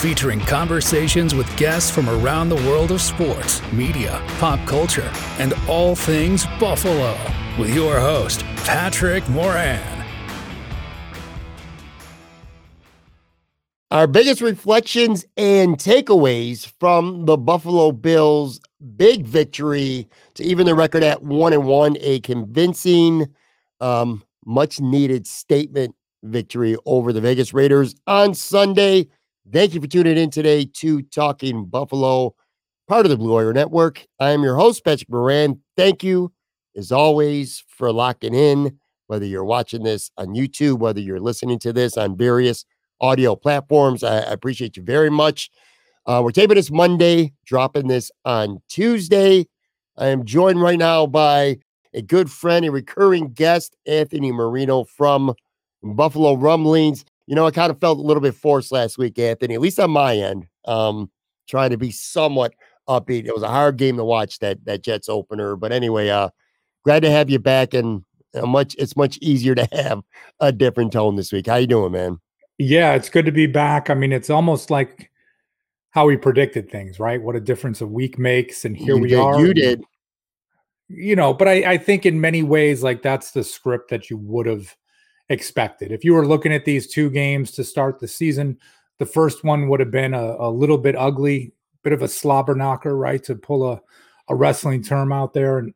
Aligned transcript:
featuring 0.00 0.40
conversations 0.40 1.34
with 1.34 1.54
guests 1.58 1.90
from 1.90 2.08
around 2.08 2.48
the 2.48 2.56
world 2.56 2.90
of 2.90 3.02
sports, 3.02 3.60
media, 3.70 4.18
pop 4.38 4.58
culture, 4.66 5.12
and 5.38 5.52
all 5.68 5.94
things 5.94 6.46
Buffalo. 6.58 7.14
With 7.58 7.74
your 7.74 8.00
host, 8.00 8.42
Patrick 8.64 9.28
Moran. 9.28 10.06
Our 13.90 14.06
biggest 14.06 14.40
reflections 14.40 15.26
and 15.36 15.76
takeaways 15.76 16.72
from 16.78 17.26
the 17.26 17.36
Buffalo 17.36 17.92
Bills' 17.92 18.58
big 18.96 19.26
victory 19.26 20.08
to 20.34 20.44
even 20.44 20.64
the 20.64 20.74
record 20.74 21.02
at 21.02 21.22
one 21.22 21.52
and 21.52 21.66
one, 21.66 21.98
a 22.00 22.20
convincing, 22.20 23.26
um, 23.80 24.22
much 24.46 24.80
needed 24.80 25.26
statement 25.26 25.94
victory 26.22 26.76
over 26.86 27.12
the 27.12 27.20
Vegas 27.20 27.52
Raiders 27.52 27.94
on 28.06 28.32
Sunday. 28.32 29.08
Thank 29.52 29.74
you 29.74 29.80
for 29.80 29.88
tuning 29.88 30.16
in 30.16 30.30
today 30.30 30.64
to 30.74 31.02
Talking 31.02 31.64
Buffalo, 31.64 32.36
part 32.86 33.04
of 33.04 33.10
the 33.10 33.16
Blue 33.16 33.32
Wire 33.32 33.52
Network. 33.52 34.06
I 34.20 34.30
am 34.30 34.44
your 34.44 34.54
host, 34.54 34.84
Patrick 34.84 35.10
Moran. 35.10 35.60
Thank 35.76 36.04
you, 36.04 36.32
as 36.76 36.92
always, 36.92 37.64
for 37.66 37.90
locking 37.90 38.32
in, 38.32 38.78
whether 39.08 39.24
you're 39.24 39.44
watching 39.44 39.82
this 39.82 40.12
on 40.16 40.28
YouTube, 40.28 40.78
whether 40.78 41.00
you're 41.00 41.18
listening 41.18 41.58
to 41.60 41.72
this 41.72 41.96
on 41.96 42.16
various 42.16 42.64
audio 43.00 43.34
platforms. 43.34 44.04
I, 44.04 44.18
I 44.18 44.32
appreciate 44.32 44.76
you 44.76 44.84
very 44.84 45.10
much. 45.10 45.50
Uh, 46.06 46.20
we're 46.22 46.30
taping 46.30 46.54
this 46.54 46.70
Monday, 46.70 47.32
dropping 47.44 47.88
this 47.88 48.12
on 48.24 48.62
Tuesday. 48.68 49.48
I 49.96 50.08
am 50.08 50.24
joined 50.24 50.62
right 50.62 50.78
now 50.78 51.06
by 51.06 51.58
a 51.92 52.02
good 52.02 52.30
friend, 52.30 52.64
a 52.66 52.70
recurring 52.70 53.32
guest, 53.32 53.76
Anthony 53.84 54.30
Marino 54.30 54.84
from 54.84 55.34
Buffalo 55.82 56.34
Rumblings. 56.34 57.04
You 57.30 57.36
know, 57.36 57.46
I 57.46 57.52
kind 57.52 57.70
of 57.70 57.78
felt 57.78 58.00
a 58.00 58.02
little 58.02 58.20
bit 58.20 58.34
forced 58.34 58.72
last 58.72 58.98
week, 58.98 59.16
Anthony, 59.16 59.54
at 59.54 59.60
least 59.60 59.78
on 59.78 59.92
my 59.92 60.16
end, 60.16 60.48
um, 60.64 61.12
trying 61.48 61.70
to 61.70 61.76
be 61.76 61.92
somewhat 61.92 62.52
upbeat. 62.88 63.24
It 63.24 63.32
was 63.32 63.44
a 63.44 63.48
hard 63.48 63.76
game 63.76 63.98
to 63.98 64.04
watch 64.04 64.40
that 64.40 64.64
that 64.64 64.82
Jets 64.82 65.08
opener. 65.08 65.54
But 65.54 65.70
anyway, 65.70 66.08
uh, 66.08 66.30
glad 66.84 67.04
to 67.04 67.10
have 67.12 67.30
you 67.30 67.38
back 67.38 67.72
and 67.72 68.04
uh, 68.34 68.46
much 68.46 68.74
it's 68.80 68.96
much 68.96 69.16
easier 69.22 69.54
to 69.54 69.68
have 69.72 70.02
a 70.40 70.50
different 70.50 70.92
tone 70.92 71.14
this 71.14 71.30
week. 71.30 71.46
How 71.46 71.54
you 71.54 71.68
doing, 71.68 71.92
man? 71.92 72.18
Yeah, 72.58 72.94
it's 72.94 73.08
good 73.08 73.26
to 73.26 73.32
be 73.32 73.46
back. 73.46 73.90
I 73.90 73.94
mean, 73.94 74.10
it's 74.10 74.28
almost 74.28 74.68
like 74.68 75.12
how 75.90 76.06
we 76.06 76.16
predicted 76.16 76.68
things, 76.68 76.98
right? 76.98 77.22
What 77.22 77.36
a 77.36 77.40
difference 77.40 77.80
a 77.80 77.86
week 77.86 78.18
makes. 78.18 78.64
And 78.64 78.76
here 78.76 78.96
you 78.96 79.02
we 79.02 79.08
did, 79.10 79.20
are. 79.20 79.40
You 79.40 79.54
did. 79.54 79.84
You 80.88 81.14
know, 81.14 81.32
but 81.32 81.46
I, 81.46 81.74
I 81.74 81.78
think 81.78 82.06
in 82.06 82.20
many 82.20 82.42
ways, 82.42 82.82
like 82.82 83.02
that's 83.02 83.30
the 83.30 83.44
script 83.44 83.88
that 83.90 84.10
you 84.10 84.16
would 84.16 84.46
have 84.46 84.74
expected. 85.30 85.92
If 85.92 86.04
you 86.04 86.12
were 86.12 86.26
looking 86.26 86.52
at 86.52 86.66
these 86.66 86.86
two 86.86 87.08
games 87.08 87.52
to 87.52 87.64
start 87.64 87.98
the 87.98 88.08
season, 88.08 88.58
the 88.98 89.06
first 89.06 89.44
one 89.44 89.68
would 89.68 89.80
have 89.80 89.90
been 89.90 90.12
a, 90.12 90.36
a 90.38 90.50
little 90.50 90.76
bit 90.76 90.94
ugly, 90.96 91.54
bit 91.82 91.94
of 91.94 92.02
a 92.02 92.08
slobber 92.08 92.54
knocker, 92.54 92.96
right? 92.96 93.22
To 93.24 93.34
pull 93.34 93.72
a, 93.72 93.80
a 94.28 94.34
wrestling 94.34 94.82
term 94.82 95.12
out 95.12 95.32
there. 95.32 95.58
And, 95.58 95.72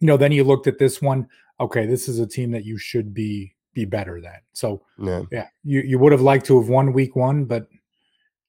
you 0.00 0.06
know, 0.08 0.16
then 0.16 0.32
you 0.32 0.42
looked 0.42 0.66
at 0.66 0.78
this 0.78 1.00
one. 1.00 1.28
Okay, 1.60 1.86
this 1.86 2.08
is 2.08 2.18
a 2.18 2.26
team 2.26 2.50
that 2.50 2.64
you 2.64 2.78
should 2.78 3.14
be 3.14 3.54
be 3.74 3.84
better 3.84 4.20
than. 4.20 4.38
So 4.52 4.82
Yeah. 4.98 5.22
yeah, 5.30 5.46
you, 5.64 5.80
you 5.80 5.98
would 5.98 6.12
have 6.12 6.20
liked 6.20 6.44
to 6.46 6.58
have 6.60 6.68
won 6.68 6.92
week 6.92 7.16
one, 7.16 7.44
but 7.44 7.68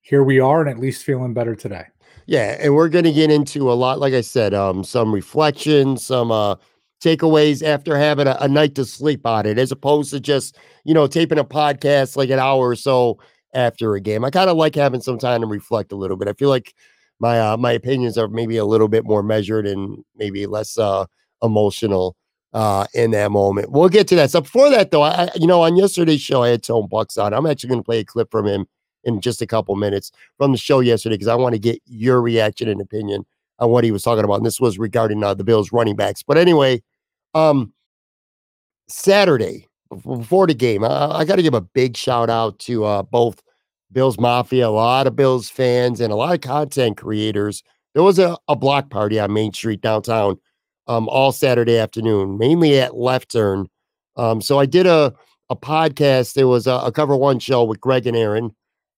here 0.02 0.24
we 0.24 0.40
are 0.40 0.60
and 0.60 0.70
at 0.70 0.80
least 0.80 1.04
feeling 1.04 1.34
better 1.34 1.56
today. 1.56 1.86
Yeah, 2.26 2.58
and 2.60 2.76
we're 2.76 2.90
going 2.90 3.06
to 3.06 3.14
get 3.14 3.32
into 3.32 3.72
a 3.72 3.74
lot, 3.74 4.00
like 4.00 4.14
I 4.14 4.22
said, 4.22 4.54
um, 4.54 4.84
some 4.84 5.14
reflections, 5.14 6.06
some 6.06 6.32
uh, 6.32 6.56
takeaways 7.04 7.62
after 7.62 7.98
having 7.98 8.28
a, 8.28 8.38
a 8.40 8.48
night 8.48 8.76
to 8.76 8.86
sleep 8.86 9.26
on 9.26 9.46
it, 9.46 9.60
as 9.60 9.72
opposed 9.72 10.12
to 10.12 10.20
just 10.20 10.58
you 10.86 10.94
know 10.94 11.08
taping 11.08 11.40
a 11.40 11.44
podcast 11.44 12.16
like 12.16 12.30
an 12.30 12.40
hour 12.40 12.70
or 12.70 12.76
so 12.76 13.20
after 13.54 13.96
a 13.96 14.02
game. 14.02 14.26
I 14.26 14.30
kind 14.30 14.50
of 14.50 14.58
like 14.58 14.76
having 14.76 15.02
some 15.02 15.18
time 15.18 15.42
to 15.42 15.48
reflect 15.48 15.92
a 15.92 15.96
little 15.96 16.18
bit. 16.18 16.28
I 16.28 16.34
feel 16.34 16.50
like 16.50 16.74
my 17.20 17.40
uh, 17.40 17.58
my 17.58 17.72
opinions 17.72 18.18
are 18.18 18.28
maybe 18.28 18.58
a 18.58 18.66
little 18.66 18.88
bit 18.88 19.06
more 19.06 19.24
measured 19.24 19.68
and 19.68 20.04
maybe 20.16 20.46
less 20.46 20.78
uh, 20.78 21.06
emotional 21.42 22.16
uh, 22.54 22.86
in 22.94 23.12
that 23.12 23.32
moment. 23.32 23.72
We'll 23.72 23.90
get 23.90 24.08
to 24.10 24.16
that. 24.16 24.32
So 24.32 24.42
before 24.42 24.70
that, 24.70 24.92
though, 24.92 25.04
I 25.04 25.30
you 25.36 25.48
know 25.48 25.62
on 25.62 25.76
yesterday's 25.76 26.22
show 26.22 26.44
I 26.44 26.50
had 26.50 26.64
Tone 26.64 26.88
Bucks 26.88 27.18
on. 27.18 27.34
I'm 27.34 27.46
actually 27.46 27.70
going 27.70 27.82
to 27.82 27.86
play 27.86 28.00
a 28.00 28.06
clip 28.06 28.32
from 28.32 28.48
him 28.48 28.66
in 29.04 29.20
just 29.20 29.42
a 29.42 29.48
couple 29.48 29.76
minutes 29.76 30.12
from 30.38 30.54
the 30.54 30.58
show 30.58 30.80
yesterday 30.80 31.16
because 31.16 31.28
I 31.28 31.36
want 31.36 31.54
to 31.54 31.60
get 31.60 31.82
your 31.86 32.22
reaction 32.22 32.70
and 32.70 32.80
opinion 32.80 33.26
on 33.60 33.70
what 33.70 33.84
he 33.84 33.92
was 33.92 34.04
talking 34.04 34.24
about. 34.24 34.38
And 34.38 34.46
this 34.46 34.62
was 34.62 34.80
regarding 34.80 35.24
uh, 35.24 35.34
the 35.34 35.44
Bills 35.44 35.72
running 35.72 35.96
backs. 35.96 36.24
But 36.24 36.38
anyway, 36.38 36.82
um, 37.34 37.74
Saturday 38.88 39.68
before 39.90 40.48
the 40.48 40.54
game, 40.54 40.84
I, 40.84 41.20
I 41.20 41.26
got 41.26 41.36
to 41.36 41.44
give 41.44 41.54
a 41.54 41.62
big 41.62 41.96
shout 41.98 42.30
out 42.30 42.60
to 42.60 42.86
uh, 42.86 43.04
both 43.04 43.42
Bills 43.92 44.20
Mafia, 44.20 44.68
a 44.68 44.70
lot 44.70 45.08
of 45.08 45.16
Bills 45.16 45.50
fans, 45.50 46.02
and 46.02 46.12
a 46.12 46.16
lot 46.16 46.34
of 46.34 46.42
content 46.42 46.98
creators. 46.98 47.64
There 47.94 48.04
was 48.04 48.20
a, 48.20 48.38
a 48.48 48.56
block 48.56 48.90
party 48.90 49.20
on 49.20 49.34
Main 49.34 49.54
Street 49.54 49.82
downtown 49.82 50.38
um, 50.88 51.08
all 51.10 51.32
Saturday 51.32 51.78
afternoon, 51.78 52.38
mainly 52.38 52.80
at 52.80 52.96
Left 52.96 53.32
Turn. 53.32 53.68
Um, 54.16 54.42
so 54.42 54.60
I 54.60 54.66
did 54.66 54.88
a 54.88 55.14
a 55.50 55.56
podcast. 55.56 56.34
There 56.34 56.48
was 56.48 56.68
a, 56.68 56.74
a 56.74 56.92
cover 56.92 57.16
one 57.16 57.40
show 57.40 57.64
with 57.64 57.80
Greg 57.80 58.08
and 58.08 58.18
Aaron, 58.18 58.56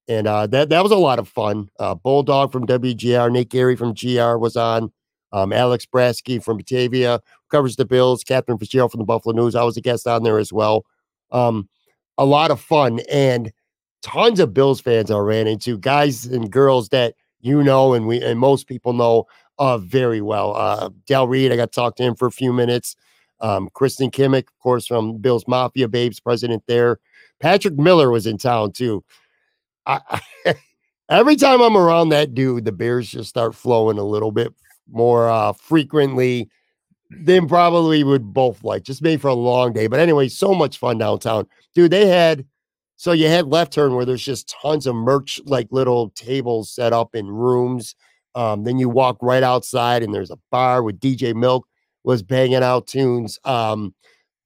and 0.07 0.28
uh, 0.28 0.47
that 0.47 0.69
that 0.69 0.84
was 0.84 0.91
a 0.91 0.97
lot 0.97 1.19
of 1.19 1.28
fun. 1.28 1.69
Uh, 1.79 1.96
Bulldog 1.96 2.52
from 2.52 2.66
WGR, 2.66 3.31
Nate 3.31 3.50
Gary 3.50 3.75
from 3.75 3.94
GR 3.94 4.38
was 4.38 4.56
on. 4.56 4.91
Um, 5.35 5.51
Alex 5.51 5.85
Brasky 5.85 6.41
from 6.41 6.56
Batavia 6.56 7.19
covers 7.51 7.75
the 7.75 7.84
Bills. 7.84 8.23
Katherine 8.23 8.57
Fitzgerald 8.57 8.91
from 8.91 9.00
the 9.00 9.06
Buffalo 9.06 9.35
News. 9.35 9.53
I 9.53 9.63
was 9.63 9.75
a 9.75 9.81
guest 9.81 10.07
on 10.07 10.23
there 10.23 10.40
as 10.40 10.53
well. 10.53 10.85
Um, 11.29 11.68
a 12.18 12.23
lot 12.23 12.51
of 12.51 12.62
fun 12.62 13.01
and 13.12 13.51
tons 14.01 14.40
of 14.40 14.53
Bills 14.53 14.79
fans 14.79 15.12
I 15.12 15.18
ran 15.18 15.46
into, 15.46 15.78
guys 15.78 16.26
and 16.26 16.49
girls 16.49 16.87
that 16.90 17.16
you 17.41 17.61
know 17.61 17.93
and 17.93 18.08
we 18.08 18.23
and 18.23 18.40
most 18.40 18.66
people 18.66 18.93
know 18.93 19.26
uh, 19.59 19.78
very 19.78 20.22
well. 20.22 20.55
Uh, 20.55 20.90
Del 21.05 21.28
Reid, 21.28 21.52
I 21.52 21.58
got 21.58 21.73
to 21.73 21.76
talk 21.76 21.97
to 21.97 22.03
him 22.03 22.16
for 22.16 22.28
a 22.28 22.31
few 22.31 22.53
minutes. 22.53 22.96
Um, 23.41 23.67
Kristen 23.73 24.11
Kimmick, 24.11 24.47
of 24.47 24.59
course, 24.59 24.88
from 24.88 25.17
Bills 25.17 25.43
Mafia 25.49 25.90
Babes, 25.90 26.22
president 26.22 26.64
there. 26.66 26.99
Patrick 27.41 27.78
Miller 27.78 28.09
was 28.09 28.26
in 28.26 28.38
town 28.38 28.72
too. 28.72 29.03
I, 29.85 29.99
every 31.09 31.35
time 31.35 31.59
I'm 31.59 31.76
around 31.76 32.09
that 32.09 32.34
dude, 32.34 32.64
the 32.64 32.72
beers 32.72 33.09
just 33.09 33.28
start 33.28 33.53
flowing 33.53 33.97
a 33.97 34.03
little 34.03 34.31
bit 34.31 34.53
more 34.90 35.29
uh, 35.29 35.53
frequently 35.53 36.49
than 37.09 37.47
probably 37.47 38.03
would 38.03 38.34
both 38.34 38.64
like. 38.64 38.84
Just 38.84 39.02
made 39.02 39.22
for 39.22 39.28
a 39.28 39.34
long 39.34 39.73
day. 39.73 39.87
But 39.87 39.99
anyway, 39.99 40.28
so 40.28 40.53
much 40.53 40.78
fun 40.78 40.97
downtown. 40.97 41.47
Dude, 41.73 41.91
they 41.91 42.08
had 42.08 42.46
so 42.97 43.11
you 43.11 43.28
had 43.28 43.47
left 43.47 43.73
turn 43.73 43.96
where 43.96 44.05
there's 44.05 44.23
just 44.23 44.53
tons 44.61 44.87
of 44.87 44.96
merch, 44.96 45.40
like 45.46 45.67
little 45.72 46.11
tables 46.11 46.72
set 46.72 46.93
up 46.93 47.14
in 47.14 47.28
rooms. 47.28 47.96
Um, 48.35 48.64
then 48.64 48.79
you 48.79 48.90
walk 48.90 49.17
right 49.22 49.43
outside 49.43 50.03
and 50.03 50.14
there's 50.14 50.32
a 50.32 50.40
bar 50.52 50.84
with 50.84 50.99
DJ 50.99 51.34
Milk 51.34 51.67
was 52.03 52.23
banging 52.23 52.64
out 52.64 52.88
tunes. 52.88 53.40
Um, 53.43 53.93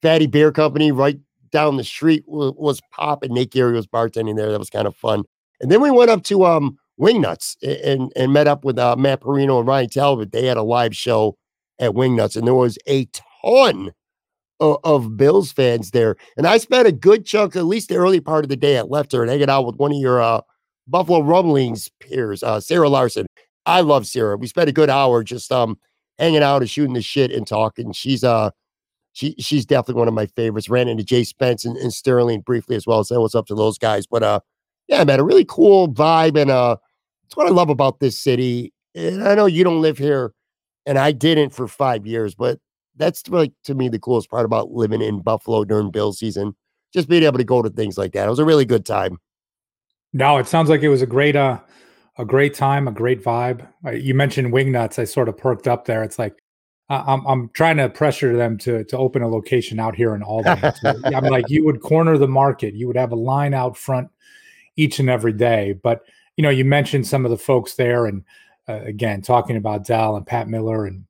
Fatty 0.01 0.27
Beer 0.27 0.51
Company 0.51 0.91
right 0.91 1.19
down 1.51 1.77
the 1.77 1.83
street 1.83 2.23
was, 2.27 2.53
was 2.55 2.81
popping. 2.91 3.33
Nate 3.33 3.51
Gary 3.51 3.73
was 3.73 3.87
bartending 3.87 4.35
there. 4.35 4.51
That 4.51 4.59
was 4.59 4.69
kind 4.69 4.87
of 4.87 4.95
fun. 4.95 5.23
And 5.61 5.71
then 5.71 5.81
we 5.81 5.91
went 5.91 6.09
up 6.09 6.23
to 6.25 6.45
um 6.45 6.77
Wingnuts 6.99 7.55
and 7.63 8.11
and 8.15 8.33
met 8.33 8.47
up 8.47 8.65
with 8.65 8.77
uh, 8.77 8.95
Matt 8.95 9.21
Parrino 9.21 9.59
and 9.59 9.67
Ryan 9.67 9.89
Talbot. 9.89 10.31
They 10.31 10.45
had 10.45 10.57
a 10.57 10.63
live 10.63 10.95
show 10.95 11.37
at 11.79 11.91
Wingnuts, 11.91 12.35
and 12.35 12.45
there 12.45 12.53
was 12.53 12.77
a 12.87 13.07
ton 13.41 13.91
of, 14.59 14.77
of, 14.83 15.15
Bills 15.15 15.51
fans 15.53 15.91
there. 15.91 16.17
And 16.35 16.45
I 16.45 16.57
spent 16.57 16.87
a 16.87 16.91
good 16.91 17.25
chunk, 17.25 17.55
at 17.55 17.63
least 17.63 17.87
the 17.87 17.95
early 17.95 18.19
part 18.19 18.43
of 18.43 18.49
the 18.49 18.57
day 18.57 18.75
at 18.75 18.87
Lefter, 18.87 19.21
and 19.21 19.29
hanging 19.29 19.49
out 19.49 19.65
with 19.65 19.77
one 19.77 19.93
of 19.93 19.97
your 19.97 20.21
uh, 20.21 20.41
Buffalo 20.87 21.21
Rumblings 21.21 21.89
peers, 22.01 22.43
uh, 22.43 22.59
Sarah 22.59 22.89
Larson. 22.89 23.27
I 23.65 23.81
love 23.81 24.07
Sarah. 24.07 24.35
We 24.35 24.47
spent 24.47 24.69
a 24.69 24.73
good 24.73 24.89
hour 24.89 25.23
just 25.23 25.51
um 25.51 25.77
hanging 26.17 26.43
out 26.43 26.61
and 26.61 26.69
shooting 26.69 26.93
the 26.93 27.01
shit 27.01 27.31
and 27.31 27.45
talking. 27.45 27.91
She's 27.93 28.23
uh 28.23 28.49
she 29.13 29.35
she's 29.37 29.65
definitely 29.65 29.99
one 29.99 30.07
of 30.07 30.13
my 30.13 30.25
favorites. 30.25 30.69
Ran 30.69 30.87
into 30.87 31.03
Jay 31.03 31.23
Spence 31.23 31.65
and, 31.65 31.77
and 31.77 31.93
Sterling 31.93 32.41
briefly 32.41 32.75
as 32.75 32.87
well. 32.87 33.03
So 33.03 33.21
what's 33.21 33.35
up 33.35 33.45
to 33.47 33.55
those 33.55 33.77
guys. 33.77 34.07
But 34.07 34.23
uh 34.23 34.39
yeah, 34.87 35.03
man, 35.03 35.19
a 35.19 35.23
really 35.23 35.45
cool 35.45 35.87
vibe 35.87 36.39
and 36.39 36.49
uh 36.49 36.77
it's 37.29 37.37
what 37.37 37.45
I 37.45 37.51
love 37.51 37.69
about 37.69 37.99
this 37.99 38.17
city. 38.17 38.73
And 38.95 39.23
I 39.23 39.35
know 39.35 39.45
you 39.45 39.63
don't 39.63 39.81
live 39.81 39.99
here, 39.99 40.33
and 40.87 40.97
I 40.97 41.11
didn't 41.11 41.51
for 41.51 41.67
five 41.67 42.07
years, 42.07 42.33
but 42.33 42.59
that's 42.95 43.27
like 43.29 43.53
to 43.65 43.75
me 43.75 43.87
the 43.87 43.99
coolest 43.99 44.31
part 44.31 44.45
about 44.45 44.71
living 44.71 45.03
in 45.03 45.21
Buffalo 45.21 45.63
during 45.63 45.91
Bill 45.91 46.11
season. 46.11 46.55
Just 46.91 47.07
being 47.07 47.21
able 47.21 47.37
to 47.37 47.43
go 47.43 47.61
to 47.61 47.69
things 47.69 47.99
like 47.99 48.13
that. 48.13 48.25
It 48.25 48.29
was 48.31 48.39
a 48.39 48.45
really 48.45 48.65
good 48.65 48.83
time. 48.83 49.19
No, 50.11 50.39
it 50.39 50.47
sounds 50.47 50.71
like 50.71 50.81
it 50.81 50.89
was 50.89 51.03
a 51.03 51.07
great 51.07 51.35
uh 51.35 51.59
a 52.17 52.25
great 52.25 52.55
time, 52.55 52.87
a 52.87 52.91
great 52.91 53.23
vibe. 53.23 53.67
You 53.93 54.15
mentioned 54.15 54.51
Wingnuts. 54.51 54.97
I 54.97 55.03
sort 55.03 55.29
of 55.29 55.37
perked 55.37 55.67
up 55.67 55.85
there. 55.85 56.03
It's 56.03 56.17
like 56.17 56.33
I'm 56.89 57.23
I'm 57.27 57.49
trying 57.49 57.77
to 57.77 57.89
pressure 57.89 58.35
them 58.35 58.57
to 58.59 58.83
to 58.85 58.97
open 58.97 59.21
a 59.21 59.27
location 59.27 59.79
out 59.79 59.93
here 59.93 60.15
in 60.15 60.23
Albany. 60.23 60.71
So 60.81 60.95
I'm 61.05 61.25
like, 61.25 61.47
you 61.47 61.63
would 61.65 61.81
corner 61.81 62.17
the 62.17 62.27
market. 62.27 62.73
You 62.73 62.87
would 62.87 62.97
have 62.97 63.11
a 63.11 63.15
line 63.15 63.53
out 63.53 63.77
front 63.77 64.09
each 64.75 64.97
and 64.97 65.11
every 65.11 65.33
day. 65.33 65.73
But 65.83 66.01
you 66.39 66.43
know, 66.43 66.49
you 66.49 66.63
mentioned 66.63 67.05
some 67.05 67.25
of 67.25 67.31
the 67.31 67.37
folks 67.37 67.73
there, 67.73 68.05
and 68.05 68.23
uh, 68.69 68.79
again, 68.85 69.21
talking 69.21 69.57
about 69.57 69.85
Dal 69.85 70.15
and 70.15 70.25
Pat 70.25 70.47
Miller 70.47 70.85
and 70.85 71.03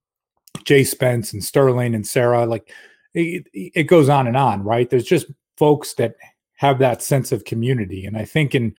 Jay 0.64 0.84
Spence 0.84 1.34
and 1.34 1.44
Sterling 1.44 1.94
and 1.94 2.08
Sarah. 2.08 2.48
Like 2.48 2.74
it, 3.14 3.46
it 3.54 3.84
goes 3.84 4.10
on 4.10 4.26
and 4.26 4.36
on, 4.36 4.64
right? 4.64 4.90
There's 4.90 5.06
just 5.06 5.28
folks 5.56 5.94
that 5.94 6.16
have 6.56 6.80
that 6.80 7.04
sense 7.04 7.32
of 7.32 7.46
community, 7.46 8.08
and 8.08 8.18
I 8.18 8.26
think 8.26 8.56
in 8.56 8.76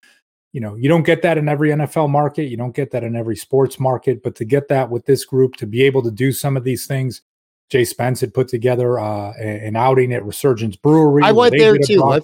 you 0.52 0.60
know, 0.60 0.74
you 0.74 0.88
don't 0.88 1.04
get 1.04 1.22
that 1.22 1.38
in 1.38 1.48
every 1.48 1.70
NFL 1.70 2.10
market. 2.10 2.46
You 2.46 2.56
don't 2.56 2.74
get 2.74 2.90
that 2.90 3.04
in 3.04 3.14
every 3.14 3.36
sports 3.36 3.78
market. 3.78 4.20
But 4.20 4.34
to 4.34 4.44
get 4.44 4.66
that 4.66 4.90
with 4.90 5.06
this 5.06 5.24
group, 5.24 5.54
to 5.58 5.66
be 5.66 5.84
able 5.84 6.02
to 6.02 6.10
do 6.10 6.32
some 6.32 6.56
of 6.56 6.64
these 6.64 6.84
things, 6.84 7.22
Jay 7.68 7.84
Spence 7.84 8.20
had 8.20 8.34
put 8.34 8.48
together 8.48 8.98
uh, 8.98 9.34
an 9.34 9.76
outing 9.76 10.12
at 10.12 10.24
Resurgence 10.24 10.74
Brewery. 10.74 11.22
I 11.22 11.30
went 11.30 11.56
there 11.56 11.78
too. 11.78 12.02
I, 12.02 12.20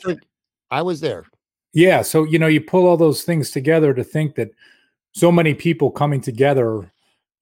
I 0.72 0.82
was 0.82 0.98
there. 0.98 1.26
Yeah. 1.76 2.00
So, 2.00 2.24
you 2.24 2.38
know, 2.38 2.46
you 2.46 2.62
pull 2.62 2.86
all 2.86 2.96
those 2.96 3.22
things 3.22 3.50
together 3.50 3.92
to 3.92 4.02
think 4.02 4.34
that 4.36 4.48
so 5.12 5.30
many 5.30 5.52
people 5.52 5.90
coming 5.90 6.22
together 6.22 6.90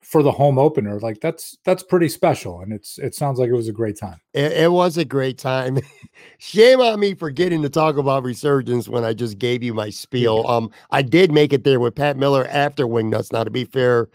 for 0.03 0.25
the 0.25 0.33
home 0.33 0.59
opener 0.59 1.01
like 1.01 1.19
that's 1.21 1.57
that's 1.65 1.83
pretty 1.83 2.11
special 2.11 2.61
and 2.61 2.75
it's 2.75 2.99
it 2.99 3.15
sounds 3.15 3.39
like 3.39 3.49
it 3.49 3.55
was 3.55 3.69
a 3.69 3.73
great 3.73 3.99
time. 3.99 4.21
It, 4.35 4.53
it 4.53 4.73
was 4.73 4.99
a 4.99 5.05
great 5.05 5.39
time. 5.39 5.79
Shame 6.39 6.81
on 6.81 7.01
me 7.01 7.15
for 7.15 7.31
getting 7.31 7.63
to 7.63 7.71
talk 7.71 7.97
about 7.97 8.23
resurgence 8.23 8.87
when 8.87 9.03
i 9.03 9.15
just 9.15 9.39
gave 9.39 9.63
you 9.63 9.73
my 9.73 9.89
spiel. 9.89 10.45
Um 10.49 10.71
i 10.91 11.01
did 11.01 11.33
make 11.33 11.53
it 11.53 11.65
there 11.65 11.81
with 11.81 11.95
pat 11.95 12.19
miller 12.19 12.47
after 12.49 12.87
wingnuts. 12.87 13.33
Now 13.33 13.45
to 13.45 13.51
be 13.51 13.65
fair 13.65 14.03
a 14.03 14.09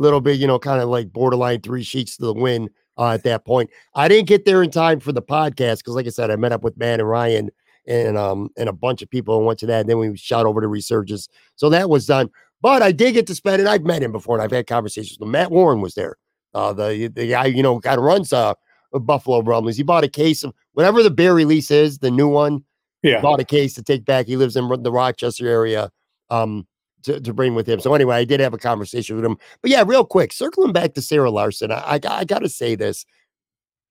little 0.00 0.20
bit 0.20 0.40
you 0.40 0.46
know 0.46 0.58
kind 0.58 0.82
of 0.82 0.88
like 0.88 1.12
borderline 1.12 1.60
three 1.60 1.84
sheets 1.84 2.16
to 2.16 2.24
the 2.24 2.34
wind 2.34 2.70
uh, 2.98 3.10
at 3.10 3.22
that 3.24 3.44
point. 3.44 3.70
I 3.94 4.08
didn't 4.08 4.26
get 4.26 4.46
there 4.46 4.62
in 4.62 4.70
time 4.70 5.00
for 5.00 5.12
the 5.12 5.22
podcast 5.22 5.78
because 5.78 5.94
like 5.94 6.06
i 6.06 6.10
said 6.10 6.30
i 6.30 6.36
met 6.36 6.52
up 6.52 6.64
with 6.64 6.76
matt 6.76 6.98
and 6.98 7.08
ryan 7.08 7.50
and 7.86 8.18
um 8.18 8.50
and 8.56 8.68
a 8.68 8.72
bunch 8.72 9.02
of 9.02 9.10
people 9.10 9.42
went 9.44 9.58
to 9.58 9.66
that 9.66 9.80
and 9.80 9.88
then 9.88 9.98
we 9.98 10.16
shot 10.16 10.46
over 10.46 10.60
to 10.60 10.68
resurgence 10.68 11.28
so 11.54 11.68
that 11.68 11.88
was 11.88 12.06
done 12.06 12.30
but 12.60 12.82
I 12.82 12.92
did 12.92 13.12
get 13.12 13.26
to 13.28 13.34
spend 13.34 13.60
it. 13.60 13.68
I've 13.68 13.84
met 13.84 14.02
him 14.02 14.12
before 14.12 14.36
and 14.36 14.42
I've 14.42 14.50
had 14.50 14.66
conversations 14.66 15.18
with 15.18 15.26
him. 15.26 15.32
Matt 15.32 15.50
Warren 15.50 15.80
was 15.80 15.94
there. 15.94 16.16
Uh, 16.54 16.72
the 16.72 17.10
the 17.14 17.28
guy, 17.28 17.46
you 17.46 17.62
know, 17.62 17.80
kind 17.80 17.98
of 17.98 18.04
runs 18.04 18.32
uh 18.32 18.54
Buffalo 18.92 19.42
Rumblings. 19.42 19.76
He 19.76 19.82
bought 19.82 20.04
a 20.04 20.08
case 20.08 20.42
of 20.42 20.54
whatever 20.72 21.02
the 21.02 21.10
beer 21.10 21.34
release 21.34 21.70
is, 21.70 21.98
the 21.98 22.10
new 22.10 22.28
one. 22.28 22.64
Yeah. 23.02 23.20
Bought 23.20 23.40
a 23.40 23.44
case 23.44 23.74
to 23.74 23.82
take 23.82 24.04
back. 24.04 24.26
He 24.26 24.36
lives 24.36 24.56
in 24.56 24.68
the 24.82 24.90
Rochester 24.90 25.46
area. 25.46 25.90
Um, 26.30 26.66
to, 27.02 27.20
to 27.20 27.32
bring 27.32 27.54
with 27.54 27.68
him. 27.68 27.78
So 27.78 27.94
anyway, 27.94 28.16
I 28.16 28.24
did 28.24 28.40
have 28.40 28.52
a 28.52 28.58
conversation 28.58 29.14
with 29.14 29.24
him. 29.24 29.36
But 29.62 29.70
yeah, 29.70 29.84
real 29.86 30.04
quick, 30.04 30.32
circling 30.32 30.72
back 30.72 30.94
to 30.94 31.02
Sarah 31.02 31.30
Larson, 31.30 31.70
I, 31.70 31.76
I, 31.76 32.00
I 32.04 32.24
got 32.24 32.40
to 32.40 32.48
say 32.48 32.74
this. 32.74 33.06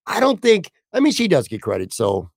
I 0.06 0.20
don't 0.20 0.42
think, 0.42 0.70
I 0.92 1.00
mean, 1.00 1.14
she 1.14 1.30
does 1.30 1.48
get 1.48 1.62
credit. 1.62 1.94
So 1.94 2.30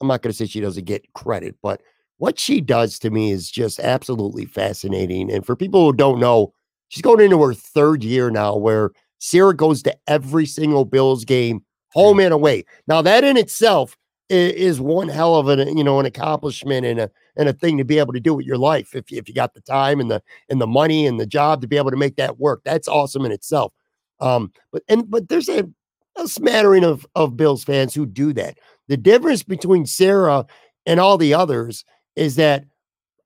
I'm 0.00 0.08
not 0.08 0.22
going 0.22 0.32
to 0.32 0.36
say 0.36 0.46
she 0.46 0.60
doesn't 0.60 0.84
get 0.84 1.12
credit, 1.14 1.56
but 1.62 1.82
what 2.18 2.38
she 2.38 2.60
does 2.60 2.98
to 3.00 3.10
me 3.10 3.30
is 3.30 3.50
just 3.50 3.78
absolutely 3.80 4.46
fascinating. 4.46 5.30
And 5.30 5.44
for 5.44 5.56
people 5.56 5.84
who 5.84 5.92
don't 5.92 6.18
know, 6.18 6.52
she's 6.88 7.02
going 7.02 7.20
into 7.20 7.42
her 7.42 7.54
third 7.54 8.02
year 8.02 8.30
now 8.30 8.56
where 8.56 8.92
Sarah 9.18 9.54
goes 9.54 9.82
to 9.82 9.96
every 10.06 10.46
single 10.46 10.84
Bills 10.84 11.24
game, 11.24 11.62
home 11.92 12.20
and 12.20 12.32
away. 12.32 12.64
Now, 12.86 13.02
that 13.02 13.24
in 13.24 13.36
itself 13.36 13.96
is 14.28 14.80
one 14.80 15.08
hell 15.08 15.36
of 15.36 15.48
an, 15.48 15.76
you 15.76 15.84
know, 15.84 16.00
an 16.00 16.06
accomplishment 16.06 16.84
and 16.84 17.00
a 17.00 17.10
and 17.36 17.48
a 17.48 17.52
thing 17.52 17.78
to 17.78 17.84
be 17.84 17.98
able 17.98 18.12
to 18.12 18.20
do 18.20 18.34
with 18.34 18.46
your 18.46 18.58
life 18.58 18.94
if 18.94 19.10
you, 19.10 19.18
if 19.18 19.28
you 19.28 19.34
got 19.34 19.54
the 19.54 19.60
time 19.60 20.00
and 20.00 20.10
the 20.10 20.22
and 20.48 20.60
the 20.60 20.66
money 20.66 21.06
and 21.06 21.20
the 21.20 21.26
job 21.26 21.60
to 21.60 21.68
be 21.68 21.76
able 21.76 21.90
to 21.90 21.96
make 21.96 22.16
that 22.16 22.38
work. 22.38 22.62
That's 22.64 22.88
awesome 22.88 23.24
in 23.24 23.32
itself. 23.32 23.72
Um, 24.20 24.52
but 24.72 24.82
and 24.88 25.08
but 25.10 25.28
there's 25.28 25.48
a, 25.48 25.68
a 26.16 26.26
smattering 26.26 26.84
of 26.84 27.06
of 27.14 27.36
Bills 27.36 27.62
fans 27.62 27.94
who 27.94 28.06
do 28.06 28.32
that. 28.32 28.58
The 28.88 28.96
difference 28.96 29.42
between 29.42 29.86
Sarah 29.86 30.46
and 30.84 31.00
all 31.00 31.18
the 31.18 31.34
others 31.34 31.84
is 32.14 32.36
that 32.36 32.64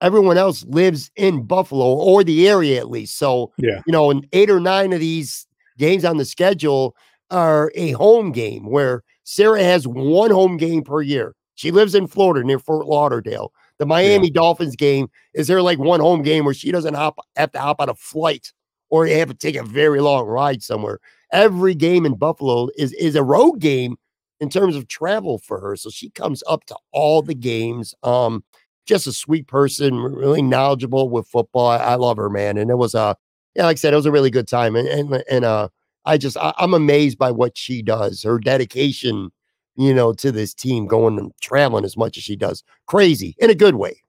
everyone 0.00 0.38
else 0.38 0.64
lives 0.64 1.10
in 1.16 1.44
Buffalo 1.44 1.84
or 1.84 2.24
the 2.24 2.48
area 2.48 2.78
at 2.78 2.90
least. 2.90 3.18
So, 3.18 3.52
yeah, 3.58 3.82
you 3.86 3.92
know, 3.92 4.10
and 4.10 4.26
eight 4.32 4.50
or 4.50 4.60
nine 4.60 4.92
of 4.92 5.00
these 5.00 5.46
games 5.78 6.04
on 6.04 6.16
the 6.16 6.24
schedule 6.24 6.96
are 7.30 7.70
a 7.74 7.92
home 7.92 8.32
game 8.32 8.68
where 8.70 9.02
Sarah 9.24 9.62
has 9.62 9.86
one 9.86 10.30
home 10.30 10.56
game 10.56 10.82
per 10.82 11.02
year. 11.02 11.34
She 11.54 11.70
lives 11.70 11.94
in 11.94 12.06
Florida 12.06 12.44
near 12.46 12.58
Fort 12.58 12.86
Lauderdale. 12.86 13.52
The 13.78 13.86
Miami 13.86 14.26
yeah. 14.26 14.34
Dolphins 14.34 14.76
game 14.76 15.08
is 15.34 15.46
there 15.46 15.62
like 15.62 15.78
one 15.78 16.00
home 16.00 16.22
game 16.22 16.44
where 16.44 16.54
she 16.54 16.72
doesn't 16.72 16.94
hop 16.94 17.18
have 17.36 17.52
to 17.52 17.60
hop 17.60 17.80
on 17.80 17.88
a 17.88 17.94
flight 17.94 18.52
or 18.90 19.06
have 19.06 19.28
to 19.28 19.34
take 19.34 19.56
a 19.56 19.62
very 19.62 20.00
long 20.00 20.26
ride 20.26 20.62
somewhere. 20.62 20.98
Every 21.32 21.74
game 21.74 22.04
in 22.04 22.14
Buffalo 22.14 22.68
is 22.76 22.92
is 22.94 23.14
a 23.14 23.22
road 23.22 23.60
game 23.60 23.96
in 24.40 24.48
terms 24.48 24.76
of 24.76 24.88
travel 24.88 25.38
for 25.38 25.60
her. 25.60 25.76
So 25.76 25.90
she 25.90 26.10
comes 26.10 26.42
up 26.48 26.64
to 26.66 26.76
all 26.92 27.22
the 27.22 27.34
games. 27.34 27.94
Um, 28.02 28.42
just 28.86 29.06
a 29.06 29.12
sweet 29.12 29.46
person, 29.46 29.96
really 29.96 30.42
knowledgeable 30.42 31.10
with 31.10 31.28
football. 31.28 31.68
I, 31.68 31.94
love 31.94 32.16
her, 32.16 32.30
man. 32.30 32.56
And 32.56 32.70
it 32.70 32.76
was 32.76 32.94
a, 32.94 33.00
uh, 33.00 33.14
yeah, 33.54 33.64
like 33.66 33.74
I 33.74 33.78
said, 33.78 33.92
it 33.92 33.96
was 33.96 34.06
a 34.06 34.12
really 34.12 34.30
good 34.30 34.48
time. 34.48 34.76
And 34.76 34.88
and 34.88 35.24
and 35.28 35.44
uh, 35.44 35.68
I 36.04 36.18
just 36.18 36.36
I, 36.36 36.54
I'm 36.58 36.74
amazed 36.74 37.18
by 37.18 37.30
what 37.30 37.58
she 37.58 37.82
does, 37.82 38.22
her 38.22 38.38
dedication, 38.38 39.30
you 39.76 39.92
know, 39.92 40.12
to 40.14 40.32
this 40.32 40.54
team, 40.54 40.86
going 40.86 41.18
and 41.18 41.32
traveling 41.40 41.84
as 41.84 41.96
much 41.96 42.16
as 42.16 42.22
she 42.22 42.36
does. 42.36 42.62
Crazy 42.86 43.34
in 43.38 43.50
a 43.50 43.54
good 43.54 43.74
way. 43.74 44.02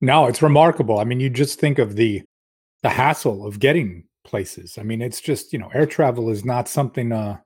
No, 0.00 0.26
it's 0.26 0.42
remarkable. 0.42 0.98
I 0.98 1.04
mean, 1.04 1.20
you 1.20 1.28
just 1.28 1.60
think 1.60 1.78
of 1.78 1.96
the 1.96 2.22
the 2.82 2.88
hassle 2.88 3.46
of 3.46 3.60
getting 3.60 4.04
places. 4.24 4.78
I 4.78 4.82
mean, 4.82 5.02
it's 5.02 5.20
just 5.20 5.52
you 5.52 5.58
know, 5.58 5.70
air 5.74 5.86
travel 5.86 6.30
is 6.30 6.44
not 6.44 6.68
something 6.68 7.12
uh 7.12 7.36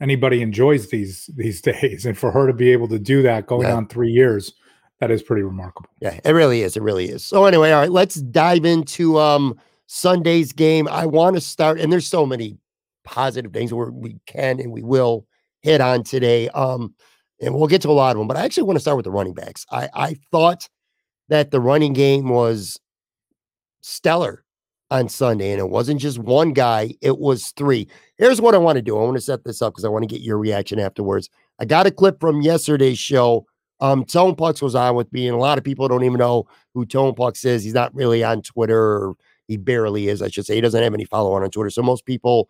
anybody 0.00 0.42
enjoys 0.42 0.90
these 0.90 1.30
these 1.36 1.60
days, 1.62 2.06
and 2.06 2.16
for 2.16 2.30
her 2.30 2.46
to 2.46 2.52
be 2.52 2.72
able 2.72 2.88
to 2.88 2.98
do 2.98 3.22
that 3.22 3.46
going 3.46 3.66
yeah. 3.66 3.74
on 3.74 3.86
three 3.88 4.10
years 4.10 4.52
that 5.00 5.10
is 5.10 5.22
pretty 5.22 5.42
remarkable. 5.42 5.88
Yeah, 6.00 6.18
it 6.24 6.32
really 6.32 6.62
is. 6.62 6.76
It 6.76 6.82
really 6.82 7.08
is. 7.08 7.24
So 7.24 7.44
anyway, 7.44 7.72
all 7.72 7.80
right, 7.80 7.90
let's 7.90 8.14
dive 8.14 8.64
into 8.64 9.18
um 9.18 9.58
Sunday's 9.86 10.52
game. 10.52 10.88
I 10.88 11.06
want 11.06 11.36
to 11.36 11.40
start, 11.40 11.80
and 11.80 11.92
there's 11.92 12.06
so 12.06 12.24
many 12.24 12.56
positive 13.04 13.52
things 13.52 13.72
where 13.72 13.90
we 13.90 14.16
can 14.26 14.60
and 14.60 14.72
we 14.72 14.82
will 14.82 15.26
hit 15.60 15.80
on 15.80 16.04
today. 16.04 16.48
Um, 16.50 16.94
and 17.40 17.54
we'll 17.54 17.66
get 17.66 17.82
to 17.82 17.90
a 17.90 17.92
lot 17.92 18.12
of 18.12 18.18
them, 18.18 18.28
but 18.28 18.36
I 18.36 18.44
actually 18.44 18.62
want 18.62 18.76
to 18.76 18.80
start 18.80 18.96
with 18.96 19.04
the 19.04 19.10
running 19.10 19.34
backs. 19.34 19.66
I 19.70 19.88
I 19.92 20.16
thought 20.30 20.68
that 21.28 21.50
the 21.50 21.60
running 21.60 21.92
game 21.92 22.28
was 22.28 22.78
stellar 23.82 24.44
on 24.90 25.08
Sunday, 25.08 25.50
and 25.50 25.60
it 25.60 25.70
wasn't 25.70 26.00
just 26.00 26.18
one 26.18 26.52
guy, 26.52 26.94
it 27.00 27.18
was 27.18 27.52
three. 27.56 27.88
Here's 28.16 28.40
what 28.40 28.54
I 28.54 28.58
want 28.58 28.76
to 28.76 28.82
do. 28.82 28.98
I 28.98 29.02
want 29.02 29.16
to 29.16 29.20
set 29.20 29.44
this 29.44 29.62
up 29.62 29.72
because 29.72 29.84
I 29.84 29.88
want 29.88 30.02
to 30.02 30.14
get 30.14 30.22
your 30.22 30.38
reaction 30.38 30.78
afterwards. 30.78 31.30
I 31.58 31.64
got 31.64 31.86
a 31.86 31.90
clip 31.90 32.20
from 32.20 32.42
yesterday's 32.42 32.98
show 32.98 33.46
um, 33.80 34.04
Tone 34.04 34.34
Pucks 34.34 34.62
was 34.62 34.74
on 34.74 34.94
with 34.94 35.12
me, 35.12 35.26
and 35.26 35.36
a 35.36 35.40
lot 35.40 35.58
of 35.58 35.64
people 35.64 35.88
don't 35.88 36.04
even 36.04 36.18
know 36.18 36.46
who 36.72 36.86
Tone 36.86 37.14
Pucks 37.14 37.44
is. 37.44 37.64
He's 37.64 37.74
not 37.74 37.94
really 37.94 38.22
on 38.22 38.42
Twitter, 38.42 39.12
he 39.48 39.56
barely 39.56 40.08
is, 40.08 40.22
I 40.22 40.28
should 40.28 40.46
say. 40.46 40.54
He 40.54 40.60
doesn't 40.60 40.82
have 40.82 40.94
any 40.94 41.04
follower 41.04 41.42
on 41.42 41.50
Twitter, 41.50 41.70
so 41.70 41.82
most 41.82 42.06
people 42.06 42.48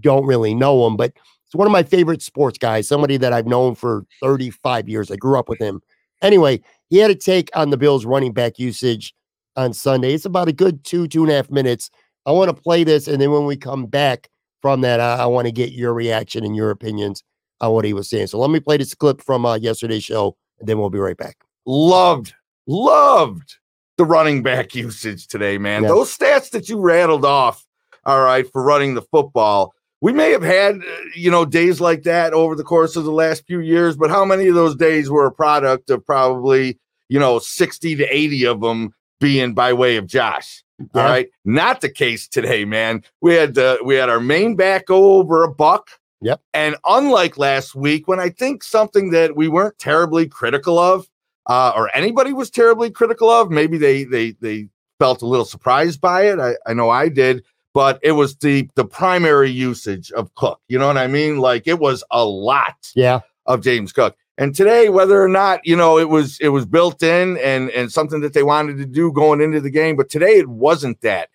don't 0.00 0.26
really 0.26 0.54
know 0.54 0.86
him. 0.86 0.96
But 0.96 1.12
it's 1.44 1.54
one 1.54 1.66
of 1.66 1.72
my 1.72 1.82
favorite 1.82 2.22
sports 2.22 2.58
guys, 2.58 2.86
somebody 2.86 3.16
that 3.16 3.32
I've 3.32 3.46
known 3.46 3.74
for 3.74 4.06
35 4.20 4.88
years. 4.88 5.10
I 5.10 5.16
grew 5.16 5.38
up 5.38 5.48
with 5.48 5.60
him. 5.60 5.80
Anyway, 6.22 6.62
he 6.88 6.98
had 6.98 7.10
a 7.10 7.14
take 7.14 7.50
on 7.54 7.70
the 7.70 7.76
Bills 7.76 8.04
running 8.04 8.32
back 8.32 8.58
usage 8.58 9.14
on 9.56 9.72
Sunday. 9.72 10.14
It's 10.14 10.24
about 10.24 10.48
a 10.48 10.52
good 10.52 10.84
two, 10.84 11.08
two 11.08 11.22
and 11.22 11.32
a 11.32 11.36
half 11.36 11.50
minutes. 11.50 11.90
I 12.26 12.32
want 12.32 12.54
to 12.54 12.62
play 12.62 12.84
this, 12.84 13.08
and 13.08 13.20
then 13.20 13.30
when 13.30 13.46
we 13.46 13.56
come 13.56 13.86
back 13.86 14.28
from 14.62 14.80
that, 14.80 15.00
I, 15.00 15.16
I 15.16 15.26
want 15.26 15.46
to 15.46 15.52
get 15.52 15.72
your 15.72 15.94
reaction 15.94 16.44
and 16.44 16.56
your 16.56 16.70
opinions 16.70 17.22
on 17.60 17.72
what 17.72 17.84
he 17.84 17.92
was 17.92 18.08
saying. 18.08 18.28
So 18.28 18.38
let 18.38 18.50
me 18.50 18.60
play 18.60 18.76
this 18.76 18.94
clip 18.94 19.20
from 19.22 19.46
uh, 19.46 19.56
yesterday's 19.56 20.04
show 20.04 20.36
and 20.58 20.68
then 20.68 20.78
we'll 20.78 20.90
be 20.90 20.98
right 20.98 21.16
back. 21.16 21.38
Loved, 21.66 22.34
loved 22.66 23.56
the 23.96 24.04
running 24.04 24.42
back 24.42 24.74
usage 24.74 25.26
today, 25.26 25.58
man. 25.58 25.82
Yeah. 25.82 25.90
Those 25.90 26.16
stats 26.16 26.50
that 26.50 26.68
you 26.68 26.78
rattled 26.80 27.24
off, 27.24 27.64
all 28.04 28.22
right, 28.22 28.50
for 28.52 28.62
running 28.62 28.94
the 28.94 29.02
football. 29.02 29.72
We 30.02 30.12
may 30.12 30.30
have 30.30 30.42
had, 30.42 30.76
uh, 30.76 30.96
you 31.14 31.30
know, 31.30 31.44
days 31.44 31.80
like 31.80 32.02
that 32.02 32.34
over 32.34 32.54
the 32.54 32.62
course 32.62 32.96
of 32.96 33.04
the 33.04 33.12
last 33.12 33.46
few 33.46 33.60
years, 33.60 33.96
but 33.96 34.10
how 34.10 34.24
many 34.24 34.46
of 34.46 34.54
those 34.54 34.76
days 34.76 35.10
were 35.10 35.26
a 35.26 35.32
product 35.32 35.90
of 35.90 36.04
probably, 36.04 36.78
you 37.08 37.18
know, 37.18 37.38
60 37.38 37.96
to 37.96 38.04
80 38.04 38.46
of 38.46 38.60
them 38.60 38.92
being 39.20 39.54
by 39.54 39.72
way 39.72 39.96
of 39.96 40.06
Josh? 40.06 40.62
All 40.80 40.86
Yeah. 41.02 41.04
right. 41.04 41.28
Not 41.44 41.80
the 41.80 41.88
case 41.88 42.28
today, 42.28 42.64
man. 42.64 43.02
We 43.22 43.34
had 43.34 43.56
uh, 43.58 43.78
we 43.84 43.94
had 43.94 44.08
our 44.08 44.20
main 44.20 44.56
back 44.56 44.86
go 44.86 45.14
over 45.14 45.42
a 45.44 45.50
buck. 45.52 45.90
Yep. 46.22 46.40
And 46.54 46.76
unlike 46.86 47.36
last 47.38 47.74
week, 47.74 48.08
when 48.08 48.20
I 48.20 48.30
think 48.30 48.62
something 48.62 49.10
that 49.10 49.36
we 49.36 49.48
weren't 49.48 49.78
terribly 49.78 50.26
critical 50.26 50.78
of, 50.78 51.06
uh, 51.46 51.72
or 51.76 51.94
anybody 51.94 52.32
was 52.32 52.50
terribly 52.50 52.90
critical 52.90 53.30
of, 53.30 53.50
maybe 53.50 53.78
they 53.78 54.04
they 54.04 54.32
they 54.40 54.68
felt 54.98 55.22
a 55.22 55.26
little 55.26 55.44
surprised 55.44 56.00
by 56.00 56.22
it. 56.26 56.38
I, 56.40 56.56
I 56.66 56.72
know 56.72 56.88
I 56.90 57.08
did, 57.10 57.44
but 57.74 57.98
it 58.02 58.12
was 58.12 58.36
the 58.36 58.68
the 58.76 58.84
primary 58.84 59.50
usage 59.50 60.10
of 60.12 60.34
Cook. 60.34 60.60
You 60.68 60.78
know 60.78 60.86
what 60.86 60.96
I 60.98 61.06
mean? 61.06 61.38
Like 61.38 61.66
it 61.66 61.78
was 61.78 62.02
a 62.10 62.24
lot 62.24 62.90
Yeah. 62.94 63.20
of 63.46 63.62
James 63.62 63.92
Cook. 63.92 64.16
And 64.38 64.54
today, 64.54 64.88
whether 64.90 65.22
or 65.22 65.28
not 65.28 65.60
you 65.64 65.76
know 65.76 65.98
it 65.98 66.08
was 66.08 66.38
it 66.40 66.48
was 66.48 66.66
built 66.66 67.02
in 67.02 67.38
and 67.38 67.70
and 67.70 67.90
something 67.90 68.20
that 68.20 68.34
they 68.34 68.42
wanted 68.42 68.76
to 68.78 68.86
do 68.86 69.12
going 69.12 69.40
into 69.40 69.60
the 69.60 69.70
game, 69.70 69.96
but 69.96 70.10
today 70.10 70.36
it 70.36 70.48
wasn't 70.48 71.00
that. 71.00 71.30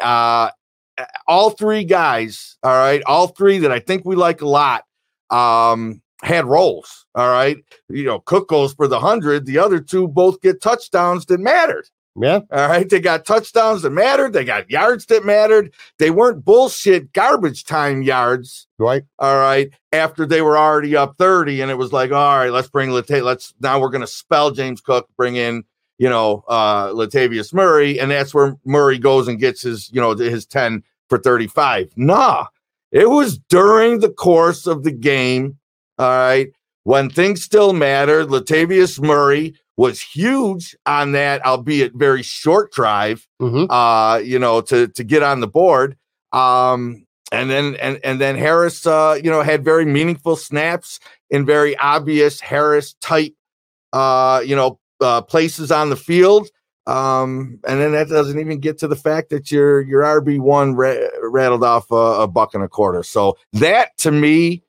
Uh, 0.00 0.50
all 1.26 1.50
three 1.50 1.84
guys, 1.84 2.56
all 2.62 2.72
right, 2.72 3.02
all 3.06 3.28
three 3.28 3.58
that 3.58 3.72
I 3.72 3.78
think 3.78 4.04
we 4.04 4.16
like 4.16 4.42
a 4.42 4.48
lot, 4.48 4.84
um, 5.30 6.02
had 6.22 6.44
roles. 6.44 7.06
All 7.14 7.28
right, 7.28 7.56
you 7.88 8.04
know, 8.04 8.20
Cook 8.20 8.48
goes 8.48 8.74
for 8.74 8.86
the 8.86 9.00
hundred. 9.00 9.46
The 9.46 9.58
other 9.58 9.80
two 9.80 10.06
both 10.06 10.40
get 10.42 10.60
touchdowns 10.60 11.26
that 11.26 11.40
mattered. 11.40 11.88
Yeah. 12.20 12.40
All 12.50 12.68
right. 12.68 12.88
They 12.88 13.00
got 13.00 13.24
touchdowns 13.24 13.82
that 13.82 13.90
mattered. 13.90 14.34
They 14.34 14.44
got 14.44 14.70
yards 14.70 15.06
that 15.06 15.24
mattered. 15.24 15.72
They 15.98 16.10
weren't 16.10 16.44
bullshit 16.44 17.12
garbage 17.12 17.64
time 17.64 18.02
yards. 18.02 18.66
Right. 18.78 19.04
All 19.18 19.38
right. 19.38 19.70
After 19.92 20.26
they 20.26 20.42
were 20.42 20.58
already 20.58 20.94
up 20.94 21.16
30, 21.18 21.62
and 21.62 21.70
it 21.70 21.78
was 21.78 21.92
like, 21.92 22.12
all 22.12 22.38
right, 22.38 22.52
let's 22.52 22.68
bring 22.68 22.90
Latavius. 22.90 23.22
Let's 23.22 23.54
now 23.60 23.80
we're 23.80 23.88
going 23.88 24.02
to 24.02 24.06
spell 24.06 24.50
James 24.50 24.80
Cook, 24.80 25.08
bring 25.16 25.36
in, 25.36 25.64
you 25.98 26.08
know, 26.08 26.44
uh, 26.48 26.88
Latavius 26.88 27.54
Murray. 27.54 27.98
And 27.98 28.10
that's 28.10 28.34
where 28.34 28.56
Murray 28.64 28.98
goes 28.98 29.26
and 29.26 29.38
gets 29.38 29.62
his, 29.62 29.90
you 29.90 30.00
know, 30.00 30.14
his 30.14 30.44
10 30.44 30.82
for 31.08 31.18
35. 31.18 31.92
Nah, 31.96 32.46
it 32.90 33.08
was 33.08 33.38
during 33.38 34.00
the 34.00 34.10
course 34.10 34.66
of 34.66 34.82
the 34.84 34.92
game. 34.92 35.58
All 35.98 36.08
right. 36.08 36.48
When 36.84 37.08
things 37.08 37.42
still 37.42 37.72
mattered, 37.72 38.26
Latavius 38.26 39.00
Murray 39.00 39.54
was 39.76 40.00
huge 40.00 40.76
on 40.86 41.12
that, 41.12 41.44
albeit 41.46 41.94
very 41.94 42.22
short 42.22 42.72
drive 42.72 43.26
Mhm. 43.40 43.66
uh, 43.70 44.18
you 44.18 44.38
know, 44.38 44.60
to 44.62 44.88
to 44.88 45.04
get 45.04 45.22
on 45.22 45.40
the 45.40 45.46
board. 45.46 45.96
Um, 46.32 47.06
and 47.30 47.50
then 47.50 47.76
and 47.76 47.98
and 48.04 48.20
then 48.20 48.36
Harris, 48.36 48.86
uh, 48.86 49.18
you 49.22 49.30
know, 49.30 49.42
had 49.42 49.64
very 49.64 49.84
meaningful 49.86 50.36
snaps 50.36 51.00
in 51.30 51.46
very 51.46 51.76
obvious 51.78 52.40
Harris 52.40 52.94
type, 53.00 53.32
uh, 53.92 54.42
you 54.44 54.54
know, 54.54 54.78
uh, 55.00 55.22
places 55.22 55.72
on 55.72 55.88
the 55.90 55.96
field. 55.96 56.48
Um, 56.86 57.60
and 57.66 57.80
then 57.80 57.92
that 57.92 58.08
doesn't 58.08 58.38
even 58.40 58.58
get 58.58 58.76
to 58.78 58.88
the 58.88 58.96
fact 58.96 59.30
that 59.30 59.50
your 59.52 59.80
your 59.82 60.02
RB 60.02 60.38
one 60.40 60.74
ra- 60.74 60.96
rattled 61.22 61.64
off 61.64 61.90
a, 61.90 61.94
a 62.22 62.26
buck 62.28 62.54
and 62.54 62.62
a 62.64 62.68
quarter. 62.68 63.02
So 63.02 63.36
that 63.54 63.96
to 63.98 64.10
me 64.10 64.62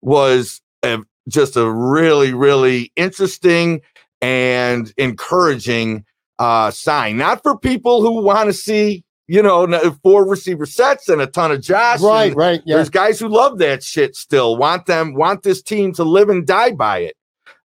was 0.00 0.60
a, 0.84 0.98
just 1.28 1.56
a 1.56 1.70
really 1.70 2.32
really 2.32 2.92
interesting 2.96 3.80
and 4.22 4.92
encouraging 4.96 6.04
uh 6.38 6.70
sign 6.70 7.16
not 7.16 7.42
for 7.42 7.58
people 7.58 8.02
who 8.02 8.22
want 8.22 8.46
to 8.48 8.52
see 8.52 9.02
you 9.28 9.42
know 9.42 9.66
four 10.02 10.26
receiver 10.28 10.66
sets 10.66 11.08
and 11.08 11.20
a 11.22 11.26
ton 11.26 11.50
of 11.50 11.60
josh 11.60 12.00
Right. 12.00 12.34
Right. 12.34 12.62
Yeah. 12.64 12.76
there's 12.76 12.90
guys 12.90 13.18
who 13.18 13.28
love 13.28 13.58
that 13.58 13.82
shit 13.82 14.14
still 14.16 14.56
want 14.56 14.86
them 14.86 15.14
want 15.14 15.42
this 15.42 15.62
team 15.62 15.92
to 15.94 16.04
live 16.04 16.28
and 16.28 16.46
die 16.46 16.72
by 16.72 16.98
it 16.98 17.16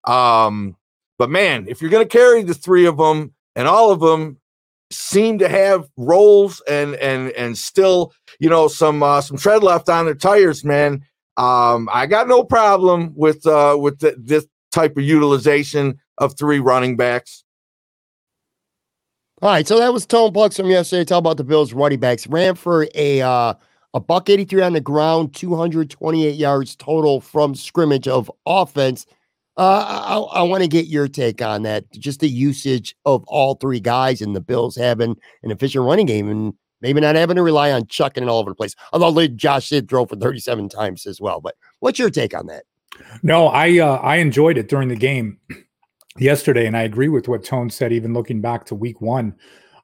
um 0.09 0.75
but 1.17 1.29
man 1.29 1.65
if 1.67 1.81
you're 1.81 1.91
gonna 1.91 2.05
carry 2.05 2.43
the 2.43 2.53
three 2.53 2.85
of 2.85 2.97
them 2.97 3.33
and 3.55 3.67
all 3.67 3.91
of 3.91 3.99
them 3.99 4.37
seem 4.89 5.37
to 5.39 5.47
have 5.47 5.87
roles 5.97 6.61
and 6.67 6.95
and 6.95 7.31
and 7.31 7.57
still 7.57 8.13
you 8.39 8.49
know 8.49 8.67
some 8.67 9.01
uh 9.03 9.21
some 9.21 9.37
tread 9.37 9.63
left 9.63 9.87
on 9.89 10.05
their 10.05 10.15
tires 10.15 10.65
man 10.65 11.01
um 11.37 11.87
i 11.93 12.05
got 12.05 12.27
no 12.27 12.43
problem 12.43 13.13
with 13.15 13.45
uh 13.45 13.75
with 13.79 13.99
th- 13.99 14.15
this 14.17 14.45
type 14.71 14.97
of 14.97 15.03
utilization 15.03 15.97
of 16.21 16.37
three 16.37 16.59
running 16.59 16.95
backs 16.95 17.43
All 19.41 19.49
right, 19.49 19.67
so 19.67 19.79
that 19.79 19.91
was 19.91 20.05
Tone 20.05 20.31
Plucks 20.31 20.57
from 20.57 20.67
yesterday. 20.67 21.03
Talk 21.03 21.17
about 21.17 21.37
the 21.37 21.43
Bills 21.43 21.73
running 21.73 21.99
backs. 21.99 22.27
Ran 22.27 22.53
for 22.53 22.87
a 22.93 23.21
uh, 23.21 23.55
a 23.95 23.99
buck 23.99 24.29
eighty 24.29 24.45
three 24.45 24.61
on 24.61 24.73
the 24.73 24.81
ground, 24.81 25.33
two 25.33 25.55
hundred 25.55 25.89
twenty 25.89 26.27
eight 26.27 26.35
yards 26.35 26.75
total 26.75 27.19
from 27.19 27.55
scrimmage 27.55 28.07
of 28.07 28.31
offense. 28.45 29.07
Uh, 29.57 30.21
I, 30.33 30.41
I 30.41 30.43
want 30.43 30.61
to 30.61 30.69
get 30.69 30.85
your 30.85 31.07
take 31.07 31.41
on 31.41 31.63
that. 31.63 31.91
Just 31.93 32.19
the 32.19 32.29
usage 32.29 32.95
of 33.05 33.23
all 33.27 33.55
three 33.55 33.79
guys 33.79 34.21
and 34.21 34.35
the 34.35 34.41
Bills 34.41 34.75
having 34.75 35.17
an 35.41 35.49
efficient 35.49 35.85
running 35.85 36.05
game 36.05 36.29
and 36.29 36.53
maybe 36.81 37.01
not 37.01 37.15
having 37.15 37.35
to 37.35 37.43
rely 37.43 37.71
on 37.71 37.87
chucking 37.87 38.23
it 38.23 38.29
all 38.29 38.39
over 38.39 38.51
the 38.51 38.55
place. 38.55 38.75
Although 38.93 39.27
Josh 39.27 39.69
did 39.69 39.89
throw 39.89 40.05
for 40.05 40.17
thirty 40.17 40.39
seven 40.39 40.69
times 40.69 41.07
as 41.07 41.19
well. 41.19 41.41
But 41.41 41.55
what's 41.79 41.97
your 41.97 42.11
take 42.11 42.35
on 42.35 42.45
that? 42.45 42.65
No, 43.23 43.47
I 43.47 43.79
uh, 43.79 43.95
I 43.95 44.17
enjoyed 44.17 44.59
it 44.59 44.69
during 44.69 44.87
the 44.87 44.95
game 44.95 45.39
yesterday, 46.17 46.65
and 46.65 46.75
I 46.75 46.83
agree 46.83 47.09
with 47.09 47.27
what 47.27 47.43
Tone 47.43 47.69
said. 47.69 47.91
Even 47.91 48.13
looking 48.13 48.41
back 48.41 48.65
to 48.65 48.75
Week 48.75 49.01
One, 49.01 49.35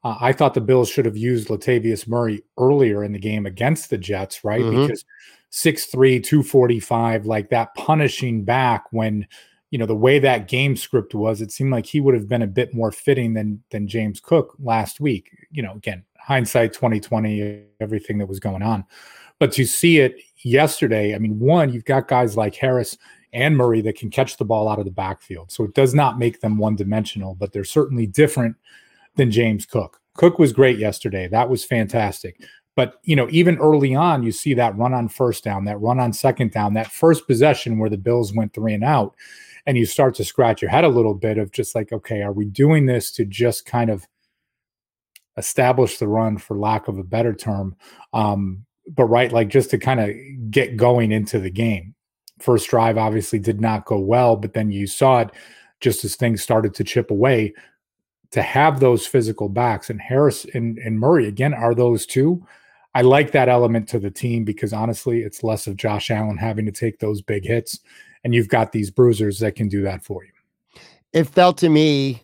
uh, 0.04 0.18
I 0.20 0.34
thought 0.34 0.54
the 0.54 0.62
Bills 0.62 0.90
should 0.90 1.06
have 1.06 1.18
used 1.18 1.48
Latavius 1.48 2.08
Murray 2.08 2.44
earlier 2.58 3.04
in 3.04 3.14
the 3.14 3.20
game 3.20 3.46
against 3.46 3.90
the 3.90 3.98
Jets, 3.98 4.44
right? 4.44 4.62
Mhm. 4.62 4.88
Because 4.88 5.06
6'3", 5.50 6.20
245, 6.20 7.26
like 7.26 7.50
that 7.50 7.74
punishing 7.76 8.44
back 8.44 8.86
when 8.92 9.26
you 9.70 9.78
know 9.78 9.86
the 9.86 9.96
way 9.96 10.18
that 10.20 10.48
game 10.48 10.78
script 10.78 11.14
was, 11.14 11.42
it 11.42 11.52
seemed 11.52 11.72
like 11.72 11.86
he 11.86 12.00
would 12.00 12.14
have 12.14 12.30
been 12.30 12.42
a 12.42 12.48
bit 12.48 12.74
more 12.74 12.92
fitting 12.92 13.34
than 13.34 13.62
than 13.70 13.88
James 13.88 14.20
Cook 14.20 14.56
last 14.60 15.00
week. 15.00 15.30
You 15.52 15.62
know, 15.62 15.74
again, 15.74 16.04
hindsight 16.18 16.74
twenty 16.74 17.00
twenty, 17.00 17.64
everything 17.82 18.18
that 18.20 18.28
was 18.28 18.40
going 18.40 18.62
on, 18.62 18.86
but 19.40 19.52
to 19.54 19.66
see 19.66 20.00
it 20.00 20.22
yesterday, 20.44 21.16
I 21.16 21.20
mean, 21.20 21.40
one, 21.40 21.74
you've 21.74 21.86
got 21.86 22.08
guys 22.08 22.38
like 22.38 22.56
Harris 22.56 22.98
and 23.38 23.56
Murray 23.56 23.82
that 23.82 23.98
can 23.98 24.10
catch 24.10 24.38
the 24.38 24.46
ball 24.46 24.68
out 24.68 24.80
of 24.80 24.86
the 24.86 24.92
backfield. 24.92 25.52
So 25.52 25.64
it 25.64 25.74
does 25.74 25.94
not 25.94 26.20
make 26.20 26.42
them 26.42 26.58
one 26.58 26.76
dimensional, 26.76 27.36
but 27.36 27.54
they're 27.54 27.64
certainly 27.64 28.08
different 28.08 28.56
than 29.16 29.32
James 29.32 29.66
Cook. 29.66 30.02
Cook 30.16 30.40
was 30.40 30.52
great 30.52 30.80
yesterday. 30.80 31.28
That 31.28 31.50
was 31.50 31.64
fantastic. 31.64 32.42
But, 32.76 33.00
you 33.04 33.16
know, 33.16 33.28
even 33.32 33.58
early 33.58 33.96
on, 33.96 34.24
you 34.24 34.32
see 34.32 34.54
that 34.56 34.78
run 34.78 34.94
on 34.94 35.10
first 35.10 35.44
down, 35.44 35.66
that 35.66 35.82
run 35.82 36.00
on 36.00 36.14
second 36.14 36.52
down, 36.52 36.74
that 36.74 36.92
first 36.92 37.28
possession 37.28 37.80
where 37.80 37.90
the 37.90 37.98
Bills 37.98 38.34
went 38.34 38.54
three 38.54 38.74
and 38.74 38.84
out. 38.84 39.16
And 39.66 39.78
you 39.78 39.86
start 39.86 40.16
to 40.16 40.24
scratch 40.24 40.62
your 40.62 40.72
head 40.72 40.84
a 40.84 40.90
little 40.90 41.14
bit 41.14 41.38
of 41.38 41.52
just 41.52 41.76
like, 41.76 41.92
okay, 41.92 42.22
are 42.22 42.32
we 42.32 42.46
doing 42.46 42.86
this 42.86 43.12
to 43.12 43.26
just 43.26 43.66
kind 43.66 43.90
of 43.90 44.08
establish 45.38 45.98
the 45.98 46.08
run, 46.08 46.38
for 46.38 46.58
lack 46.58 46.88
of 46.88 46.98
a 46.98 47.04
better 47.04 47.34
term? 47.34 47.76
Um, 48.14 48.66
but 48.88 49.06
right, 49.06 49.32
like 49.32 49.50
just 49.50 49.70
to 49.72 49.78
kind 49.78 50.00
of 50.00 50.12
get 50.50 50.78
going 50.78 51.12
into 51.12 51.40
the 51.40 51.50
game. 51.52 51.96
First 52.40 52.70
drive 52.70 52.98
obviously 52.98 53.40
did 53.40 53.60
not 53.62 53.86
go 53.86 53.98
well, 54.00 54.36
but 54.36 54.54
then 54.54 54.72
you 54.72 54.88
saw 54.88 55.20
it 55.22 55.32
just 55.80 56.06
as 56.06 56.16
things 56.16 56.42
started 56.42 56.74
to 56.76 56.84
chip 56.84 57.12
away. 57.12 57.54
To 58.32 58.42
have 58.42 58.80
those 58.80 59.08
physical 59.08 59.48
backs 59.48 59.90
and 59.90 60.02
Harris 60.02 60.46
and, 60.54 60.78
and 60.80 61.00
Murray 61.00 61.28
again 61.28 61.54
are 61.54 61.74
those 61.74 62.06
two. 62.06 62.46
I 62.94 63.02
like 63.02 63.32
that 63.32 63.48
element 63.48 63.88
to 63.90 64.00
the 64.00 64.12
team 64.12 64.44
because 64.44 64.74
honestly, 64.74 65.22
it's 65.22 65.44
less 65.44 65.66
of 65.68 65.78
Josh 65.78 66.12
Allen 66.12 66.36
having 66.38 66.66
to 66.66 66.72
take 66.72 67.00
those 67.00 67.22
big 67.22 67.46
hits, 67.46 67.80
and 68.24 68.34
you've 68.36 68.50
got 68.50 68.72
these 68.72 68.92
bruisers 68.92 69.40
that 69.40 69.56
can 69.56 69.68
do 69.70 69.82
that 69.84 70.04
for 70.04 70.26
you. 70.26 70.32
It 71.14 71.24
felt 71.26 71.58
to 71.60 71.70
me 71.70 72.22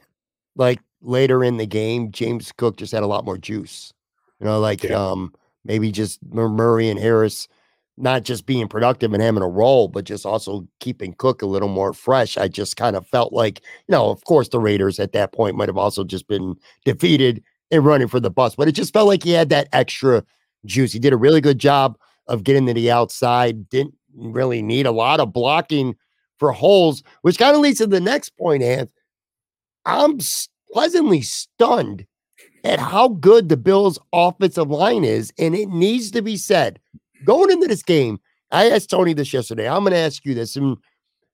like 0.55 0.79
later 1.01 1.43
in 1.43 1.57
the 1.57 1.65
game, 1.65 2.11
James 2.11 2.51
Cook 2.51 2.75
just 2.77 2.91
had 2.91 3.03
a 3.03 3.07
lot 3.07 3.23
more 3.25 3.37
juice. 3.37 3.93
You 4.39 4.45
know, 4.47 4.59
like 4.59 4.83
Yeah. 4.83 4.95
um 4.95 5.33
maybe 5.63 5.91
just 5.91 6.19
Murray 6.25 6.89
and 6.89 6.99
Harris 6.99 7.47
not 7.97 8.23
just 8.23 8.45
being 8.45 8.67
productive 8.67 9.13
and 9.13 9.21
having 9.21 9.43
a 9.43 9.47
role, 9.47 9.87
but 9.87 10.05
just 10.05 10.25
also 10.25 10.67
keeping 10.79 11.13
Cook 11.13 11.41
a 11.41 11.47
little 11.47 11.67
more 11.69 11.93
fresh. 11.93 12.37
I 12.37 12.47
just 12.47 12.75
kind 12.75 12.95
of 12.95 13.07
felt 13.07 13.33
like, 13.33 13.61
you 13.87 13.91
know, 13.91 14.09
of 14.09 14.23
course 14.25 14.49
the 14.49 14.59
Raiders 14.59 14.99
at 14.99 15.11
that 15.13 15.31
point 15.31 15.55
might 15.55 15.69
have 15.69 15.77
also 15.77 16.03
just 16.03 16.27
been 16.27 16.55
defeated 16.85 17.43
and 17.71 17.85
running 17.85 18.07
for 18.07 18.19
the 18.19 18.31
bus, 18.31 18.55
but 18.55 18.67
it 18.67 18.73
just 18.73 18.93
felt 18.93 19.07
like 19.07 19.23
he 19.23 19.31
had 19.31 19.49
that 19.49 19.67
extra 19.73 20.23
juice. 20.65 20.91
He 20.91 20.99
did 20.99 21.13
a 21.13 21.17
really 21.17 21.41
good 21.41 21.59
job 21.59 21.97
of 22.27 22.43
getting 22.43 22.65
to 22.65 22.73
the 22.73 22.91
outside, 22.91 23.69
didn't 23.69 23.95
really 24.15 24.61
need 24.61 24.85
a 24.85 24.91
lot 24.91 25.19
of 25.19 25.33
blocking 25.33 25.95
for 26.37 26.51
holes, 26.51 27.03
which 27.21 27.37
kind 27.37 27.55
of 27.55 27.61
leads 27.61 27.79
to 27.79 27.87
the 27.87 27.99
next 27.99 28.35
point, 28.37 28.63
Anth. 28.63 28.89
I'm 29.85 30.19
pleasantly 30.71 31.21
stunned 31.21 32.05
at 32.63 32.79
how 32.79 33.09
good 33.09 33.49
the 33.49 33.57
Bills' 33.57 33.99
offensive 34.13 34.69
line 34.69 35.03
is. 35.03 35.33
And 35.37 35.53
it 35.53 35.69
needs 35.69 36.11
to 36.11 36.21
be 36.21 36.37
said 36.37 36.79
going 37.25 37.51
into 37.51 37.67
this 37.67 37.83
game. 37.83 38.19
I 38.51 38.69
asked 38.69 38.89
Tony 38.89 39.13
this 39.13 39.33
yesterday. 39.33 39.67
I'm 39.67 39.81
going 39.81 39.93
to 39.93 39.97
ask 39.97 40.23
you 40.25 40.33
this. 40.35 40.55
And 40.55 40.77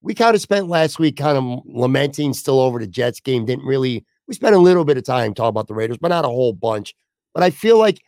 we 0.01 0.13
kind 0.13 0.35
of 0.35 0.41
spent 0.41 0.67
last 0.67 0.99
week 0.99 1.17
kind 1.17 1.37
of 1.37 1.59
lamenting 1.65 2.33
still 2.33 2.59
over 2.59 2.79
the 2.79 2.87
Jets 2.87 3.19
game, 3.19 3.45
didn't 3.45 3.65
really 3.65 4.05
we 4.29 4.35
spent 4.35 4.55
a 4.55 4.59
little 4.59 4.85
bit 4.85 4.95
of 4.95 5.03
time 5.03 5.33
talking 5.33 5.49
about 5.49 5.67
the 5.67 5.73
Raiders, 5.73 5.97
but 5.97 6.09
not 6.09 6.23
a 6.23 6.29
whole 6.29 6.53
bunch. 6.53 6.93
But 7.33 7.41
I 7.41 7.49
feel 7.49 7.79
like 7.79 7.99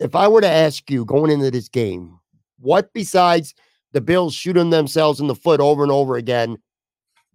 if 0.00 0.16
I 0.16 0.26
were 0.26 0.40
to 0.40 0.48
ask 0.48 0.90
you 0.90 1.04
going 1.04 1.30
into 1.30 1.50
this 1.50 1.68
game, 1.68 2.18
what 2.58 2.90
besides 2.94 3.54
the 3.92 4.00
Bills 4.00 4.34
shooting 4.34 4.70
themselves 4.70 5.20
in 5.20 5.26
the 5.26 5.34
foot 5.34 5.60
over 5.60 5.82
and 5.82 5.92
over 5.92 6.16
again 6.16 6.56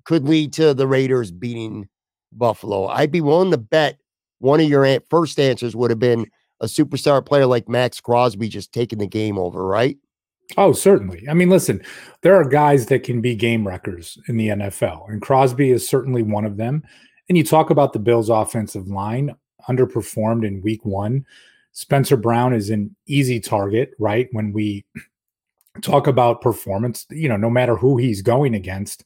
could 0.03 0.27
lead 0.27 0.51
to 0.53 0.73
the 0.73 0.87
Raiders 0.87 1.31
beating 1.31 1.87
Buffalo? 2.31 2.87
I'd 2.87 3.11
be 3.11 3.21
willing 3.21 3.51
to 3.51 3.57
bet 3.57 3.99
one 4.39 4.59
of 4.59 4.67
your 4.67 4.99
first 5.11 5.39
answers 5.39 5.75
would 5.75 5.91
have 5.91 5.99
been 5.99 6.25
a 6.63 6.65
superstar 6.65 7.23
player 7.23 7.45
like 7.45 7.67
Maxx 7.67 7.99
Crosby 7.99 8.47
just 8.47 8.71
taking 8.71 8.97
the 8.97 9.05
game 9.05 9.37
over, 9.37 9.67
right? 9.67 9.97
Oh, 10.57 10.71
certainly. 10.71 11.27
I 11.29 11.33
mean, 11.33 11.49
listen, 11.49 11.83
there 12.21 12.35
are 12.35 12.47
guys 12.47 12.85
that 12.87 13.03
can 13.03 13.21
be 13.21 13.35
game 13.35 13.67
wreckers 13.67 14.17
in 14.27 14.37
the 14.37 14.47
NFL, 14.47 15.09
and 15.09 15.21
Crosby 15.21 15.71
is 15.71 15.87
certainly 15.87 16.23
one 16.23 16.45
of 16.45 16.57
them. 16.57 16.83
And 17.27 17.37
you 17.37 17.43
talk 17.43 17.69
about 17.69 17.91
the 17.91 17.99
Bills' 17.99 18.29
offensive 18.29 18.87
line 18.87 19.35
underperformed 19.67 20.47
in 20.47 20.61
week 20.61 20.85
one. 20.85 21.25
Spencer 21.73 22.17
Brown 22.17 22.53
is 22.53 22.69
an 22.69 22.95
easy 23.07 23.39
target, 23.39 23.91
right? 23.99 24.29
When 24.31 24.53
we 24.53 24.85
talk 25.81 26.07
about 26.07 26.41
performance, 26.41 27.05
you 27.09 27.27
know, 27.27 27.37
no 27.37 27.49
matter 27.49 27.75
who 27.75 27.97
he's 27.97 28.21
going 28.21 28.55
against. 28.55 29.03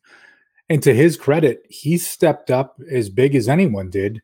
And 0.70 0.84
to 0.84 0.94
his 0.94 1.16
credit, 1.18 1.62
he 1.70 1.98
stepped 1.98 2.52
up 2.52 2.78
as 2.92 3.10
big 3.10 3.36
as 3.36 3.48
anyone 3.48 3.90
did 3.90 4.22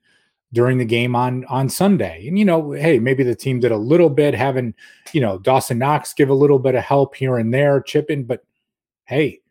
during 0.54 0.78
the 0.78 0.86
game 0.86 1.16
on 1.16 1.44
on 1.46 1.68
Sunday. 1.68 2.28
And 2.28 2.40
you 2.40 2.46
know, 2.46 2.72
hey, 2.72 3.00
maybe 3.00 3.24
the 3.24 3.36
team 3.36 3.60
did 3.60 3.72
a 3.72 3.78
little 3.78 4.10
bit, 4.10 4.34
having 4.34 4.74
you 5.12 5.20
know 5.20 5.38
Dawson 5.40 5.80
Knox 5.80 6.14
give 6.14 6.30
a 6.30 6.34
little 6.34 6.60
bit 6.60 6.76
of 6.76 6.84
help 6.84 7.16
here 7.16 7.38
and 7.38 7.54
there, 7.54 7.82
chipping, 7.82 8.24
but 8.24 8.46
hey, 9.06 9.42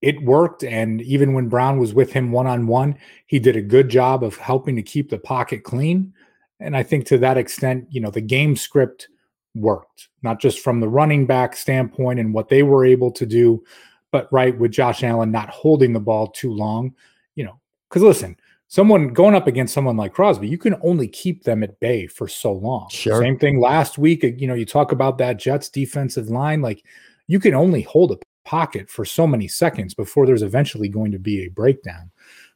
it 0.00 0.22
worked. 0.22 0.64
And 0.64 1.02
even 1.02 1.34
when 1.34 1.48
Brown 1.48 1.78
was 1.78 1.92
with 1.92 2.12
him 2.12 2.32
one 2.32 2.46
on 2.46 2.66
one, 2.66 2.96
he 3.26 3.38
did 3.38 3.56
a 3.56 3.62
good 3.62 3.88
job 3.88 4.24
of 4.24 4.36
helping 4.36 4.76
to 4.76 4.82
keep 4.82 5.10
the 5.10 5.18
pocket 5.18 5.62
clean. 5.62 6.12
And 6.60 6.76
I 6.76 6.82
think 6.82 7.06
to 7.06 7.18
that 7.18 7.36
extent, 7.36 7.86
you 7.90 8.00
know, 8.00 8.10
the 8.10 8.20
game 8.20 8.56
script 8.56 9.08
worked, 9.54 10.08
not 10.22 10.40
just 10.40 10.60
from 10.60 10.80
the 10.80 10.88
running 10.88 11.26
back 11.26 11.56
standpoint 11.56 12.20
and 12.20 12.32
what 12.32 12.48
they 12.48 12.62
were 12.62 12.84
able 12.84 13.10
to 13.12 13.26
do, 13.26 13.62
but 14.10 14.32
right 14.32 14.56
with 14.58 14.72
Josh 14.72 15.02
Allen 15.02 15.30
not 15.30 15.50
holding 15.50 15.92
the 15.92 16.00
ball 16.00 16.28
too 16.28 16.52
long, 16.52 16.94
you 17.34 17.44
know, 17.44 17.58
because 17.88 18.02
listen, 18.02 18.36
someone 18.72 19.08
going 19.08 19.34
up 19.34 19.46
against 19.46 19.74
someone 19.74 19.98
like 19.98 20.14
Crosby, 20.14 20.48
you 20.48 20.56
can 20.56 20.74
only 20.80 21.06
keep 21.06 21.44
them 21.44 21.62
at 21.62 21.78
bay 21.78 22.06
for 22.06 22.26
so 22.26 22.54
long. 22.54 22.88
Sure. 22.88 23.20
Same 23.20 23.38
thing 23.38 23.60
last 23.60 23.98
week. 23.98 24.24
Uh, 24.24 24.28
you 24.28 24.46
know, 24.46 24.54
you 24.54 24.64
talk 24.64 24.92
about 24.92 25.18
that 25.18 25.38
Jets 25.38 25.68
defensive 25.68 26.30
line, 26.30 26.62
like 26.62 26.82
you 27.26 27.38
can 27.38 27.52
only 27.52 27.82
hold 27.82 28.12
a 28.12 28.48
pocket 28.48 28.88
for 28.88 29.04
so 29.04 29.26
many 29.26 29.46
seconds 29.46 29.92
before 29.92 30.24
there's 30.24 30.40
eventually 30.40 30.88
going 30.88 31.12
to 31.12 31.18
be 31.18 31.42
a 31.42 31.50
breakdown. 31.50 32.10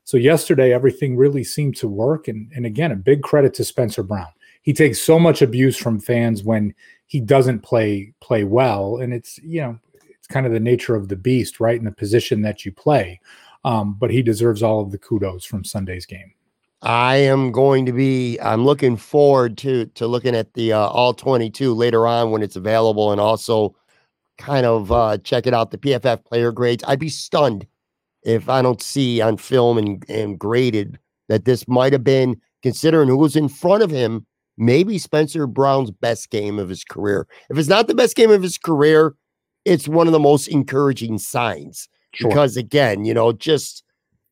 So 0.04 0.16
yesterday, 0.16 0.72
everything 0.72 1.18
really 1.18 1.44
seemed 1.44 1.76
to 1.76 1.88
work. 1.88 2.28
And, 2.28 2.50
and 2.56 2.64
again, 2.64 2.92
a 2.92 2.96
big 2.96 3.22
credit 3.22 3.52
to 3.54 3.64
Spencer 3.64 4.02
Brown. 4.02 4.28
He 4.62 4.72
takes 4.72 5.02
so 5.02 5.18
much 5.18 5.42
abuse 5.42 5.76
from 5.76 6.00
fans 6.00 6.42
when 6.42 6.74
he 7.08 7.20
doesn't 7.20 7.60
play 7.60 8.14
play 8.20 8.42
well. 8.42 8.96
And 8.96 9.12
it's, 9.12 9.36
you 9.42 9.60
know, 9.60 9.78
it's 9.92 10.28
kind 10.28 10.46
of 10.46 10.52
the 10.52 10.60
nature 10.60 10.94
of 10.94 11.08
the 11.08 11.16
beast, 11.16 11.60
right? 11.60 11.78
In 11.78 11.84
the 11.84 11.92
position 11.92 12.40
that 12.40 12.64
you 12.64 12.72
play. 12.72 13.20
Um, 13.66 13.96
but 13.98 14.12
he 14.12 14.22
deserves 14.22 14.62
all 14.62 14.80
of 14.80 14.92
the 14.92 14.98
kudos 14.98 15.44
from 15.44 15.64
Sunday's 15.64 16.06
game. 16.06 16.32
I 16.82 17.16
am 17.16 17.50
going 17.50 17.84
to 17.86 17.92
be. 17.92 18.38
I'm 18.38 18.64
looking 18.64 18.96
forward 18.96 19.58
to 19.58 19.86
to 19.86 20.06
looking 20.06 20.36
at 20.36 20.54
the 20.54 20.72
uh, 20.72 20.86
all 20.86 21.12
22 21.12 21.74
later 21.74 22.06
on 22.06 22.30
when 22.30 22.42
it's 22.42 22.54
available, 22.54 23.10
and 23.10 23.20
also 23.20 23.74
kind 24.38 24.66
of 24.66 24.92
uh, 24.92 25.18
checking 25.18 25.52
out 25.52 25.72
the 25.72 25.78
PFF 25.78 26.24
player 26.24 26.52
grades. 26.52 26.84
I'd 26.86 27.00
be 27.00 27.08
stunned 27.08 27.66
if 28.22 28.48
I 28.48 28.62
don't 28.62 28.80
see 28.80 29.20
on 29.20 29.36
film 29.36 29.78
and, 29.78 30.04
and 30.08 30.38
graded 30.38 30.98
that 31.28 31.44
this 31.44 31.66
might 31.66 31.92
have 31.92 32.04
been, 32.04 32.40
considering 32.62 33.08
who 33.08 33.16
was 33.16 33.34
in 33.34 33.48
front 33.48 33.82
of 33.82 33.90
him, 33.90 34.26
maybe 34.56 34.98
Spencer 34.98 35.46
Brown's 35.48 35.90
best 35.90 36.30
game 36.30 36.60
of 36.60 36.68
his 36.68 36.84
career. 36.84 37.26
If 37.50 37.58
it's 37.58 37.68
not 37.68 37.88
the 37.88 37.94
best 37.94 38.14
game 38.14 38.30
of 38.30 38.42
his 38.42 38.58
career, 38.58 39.16
it's 39.64 39.88
one 39.88 40.06
of 40.06 40.12
the 40.12 40.20
most 40.20 40.46
encouraging 40.46 41.18
signs. 41.18 41.88
Sure. 42.16 42.28
Because 42.28 42.56
again, 42.56 43.04
you 43.04 43.14
know, 43.14 43.32
just 43.32 43.84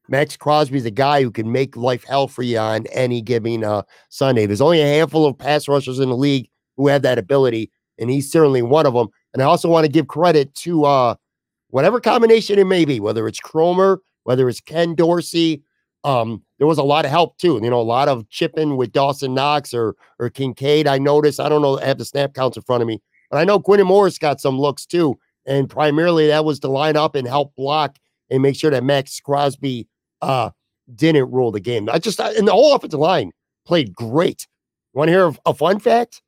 Maxx 0.08 0.36
Crosby's 0.36 0.84
a 0.84 0.90
guy 0.90 1.22
who 1.22 1.30
can 1.30 1.50
make 1.50 1.76
life 1.76 2.04
hell 2.04 2.28
for 2.28 2.42
you 2.42 2.58
on 2.58 2.86
any 2.88 3.20
given 3.20 3.64
uh, 3.64 3.82
Sunday. 4.10 4.46
There's 4.46 4.60
only 4.60 4.80
a 4.80 4.86
handful 4.86 5.26
of 5.26 5.38
pass 5.38 5.68
rushers 5.68 5.98
in 5.98 6.08
the 6.08 6.16
league 6.16 6.48
who 6.76 6.88
have 6.88 7.02
that 7.02 7.18
ability, 7.18 7.70
and 7.98 8.10
he's 8.10 8.30
certainly 8.30 8.62
one 8.62 8.86
of 8.86 8.94
them. 8.94 9.08
And 9.32 9.42
I 9.42 9.46
also 9.46 9.68
want 9.68 9.86
to 9.86 9.92
give 9.92 10.08
credit 10.08 10.54
to 10.56 10.84
uh, 10.84 11.14
whatever 11.68 12.00
combination 12.00 12.58
it 12.58 12.66
may 12.66 12.84
be, 12.84 13.00
whether 13.00 13.26
it's 13.26 13.40
Kromer, 13.40 13.98
whether 14.24 14.48
it's 14.48 14.60
Ken 14.60 14.94
Dorsey. 14.94 15.62
Um, 16.04 16.42
there 16.58 16.66
was 16.66 16.78
a 16.78 16.82
lot 16.82 17.06
of 17.06 17.10
help 17.10 17.38
too. 17.38 17.58
You 17.62 17.70
know, 17.70 17.80
a 17.80 17.82
lot 17.82 18.08
of 18.08 18.28
chipping 18.28 18.76
with 18.76 18.92
Dawson 18.92 19.34
Knox 19.34 19.72
or 19.72 19.96
or 20.18 20.28
Kincaid. 20.28 20.86
I 20.86 20.98
noticed. 20.98 21.40
I 21.40 21.48
don't 21.48 21.62
know. 21.62 21.78
I 21.78 21.86
have 21.86 21.98
the 21.98 22.04
snap 22.04 22.34
counts 22.34 22.56
in 22.56 22.62
front 22.62 22.82
of 22.82 22.86
me, 22.86 23.00
but 23.30 23.38
I 23.38 23.44
know 23.44 23.58
Quintin 23.58 23.86
Morris 23.86 24.18
got 24.18 24.40
some 24.40 24.58
looks 24.58 24.84
too. 24.84 25.18
And 25.46 25.68
primarily 25.68 26.28
that 26.28 26.44
was 26.44 26.60
to 26.60 26.68
line 26.68 26.96
up 26.96 27.14
and 27.14 27.26
help 27.26 27.54
block 27.54 27.98
and 28.30 28.42
make 28.42 28.56
sure 28.56 28.70
that 28.70 28.84
Maxx 28.84 29.20
Crosby 29.20 29.88
uh, 30.22 30.50
didn't 30.94 31.30
rule 31.30 31.50
the 31.50 31.60
game. 31.60 31.88
I 31.90 31.98
just 31.98 32.18
and 32.20 32.48
the 32.48 32.52
whole 32.52 32.74
offensive 32.74 33.00
line 33.00 33.32
played 33.66 33.94
great. 33.94 34.46
Want 34.92 35.08
to 35.08 35.12
hear 35.12 35.32
a, 35.44 35.54
fun 35.54 35.80
fact? 35.80 36.22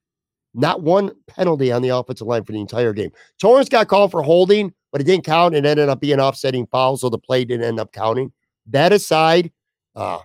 Not 0.53 0.83
one 0.83 1.13
penalty 1.29 1.71
on 1.71 1.83
the 1.83 1.91
offensive 1.91 2.27
line 2.27 2.45
for 2.45 2.53
the 2.53 2.61
entire 2.61 2.93
game. 2.93 3.11
Torrence 3.41 3.69
got 3.69 3.89
called 3.89 4.11
for 4.11 4.23
holding, 4.23 4.73
but 4.91 5.01
it 5.01 5.05
didn't 5.05 5.25
count. 5.25 5.55
It 5.55 5.65
ended 5.65 5.89
up 5.89 6.01
being 6.01 6.19
offsetting 6.19 6.67
foul, 6.67 6.97
so 6.97 7.09
the 7.09 7.19
play 7.19 7.45
didn't 7.45 7.67
end 7.67 7.79
up 7.79 7.93
counting. 7.93 8.33
That 8.67 8.93
aside, 8.93 9.53
uh, 9.95 10.19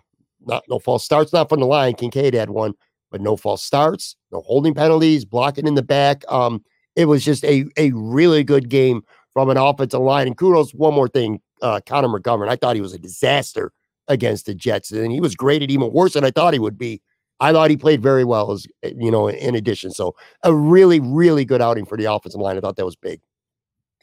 not 0.43 0.63
no 0.69 0.79
false 0.79 1.03
starts, 1.03 1.33
not 1.33 1.49
from 1.49 1.59
the 1.59 1.67
line. 1.67 1.93
Kincaid 1.93 2.33
had 2.33 2.49
one, 2.49 2.73
but 3.11 3.21
no 3.21 3.35
false 3.35 3.63
starts, 3.63 4.15
no 4.31 4.41
holding 4.41 4.73
penalties, 4.73 5.23
blocking 5.25 5.67
in 5.67 5.75
the 5.75 5.83
back. 5.83 6.23
Um, 6.31 6.63
it 6.95 7.05
was 7.05 7.23
just 7.23 7.43
a 7.45 7.65
a 7.77 7.91
really 7.91 8.43
good 8.43 8.69
game 8.69 9.03
from 9.33 9.49
an 9.49 9.57
offensive 9.57 10.01
line. 10.01 10.27
And 10.27 10.37
kudos, 10.37 10.73
one 10.73 10.93
more 10.93 11.07
thing, 11.07 11.41
uh, 11.61 11.79
Connor 11.85 12.07
McGovern. 12.09 12.49
I 12.49 12.55
thought 12.55 12.75
he 12.75 12.81
was 12.81 12.93
a 12.93 12.99
disaster 12.99 13.71
against 14.07 14.45
the 14.45 14.53
Jets, 14.53 14.91
and 14.91 15.11
he 15.11 15.21
was 15.21 15.35
graded 15.35 15.71
even 15.71 15.91
worse 15.93 16.13
than 16.13 16.23
I 16.25 16.31
thought 16.31 16.53
he 16.53 16.59
would 16.59 16.77
be 16.77 17.01
I 17.41 17.51
thought 17.51 17.71
he 17.71 17.75
played 17.75 18.01
very 18.01 18.23
well 18.23 18.51
as 18.51 18.67
eh, 18.83 18.93
you 18.95 19.11
know, 19.11 19.27
in 19.27 19.55
addition. 19.55 19.91
So 19.91 20.15
a 20.43 20.53
really, 20.53 20.99
really 20.99 21.43
good 21.43 21.61
outing 21.61 21.85
for 21.85 21.97
the 21.97 22.05
offensive 22.05 22.39
line. 22.39 22.55
I 22.55 22.61
thought 22.61 22.75
that 22.77 22.85
was 22.85 22.95
big. 22.95 23.19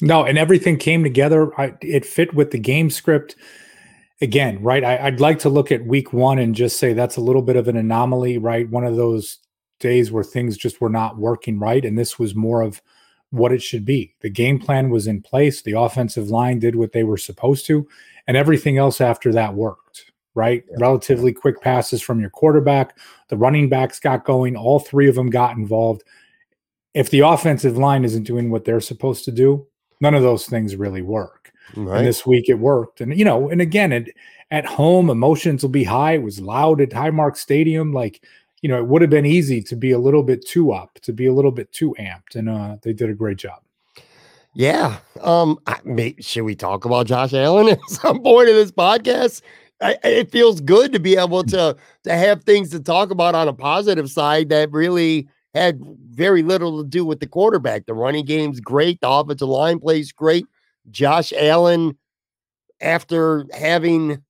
No, 0.03 0.24
and 0.24 0.37
everything 0.37 0.77
came 0.77 1.03
together. 1.03 1.59
I, 1.59 1.74
it 1.81 2.05
fit 2.05 2.35
with 2.35 2.51
the 2.51 2.59
game 2.59 2.90
script. 2.90 3.37
Again, 4.20 4.61
right? 4.61 4.83
I, 4.83 4.98
I'd 4.98 5.20
like 5.20 5.38
to 5.40 5.48
look 5.48 5.70
at 5.70 5.87
week 5.87 6.12
one 6.12 6.40
and 6.40 6.53
just 6.53 6.81
say 6.81 6.92
that's 6.92 7.16
a 7.16 7.20
little 7.20 7.40
bit 7.40 7.55
of 7.55 7.68
an 7.68 7.77
anomaly, 7.77 8.37
right? 8.37 8.68
One 8.68 8.85
of 8.85 8.96
those 8.96 9.38
days 9.79 10.11
where 10.11 10.25
things 10.25 10.57
just 10.57 10.81
were 10.81 10.88
not 10.88 11.19
working 11.19 11.59
right. 11.59 11.85
And 11.85 11.99
this 11.99 12.19
was 12.19 12.35
more 12.35 12.62
of 12.62 12.83
what 13.31 13.53
it 13.53 13.62
should 13.62 13.85
be. 13.85 14.14
The 14.21 14.31
game 14.31 14.59
plan 14.59 14.91
was 14.91 15.07
in 15.07 15.23
place. 15.23 15.62
The 15.62 15.79
offensive 15.79 16.31
line 16.31 16.59
did 16.59 16.77
what 16.77 16.93
they 16.93 17.05
were 17.05 17.19
supposed 17.19 17.67
to, 17.67 17.87
and 18.27 18.37
everything 18.37 18.79
else 18.79 19.01
after 19.01 19.33
that 19.33 19.55
worked 19.55 19.88
right? 20.38 20.64
Yeah. 20.71 20.77
Relatively 20.79 21.33
quick 21.33 21.61
passes 21.61 22.01
from 22.01 22.21
your 22.21 22.31
quarterback. 22.31 22.97
The 23.29 23.37
running 23.37 23.69
backs 23.69 23.99
got 23.99 24.25
going. 24.25 24.57
All 24.57 24.79
three 24.79 25.09
of 25.09 25.17
them 25.17 25.31
got 25.31 25.57
involved. 25.57 26.05
If 26.95 27.11
the 27.11 27.21
offensive 27.21 27.77
line 27.77 28.05
isn't 28.05 28.23
doing 28.23 28.49
what 28.49 28.64
they're 28.64 28.81
supposed 28.81 29.25
to 29.25 29.33
do, 29.33 29.67
none 30.01 30.14
of 30.14 30.23
those 30.23 30.47
things 30.47 30.77
really 30.77 31.03
work. 31.03 31.53
Right. 31.75 31.99
And 31.99 32.07
this 32.07 32.25
week 32.25 32.49
it 32.49 32.55
worked. 32.55 33.01
And, 33.01 33.19
you 33.19 33.25
know, 33.25 33.51
and 33.51 33.61
again, 33.61 33.91
it, 33.91 34.14
at 34.53 34.64
home, 34.64 35.11
emotions 35.11 35.62
will 35.62 35.71
be 35.71 35.85
high. 35.85 36.12
It 36.12 36.23
was 36.23 36.41
loud 36.41 36.81
at 36.81 36.91
Highmark 36.91 37.37
Stadium. 37.37 37.93
Like, 37.93 38.25
you 38.62 38.68
know, 38.68 38.79
it 38.79 38.87
would 38.87 39.03
have 39.03 39.11
been 39.11 39.27
easy 39.27 39.62
to 39.62 39.77
be 39.77 39.92
a 39.92 39.99
little 39.99 40.23
bit 40.23 40.47
too 40.47 40.73
up, 40.73 40.99
to 41.03 41.12
be 41.12 41.27
a 41.27 41.33
little 41.33 41.51
bit 41.51 41.73
too 41.73 41.94
amped. 41.99 42.35
And 42.35 42.49
uh, 42.49 42.77
they 42.83 42.92
did 42.92 43.11
a 43.11 43.14
great 43.14 43.38
job. 43.38 43.61
Yeah. 44.55 44.99
Um, 45.21 45.59
I, 45.66 45.79
may, 45.85 46.16
should 46.21 46.42
we 46.42 46.57
talk 46.57 46.85
about 46.85 47.07
Josh 47.07 47.33
Allen 47.33 47.68
at 47.71 47.79
some 47.88 48.23
point 48.23 48.49
in 48.49 48.57
this 48.57 48.73
podcast? 48.73 49.42
I, 49.81 49.97
it 50.03 50.33
feels 50.33 50.61
good 50.61 50.92
to 50.92 50.99
be 50.99 51.16
able 51.16 51.44
to 51.44 51.77
to 52.03 52.12
have 52.12 52.42
things 52.42 52.71
to 52.71 52.81
talk 52.81 53.11
about 53.11 53.37
on 53.37 53.47
a 53.47 53.53
positive 53.53 54.11
side 54.11 54.49
that 54.49 54.73
really 54.73 55.29
had 55.55 55.81
very 56.11 56.42
little 56.42 56.83
to 56.83 56.88
do 56.88 57.05
with 57.05 57.21
the 57.21 57.27
quarterback. 57.27 57.87
The 57.87 57.94
running 57.94 58.25
game's 58.25 58.61
great. 58.61 59.01
The 59.01 59.09
offensive 59.09 59.49
line 59.49 59.79
plays 59.79 60.12
great. 60.12 60.47
Josh 60.90 61.33
Allen, 61.37 61.97
after 62.81 63.47
having, 63.53 64.23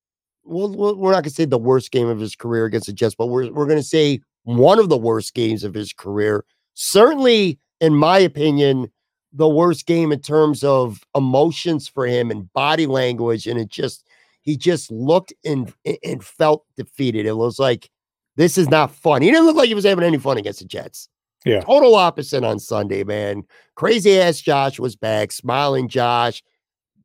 well, 0.48 0.96
we're 0.96 1.12
not 1.12 1.22
going 1.22 1.24
to 1.24 1.30
say 1.30 1.44
the 1.44 1.58
worst 1.58 1.90
game 1.90 2.08
of 2.08 2.18
his 2.18 2.34
career 2.34 2.64
against 2.64 2.86
the 2.86 2.92
Jets, 2.92 3.14
but 3.14 3.26
we're, 3.26 3.50
we're 3.52 3.66
going 3.66 3.78
to 3.78 3.82
say 3.82 4.20
one 4.44 4.78
of 4.78 4.88
the 4.88 4.96
worst 4.96 5.34
games 5.34 5.64
of 5.64 5.74
his 5.74 5.92
career. 5.92 6.44
Certainly, 6.74 7.58
in 7.80 7.94
my 7.94 8.18
opinion, 8.18 8.90
the 9.32 9.48
worst 9.48 9.86
game 9.86 10.10
in 10.10 10.20
terms 10.20 10.64
of 10.64 11.00
emotions 11.14 11.86
for 11.86 12.06
him 12.06 12.30
and 12.30 12.52
body 12.52 12.86
language. 12.86 13.46
And 13.46 13.60
it 13.60 13.68
just, 13.68 14.04
he 14.42 14.56
just 14.56 14.90
looked 14.90 15.34
and 15.44 15.72
and 16.02 16.24
felt 16.24 16.64
defeated. 16.74 17.26
It 17.26 17.36
was 17.36 17.58
like 17.58 17.90
this 18.36 18.56
is 18.56 18.70
not 18.70 18.94
fun. 18.94 19.20
He 19.20 19.30
didn't 19.30 19.44
look 19.44 19.56
like 19.56 19.68
he 19.68 19.74
was 19.74 19.84
having 19.84 20.04
any 20.04 20.16
fun 20.16 20.38
against 20.38 20.60
the 20.60 20.64
Jets. 20.64 21.08
Yeah. 21.44 21.60
Total 21.60 21.94
opposite 21.94 22.44
on 22.44 22.58
Sunday, 22.58 23.04
man. 23.04 23.42
Crazy 23.74 24.18
ass 24.18 24.40
Josh 24.40 24.78
was 24.78 24.96
back, 24.96 25.32
smiling 25.32 25.88
Josh, 25.88 26.42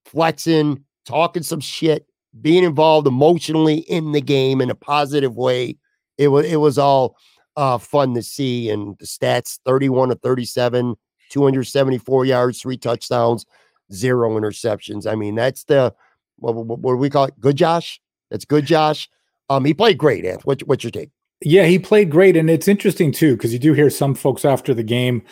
flexing, 0.06 0.86
talking 1.06 1.44
some 1.44 1.60
shit. 1.60 2.08
Being 2.42 2.64
involved 2.64 3.08
emotionally 3.08 3.80
in 3.80 4.12
the 4.12 4.22
game 4.22 4.62
in 4.62 4.70
a 4.70 4.76
positive 4.76 5.36
way. 5.36 5.78
It 6.18 6.30
was 6.30 6.46
it 6.46 6.58
was 6.58 6.78
all 6.78 7.16
uh, 7.56 7.78
fun 7.78 8.14
to 8.16 8.24
see. 8.24 8.70
And 8.70 8.98
the 9.00 9.06
stats 9.06 9.60
31 9.66 10.10
to 10.10 10.16
37, 10.16 10.96
274 11.30 12.26
yards, 12.26 12.62
three 12.62 12.78
touchdowns, 12.78 13.46
zero 13.92 14.32
interceptions. 14.40 15.08
I 15.08 15.16
mean, 15.16 15.36
that's 15.36 15.64
the 15.66 15.94
what, 16.38 16.56
what, 16.56 16.80
what 16.80 16.94
do 16.94 16.98
we 16.98 17.10
call 17.10 17.26
it? 17.26 17.40
Good 17.40 17.56
Josh. 17.56 18.02
That's 18.30 18.46
good 18.46 18.66
Josh. 18.66 19.10
Um, 19.50 19.66
he 19.66 19.74
played 19.74 19.98
great, 19.98 20.26
Ant. 20.26 20.46
What, 20.46 20.62
what's 20.62 20.84
your 20.84 20.92
take? 20.92 21.12
Yeah, 21.42 21.66
he 21.66 21.78
played 21.78 22.10
great. 22.10 22.38
And 22.38 22.50
it's 22.50 22.68
interesting 22.68 23.12
too, 23.12 23.36
because 23.36 23.54
you 23.54 23.60
do 23.60 23.74
hear 23.74 23.90
some 23.90 24.16
folks 24.16 24.46
after 24.46 24.74
the 24.74 24.84
game 24.84 25.24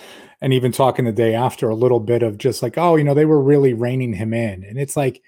and 0.41 0.53
even 0.53 0.71
talking 0.71 1.05
the 1.05 1.11
day 1.11 1.33
after 1.33 1.69
a 1.69 1.75
little 1.75 1.99
bit 1.99 2.21
of 2.21 2.37
just 2.37 2.61
like, 2.61 2.77
oh, 2.77 2.95
you 2.95 3.03
know, 3.03 3.13
they 3.13 3.25
were 3.25 3.41
really 3.41 3.73
reining 3.73 4.13
him 4.13 4.33
in. 4.33 4.63
And 4.63 4.77
it's 4.77 4.97
like, 4.97 5.21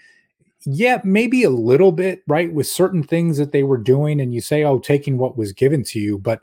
yeah, 0.66 1.02
maybe 1.04 1.44
a 1.44 1.50
little 1.50 1.92
bit, 1.92 2.24
right? 2.28 2.52
With 2.54 2.68
certain 2.68 3.04
things 3.04 3.38
that 3.38 3.52
they 3.52 3.64
were 3.64 3.78
doing, 3.78 4.22
and 4.22 4.34
you 4.34 4.42
say, 4.42 4.64
oh, 4.64 4.80
taking 4.80 5.18
what 5.18 5.38
was 5.38 5.52
given 5.52 5.84
to 5.86 6.00
you. 6.00 6.18
But, 6.18 6.42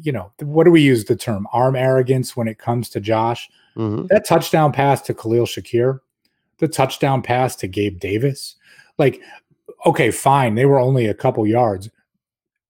you 0.00 0.12
know, 0.12 0.32
what 0.40 0.64
do 0.64 0.70
we 0.70 0.80
use 0.80 1.04
the 1.04 1.16
term? 1.16 1.46
Arm 1.52 1.76
arrogance 1.76 2.36
when 2.36 2.48
it 2.48 2.58
comes 2.58 2.88
to 2.90 3.00
Josh. 3.00 3.48
Mm-hmm. 3.76 4.06
That 4.06 4.26
touchdown 4.26 4.72
pass 4.72 5.02
to 5.02 5.14
Khalil 5.14 5.46
Shakir, 5.46 6.00
the 6.58 6.68
touchdown 6.68 7.22
pass 7.22 7.56
to 7.56 7.68
Gabe 7.68 8.00
Davis. 8.00 8.56
Like, 8.96 9.20
okay, 9.86 10.10
fine. 10.10 10.54
They 10.54 10.66
were 10.66 10.80
only 10.80 11.06
a 11.06 11.14
couple 11.14 11.46
yards. 11.46 11.88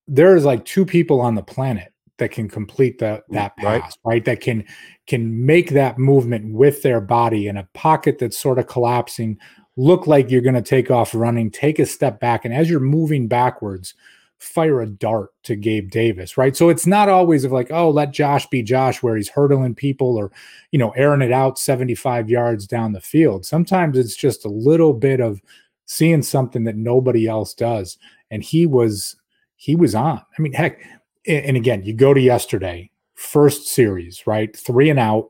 There's 0.06 0.44
like 0.44 0.64
two 0.64 0.84
people 0.84 1.20
on 1.20 1.34
the 1.34 1.42
planet 1.42 1.92
that 2.18 2.30
can 2.30 2.48
complete 2.48 2.98
that 2.98 3.28
mm, 3.28 3.34
that 3.34 3.56
pass, 3.56 3.80
right. 3.80 3.94
right? 4.04 4.24
That 4.24 4.40
can 4.40 4.64
can 5.06 5.46
make 5.46 5.70
that 5.70 5.98
movement 5.98 6.52
with 6.52 6.82
their 6.82 7.00
body 7.00 7.46
in 7.46 7.56
a 7.56 7.68
pocket 7.74 8.18
that's 8.18 8.38
sort 8.38 8.58
of 8.58 8.66
collapsing, 8.66 9.38
look 9.78 10.08
like 10.08 10.28
you're 10.28 10.42
going 10.42 10.56
to 10.56 10.60
take 10.60 10.90
off 10.90 11.14
running, 11.14 11.50
take 11.50 11.78
a 11.78 11.86
step 11.86 12.18
back, 12.18 12.44
and 12.44 12.52
as 12.52 12.68
you're 12.68 12.80
moving 12.80 13.28
backwards, 13.28 13.94
fire 14.38 14.80
a 14.80 14.86
dart 14.86 15.30
to 15.44 15.54
Gabe 15.54 15.90
Davis, 15.90 16.36
right? 16.36 16.56
So 16.56 16.68
it's 16.68 16.86
not 16.86 17.08
always 17.08 17.44
of 17.44 17.52
like, 17.52 17.70
oh, 17.70 17.88
let 17.88 18.12
Josh 18.12 18.46
be 18.48 18.62
Josh, 18.62 19.02
where 19.02 19.16
he's 19.16 19.28
hurdling 19.28 19.76
people 19.76 20.16
or, 20.16 20.32
you 20.72 20.78
know, 20.78 20.90
airing 20.90 21.22
it 21.22 21.32
out 21.32 21.58
75 21.58 22.28
yards 22.28 22.66
down 22.66 22.92
the 22.92 23.00
field. 23.00 23.46
Sometimes 23.46 23.96
it's 23.96 24.16
just 24.16 24.44
a 24.44 24.50
little 24.50 24.92
bit 24.92 25.20
of 25.20 25.40
seeing 25.86 26.22
something 26.22 26.64
that 26.64 26.76
nobody 26.76 27.26
else 27.26 27.54
does. 27.54 27.98
And 28.32 28.42
he 28.42 28.66
was, 28.66 29.16
he 29.56 29.76
was 29.76 29.94
on. 29.94 30.20
I 30.36 30.42
mean, 30.42 30.52
heck, 30.52 30.84
and 31.26 31.56
again, 31.56 31.84
you 31.84 31.94
go 31.94 32.12
to 32.12 32.20
yesterday, 32.20 32.90
first 33.14 33.68
series, 33.68 34.26
right? 34.26 34.56
Three 34.56 34.90
and 34.90 34.98
out, 34.98 35.28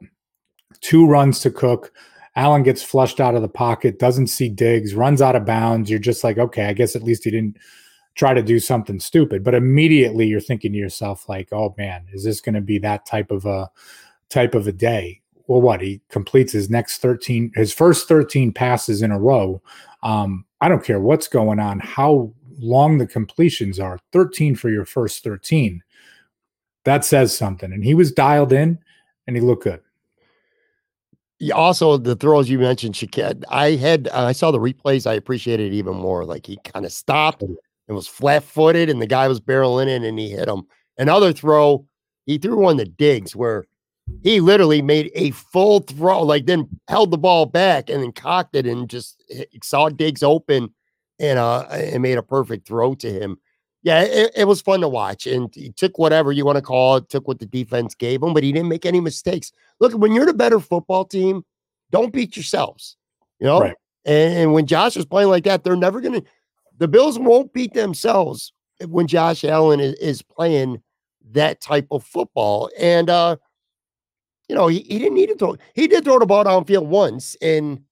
two 0.80 1.06
runs 1.06 1.40
to 1.40 1.50
Cook. 1.50 1.92
Allen 2.38 2.62
gets 2.62 2.82
flushed 2.82 3.20
out 3.20 3.34
of 3.34 3.42
the 3.42 3.48
pocket, 3.48 3.98
doesn't 3.98 4.28
see 4.28 4.48
Diggs, 4.48 4.94
runs 4.94 5.20
out 5.20 5.34
of 5.34 5.44
bounds. 5.44 5.90
You're 5.90 5.98
just 5.98 6.22
like, 6.22 6.38
okay, 6.38 6.66
I 6.66 6.72
guess 6.72 6.94
at 6.94 7.02
least 7.02 7.24
he 7.24 7.30
didn't 7.30 7.58
try 8.14 8.32
to 8.32 8.42
do 8.42 8.60
something 8.60 9.00
stupid. 9.00 9.42
But 9.42 9.54
immediately 9.54 10.26
you're 10.26 10.40
thinking 10.40 10.72
to 10.72 10.78
yourself, 10.78 11.28
like, 11.28 11.48
oh 11.52 11.74
man, 11.76 12.06
is 12.12 12.22
this 12.22 12.40
going 12.40 12.54
to 12.54 12.60
be 12.60 12.78
that 12.78 13.04
type 13.06 13.32
of 13.32 13.44
a 13.44 13.68
type 14.30 14.54
of 14.54 14.68
a 14.68 14.72
day? 14.72 15.20
Well, 15.48 15.60
what 15.60 15.80
he 15.80 16.00
completes 16.10 16.52
his 16.52 16.70
next 16.70 16.98
13, 16.98 17.52
his 17.54 17.72
first 17.72 18.06
13 18.06 18.52
passes 18.52 19.02
in 19.02 19.10
a 19.10 19.18
row. 19.18 19.60
Um, 20.02 20.44
I 20.60 20.68
don't 20.68 20.84
care 20.84 21.00
what's 21.00 21.26
going 21.26 21.58
on, 21.58 21.80
how 21.80 22.32
long 22.58 22.98
the 22.98 23.06
completions 23.06 23.80
are 23.80 23.98
13 24.12 24.54
for 24.54 24.70
your 24.70 24.84
first 24.84 25.24
13 25.24 25.82
that 26.84 27.04
says 27.04 27.36
something. 27.36 27.72
And 27.72 27.84
he 27.84 27.94
was 27.94 28.12
dialed 28.12 28.52
in 28.52 28.78
and 29.26 29.36
he 29.36 29.42
looked 29.42 29.64
good. 29.64 29.80
Also 31.54 31.96
the 31.96 32.16
throws 32.16 32.50
you 32.50 32.58
mentioned, 32.58 32.94
Shakir. 32.94 33.42
I 33.48 33.72
had 33.72 34.08
uh, 34.08 34.24
I 34.24 34.32
saw 34.32 34.50
the 34.50 34.58
replays. 34.58 35.06
I 35.06 35.14
appreciated 35.14 35.72
it 35.72 35.76
even 35.76 35.94
more. 35.94 36.24
Like 36.24 36.46
he 36.46 36.58
kind 36.64 36.84
of 36.84 36.92
stopped 36.92 37.42
and 37.42 37.56
was 37.88 38.08
flat 38.08 38.42
footed, 38.42 38.90
and 38.90 39.00
the 39.00 39.06
guy 39.06 39.28
was 39.28 39.40
barreling 39.40 39.88
in 39.88 40.04
and 40.04 40.18
he 40.18 40.30
hit 40.30 40.48
him. 40.48 40.62
Another 40.98 41.32
throw, 41.32 41.86
he 42.26 42.38
threw 42.38 42.58
one 42.58 42.76
that 42.78 42.96
digs 42.96 43.36
where 43.36 43.66
he 44.22 44.40
literally 44.40 44.82
made 44.82 45.10
a 45.14 45.30
full 45.30 45.80
throw, 45.80 46.22
like 46.22 46.46
then 46.46 46.68
held 46.88 47.10
the 47.10 47.18
ball 47.18 47.46
back 47.46 47.88
and 47.88 48.02
then 48.02 48.12
cocked 48.12 48.56
it 48.56 48.66
and 48.66 48.88
just 48.88 49.22
saw 49.62 49.88
Diggs 49.88 50.22
open 50.22 50.74
and 51.20 51.38
uh 51.38 51.66
and 51.70 52.02
made 52.02 52.18
a 52.18 52.22
perfect 52.22 52.66
throw 52.66 52.94
to 52.94 53.10
him 53.10 53.38
yeah, 53.88 54.02
it, 54.02 54.32
it, 54.36 54.44
was 54.44 54.60
fun 54.60 54.82
to 54.82 54.88
watch. 54.88 55.26
And 55.26 55.48
he 55.54 55.70
took 55.70 55.96
whatever 55.98 56.30
you 56.30 56.44
want 56.44 56.56
to 56.56 56.62
call 56.62 56.96
it, 56.96 57.08
took 57.08 57.26
what 57.26 57.38
the 57.38 57.46
defense 57.46 57.94
gave 57.94 58.22
him, 58.22 58.34
but 58.34 58.42
he 58.42 58.52
didn't 58.52 58.68
make 58.68 58.84
any 58.84 59.00
mistakes. 59.00 59.50
Look, 59.80 59.94
when 59.94 60.12
you're 60.12 60.26
the 60.26 60.34
better 60.34 60.60
football 60.60 61.06
team, 61.06 61.42
don't 61.90 62.12
beat 62.12 62.36
yourselves. 62.36 62.98
You 63.40 63.46
know? 63.46 63.60
Right. 63.60 63.76
And, 64.04 64.34
and 64.34 64.52
when 64.52 64.66
Josh 64.66 64.98
is 64.98 65.06
playing 65.06 65.30
like 65.30 65.44
that, 65.44 65.64
they're 65.64 65.74
never 65.74 66.02
gonna 66.02 66.22
the 66.76 66.86
Bills 66.86 67.18
won't 67.18 67.54
beat 67.54 67.72
themselves 67.72 68.52
when 68.86 69.06
Josh 69.06 69.42
Allen 69.42 69.80
is, 69.80 69.94
is 69.94 70.20
playing 70.20 70.82
that 71.32 71.62
type 71.62 71.86
of 71.90 72.04
football. 72.04 72.70
And 72.78 73.08
uh, 73.08 73.36
you 74.50 74.54
know, 74.54 74.68
he, 74.68 74.80
he 74.80 74.98
didn't 74.98 75.14
need 75.14 75.30
to 75.30 75.34
throw 75.36 75.56
he 75.72 75.88
did 75.88 76.04
throw 76.04 76.18
the 76.18 76.26
ball 76.26 76.44
downfield 76.44 76.84
once 76.84 77.38
and 77.40 77.84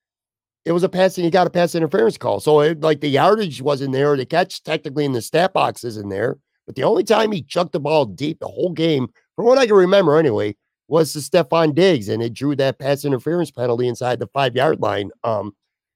it 0.67 0.73
was 0.73 0.83
a 0.83 0.89
passing, 0.89 1.23
he 1.23 1.31
got 1.31 1.47
a 1.47 1.51
pass 1.51 1.77
interference 1.77 2.19
call. 2.19 2.41
So 2.41 2.61
it, 2.61 2.81
like 2.81 3.01
the 3.01 3.09
yardage 3.09 3.63
wasn't 3.63 3.93
there, 3.93 4.17
the 4.17 4.27
catch 4.27 4.65
technically 4.65 5.05
in 5.05 5.13
the 5.13 5.23
stat 5.23 5.53
box 5.53 5.85
isn't 5.85 6.09
there. 6.09 6.39
But 6.67 6.75
the 6.75 6.83
only 6.83 7.05
time 7.05 7.31
he 7.31 7.43
chucked 7.43 7.71
the 7.71 7.79
ball 7.79 8.05
deep 8.05 8.41
the 8.41 8.49
whole 8.49 8.73
game, 8.73 9.07
from 9.37 9.45
what 9.45 9.59
I 9.59 9.67
can 9.67 9.77
remember 9.77 10.19
anyway, 10.19 10.57
was 10.89 11.13
to 11.13 11.21
Stefon 11.21 11.73
Diggs, 11.73 12.09
and 12.09 12.21
it 12.21 12.35
drew 12.35 12.57
that 12.57 12.81
pass 12.81 13.05
interference 13.05 13.53
penalty 13.53 13.87
inside 13.87 14.19
the 14.19 14.27
five 14.27 14.57
yard 14.57 14.81
line. 14.81 15.11
Um, 15.23 15.55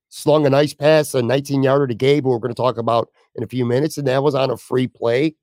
slung 0.08 0.46
a 0.46 0.50
nice 0.50 0.72
pass, 0.72 1.14
a 1.14 1.22
19 1.22 1.64
yarder 1.64 1.88
to 1.88 1.94
Gabe, 1.94 2.22
who 2.22 2.30
we're 2.30 2.38
going 2.38 2.54
to 2.54 2.62
talk 2.62 2.78
about 2.78 3.08
in 3.34 3.42
a 3.42 3.48
few 3.48 3.64
minutes, 3.64 3.98
and 3.98 4.06
that 4.06 4.22
was 4.22 4.36
on 4.36 4.50
a 4.50 4.56
free 4.56 4.86
play. 4.86 5.34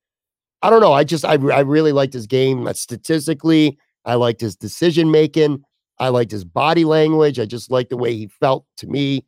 I 0.61 0.69
don't 0.69 0.81
know. 0.81 0.93
I 0.93 1.03
just 1.03 1.25
I, 1.25 1.33
I 1.33 1.59
really 1.59 1.91
liked 1.91 2.13
his 2.13 2.27
game 2.27 2.65
uh, 2.65 2.71
statistically. 2.71 3.77
I 4.05 4.15
liked 4.15 4.39
his 4.39 4.55
decision 4.55 5.11
making. 5.11 5.63
I 5.99 6.09
liked 6.09 6.31
his 6.31 6.45
body 6.45 6.85
language. 6.85 7.39
I 7.39 7.45
just 7.45 7.71
liked 7.71 7.89
the 7.89 7.97
way 7.97 8.15
he 8.15 8.27
felt 8.27 8.65
to 8.77 8.87
me, 8.87 9.25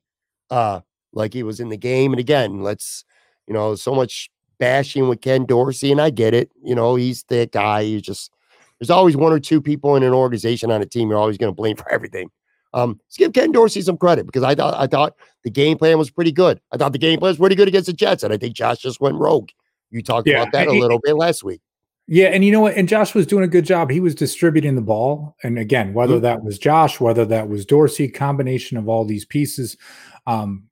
uh, 0.49 0.81
like 1.13 1.33
he 1.33 1.43
was 1.43 1.59
in 1.59 1.69
the 1.69 1.77
game. 1.77 2.13
And 2.13 2.19
again, 2.19 2.61
let's, 2.61 3.03
you 3.47 3.53
know, 3.53 3.75
so 3.75 3.93
much 3.93 4.29
bashing 4.59 5.07
with 5.07 5.21
Ken 5.21 5.45
Dorsey, 5.45 5.91
and 5.91 6.01
I 6.01 6.09
get 6.09 6.33
it. 6.33 6.51
You 6.63 6.75
know, 6.75 6.95
he's 6.95 7.23
the 7.23 7.49
guy. 7.51 7.81
You 7.81 8.01
just 8.01 8.31
there's 8.79 8.89
always 8.89 9.17
one 9.17 9.33
or 9.33 9.39
two 9.39 9.61
people 9.61 9.95
in 9.95 10.03
an 10.03 10.13
organization 10.13 10.71
on 10.71 10.81
a 10.81 10.85
team 10.85 11.09
you're 11.09 11.17
always 11.17 11.37
going 11.37 11.51
to 11.51 11.55
blame 11.55 11.75
for 11.77 11.91
everything. 11.91 12.29
Um, 12.73 12.99
let's 13.07 13.17
give 13.17 13.33
Ken 13.33 13.51
Dorsey 13.51 13.81
some 13.81 13.97
credit 13.97 14.27
because 14.27 14.43
I 14.43 14.53
thought 14.53 14.75
I 14.75 14.85
thought 14.85 15.15
the 15.43 15.49
game 15.49 15.77
plan 15.77 15.97
was 15.97 16.11
pretty 16.11 16.31
good. 16.31 16.61
I 16.71 16.77
thought 16.77 16.93
the 16.93 16.99
game 16.99 17.19
plan 17.19 17.31
was 17.31 17.39
pretty 17.39 17.55
good 17.55 17.67
against 17.67 17.87
the 17.87 17.93
Jets, 17.93 18.21
and 18.21 18.31
I 18.31 18.37
think 18.37 18.55
Josh 18.55 18.77
just 18.77 19.01
went 19.01 19.15
rogue. 19.15 19.49
You 19.89 20.03
talked 20.03 20.27
yeah, 20.27 20.41
about 20.41 20.51
that 20.53 20.67
a 20.67 20.71
little 20.71 20.99
bit 21.03 21.15
last 21.15 21.43
week. 21.43 21.61
Yeah, 22.11 22.29
and 22.29 22.43
you 22.43 22.51
know 22.51 22.61
what? 22.61 22.75
And 22.75 22.89
Josh 22.89 23.13
was 23.13 23.27
doing 23.27 23.43
a 23.43 23.47
good 23.47 23.65
job. 23.65 23.91
He 23.91 23.99
was 23.99 24.15
distributing 24.15 24.73
the 24.73 24.81
ball, 24.81 25.35
and 25.43 25.59
again, 25.59 25.93
whether 25.93 26.15
mm-hmm. 26.15 26.23
that 26.23 26.43
was 26.43 26.57
Josh, 26.57 26.99
whether 26.99 27.23
that 27.25 27.47
was 27.47 27.67
Dorsey, 27.67 28.09
combination 28.09 28.77
of 28.77 28.89
all 28.89 29.05
these 29.05 29.25
pieces, 29.25 29.77
um, 30.25 30.63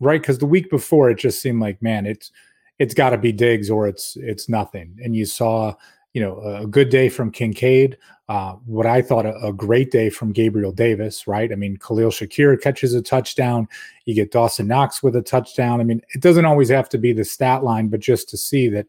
right? 0.00 0.22
Because 0.22 0.38
the 0.38 0.46
week 0.46 0.70
before, 0.70 1.10
it 1.10 1.18
just 1.18 1.42
seemed 1.42 1.60
like, 1.60 1.82
man, 1.82 2.06
it's 2.06 2.32
it's 2.78 2.94
got 2.94 3.10
to 3.10 3.18
be 3.18 3.30
Diggs 3.30 3.68
or 3.68 3.88
it's 3.88 4.16
it's 4.16 4.48
nothing. 4.48 4.96
And 5.04 5.14
you 5.14 5.26
saw, 5.26 5.74
you 6.14 6.22
know, 6.22 6.40
a 6.40 6.66
good 6.66 6.88
day 6.88 7.10
from 7.10 7.30
Kincaid, 7.30 7.98
uh, 8.30 8.52
what 8.64 8.86
I 8.86 9.02
thought 9.02 9.26
a, 9.26 9.36
a, 9.44 9.52
great 9.52 9.90
day 9.90 10.08
from 10.08 10.32
Gabriel 10.32 10.72
Davis, 10.72 11.26
right? 11.26 11.52
I 11.52 11.56
mean, 11.56 11.76
Khalil 11.76 12.08
Shakir 12.08 12.58
catches 12.58 12.94
a 12.94 13.02
touchdown. 13.02 13.68
You 14.06 14.14
get 14.14 14.32
Dawson 14.32 14.66
Knox 14.66 15.02
with 15.02 15.14
a 15.14 15.20
touchdown. 15.20 15.82
I 15.82 15.84
mean, 15.84 16.00
it 16.14 16.22
doesn't 16.22 16.46
always 16.46 16.70
have 16.70 16.88
to 16.88 16.98
be 16.98 17.12
the 17.12 17.24
stat 17.24 17.64
line, 17.64 17.88
but 17.88 18.00
just 18.00 18.30
to 18.30 18.38
see 18.38 18.68
that 18.70 18.86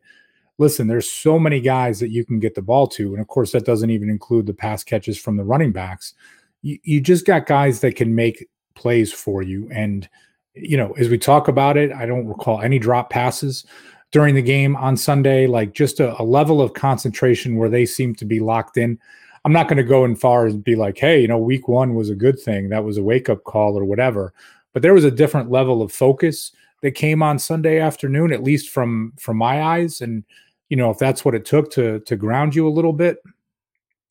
listen, 0.62 0.86
there's 0.86 1.10
so 1.10 1.39
many 1.39 1.60
guys 1.60 2.00
that 2.00 2.12
you 2.12 2.24
can 2.24 2.39
get 2.39 2.54
the 2.54 2.62
ball 2.62 2.86
to. 2.86 3.13
And 3.13 3.19
of 3.19 3.28
course, 3.28 3.52
that 3.52 3.65
doesn't 3.65 3.89
even 3.89 4.12
include 4.12 4.45
the 4.45 4.54
pass 4.54 4.84
catches 4.84 5.17
from 5.17 5.36
the 5.36 5.43
running 5.43 5.71
backs. 5.71 6.13
You, 6.62 6.78
you 6.84 7.02
just 7.02 7.26
got 7.26 7.47
guys 7.47 7.80
that 7.80 7.95
can 7.95 8.13
make 8.13 8.47
plays 8.76 9.12
for 9.12 9.41
you. 9.41 9.67
And, 9.74 10.08
you 10.54 10.78
know, 10.78 10.91
as 11.00 11.10
we 11.10 11.17
talk 11.17 11.47
about 11.47 11.78
it, 11.78 11.91
I 11.91 12.06
don't 12.06 12.28
recall 12.28 12.62
any 12.62 12.78
drop 12.78 13.10
passes 13.10 13.65
during 14.12 14.36
the 14.36 14.41
game 14.43 14.76
on 14.76 14.95
Sunday, 14.95 15.47
like 15.47 15.74
just 15.74 16.00
a, 16.00 16.21
a 16.21 16.24
level 16.24 16.62
of 16.62 16.76
concentration 16.76 17.56
where 17.56 17.69
they 17.69 17.88
seem 17.88 18.13
to 18.15 18.26
be 18.26 18.39
locked 18.39 18.78
in. 18.78 19.00
I'm 19.43 19.54
not 19.54 19.67
going 19.67 19.78
to 19.78 19.84
go 19.84 20.06
in 20.06 20.15
far 20.15 20.45
as 20.45 20.56
be 20.56 20.76
like, 20.76 21.00
hey, 21.00 21.21
you 21.21 21.28
know, 21.28 21.39
week 21.39 21.67
one 21.67 21.95
was 21.95 22.12
a 22.12 22.15
good 22.15 22.39
thing. 22.39 22.69
That 22.69 22.84
was 22.84 22.97
a 22.97 23.04
wake 23.04 23.30
up 23.30 23.43
call 23.45 23.80
or 23.80 23.84
whatever. 23.84 24.32
But 24.74 24.84
there 24.84 24.93
was 24.93 25.06
a 25.06 25.12
different 25.12 25.50
level 25.50 25.82
of 25.82 25.91
focus 25.91 26.52
that 26.82 26.91
came 26.91 27.24
on 27.24 27.39
Sunday 27.39 27.80
afternoon, 27.80 28.32
at 28.32 28.43
least 28.43 28.69
from 28.69 29.13
from 29.19 29.38
my 29.38 29.63
eyes. 29.63 30.02
And 30.02 30.24
you 30.71 30.77
know, 30.77 30.89
if 30.89 30.97
that's 30.97 31.25
what 31.25 31.36
it 31.36 31.43
took 31.43 31.69
to 31.71 31.99
to 31.99 32.15
ground 32.15 32.55
you 32.55 32.65
a 32.65 32.71
little 32.71 32.93
bit, 32.93 33.17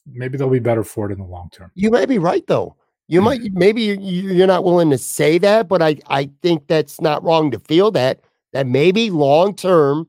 maybe 0.07 0.37
they'll 0.37 0.51
be 0.51 0.59
better 0.59 0.85
for 0.85 1.09
it 1.09 1.13
in 1.13 1.19
the 1.19 1.25
long 1.25 1.49
term. 1.51 1.71
You 1.75 1.91
may 1.91 2.05
be 2.05 2.19
right 2.19 2.47
though. 2.47 2.77
You 3.09 3.23
might 3.23 3.41
maybe 3.55 3.83
you're 3.83 4.47
not 4.47 4.63
willing 4.63 4.91
to 4.91 4.99
say 4.99 5.39
that, 5.39 5.69
but 5.69 5.81
I 5.81 5.97
I 6.09 6.29
think 6.43 6.67
that's 6.69 7.01
not 7.01 7.25
wrong 7.25 7.51
to 7.53 7.59
feel 7.61 7.91
that 7.93 8.21
that 8.53 8.67
maybe 8.67 9.09
long 9.09 9.57
term 9.57 10.07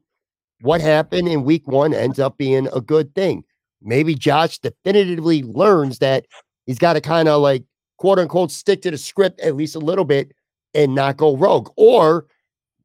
what 0.60 0.82
happened 0.82 1.30
in 1.30 1.46
week 1.46 1.66
1 1.68 1.94
ends 1.94 2.20
up 2.20 2.38
being 2.38 2.68
a 2.74 2.82
good 2.82 3.16
thing. 3.16 3.46
Maybe 3.82 4.14
Josh 4.14 4.60
definitively 4.60 5.44
learns 5.44 6.00
that 6.00 6.26
he's 6.66 6.80
got 6.80 6.94
to 6.94 7.02
kind 7.02 7.30
of 7.30 7.42
like 7.42 7.64
quote 7.98 8.20
unquote 8.20 8.52
stick 8.52 8.82
to 8.82 8.92
the 8.92 8.98
script 8.98 9.40
at 9.40 9.56
least 9.56 9.76
a 9.78 9.80
little 9.80 10.06
bit 10.06 10.34
and 10.76 10.96
not 10.96 11.16
go 11.16 11.38
rogue 11.38 11.70
or 11.78 12.26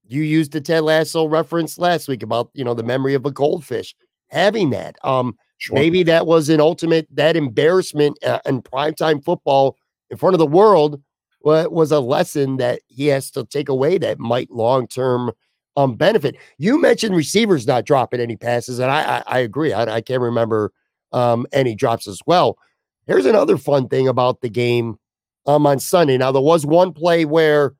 you 0.08 0.22
used 0.22 0.52
the 0.52 0.60
Ted 0.60 0.82
Lasso 0.82 1.26
reference 1.26 1.78
last 1.78 2.08
week 2.08 2.22
about 2.22 2.50
you 2.54 2.64
know 2.64 2.74
the 2.74 2.82
memory 2.82 3.14
of 3.14 3.26
a 3.26 3.30
goldfish 3.30 3.94
having 4.28 4.70
that. 4.70 4.96
Um, 5.04 5.36
sure. 5.58 5.74
maybe 5.74 6.02
that 6.04 6.26
was 6.26 6.48
an 6.48 6.60
ultimate 6.60 7.06
that 7.12 7.36
embarrassment 7.36 8.22
uh, 8.24 8.40
in 8.46 8.62
primetime 8.62 9.22
football 9.24 9.76
in 10.10 10.16
front 10.16 10.34
of 10.34 10.38
the 10.38 10.46
world 10.46 11.00
was 11.42 11.92
a 11.92 12.00
lesson 12.00 12.56
that 12.56 12.80
he 12.88 13.06
has 13.06 13.30
to 13.30 13.44
take 13.44 13.68
away 13.68 13.98
that 13.98 14.18
might 14.18 14.50
long 14.50 14.88
term 14.88 15.30
um 15.76 15.94
benefit. 15.94 16.36
You 16.58 16.80
mentioned 16.80 17.14
receivers 17.14 17.66
not 17.66 17.84
dropping 17.84 18.20
any 18.20 18.36
passes, 18.36 18.78
and 18.78 18.90
I 18.90 19.18
I, 19.18 19.22
I 19.26 19.38
agree. 19.40 19.72
I, 19.72 19.96
I, 19.96 20.00
can't 20.00 20.22
remember 20.22 20.72
um 21.12 21.46
any 21.52 21.74
drops 21.74 22.08
as 22.08 22.20
well. 22.26 22.58
Here's 23.06 23.26
another 23.26 23.56
fun 23.56 23.88
thing 23.88 24.08
about 24.08 24.40
the 24.40 24.48
game 24.48 24.98
um 25.46 25.66
on 25.66 25.78
Sunday. 25.78 26.18
Now 26.18 26.32
there 26.32 26.42
was 26.42 26.66
one 26.66 26.92
play 26.92 27.24
where 27.24 27.74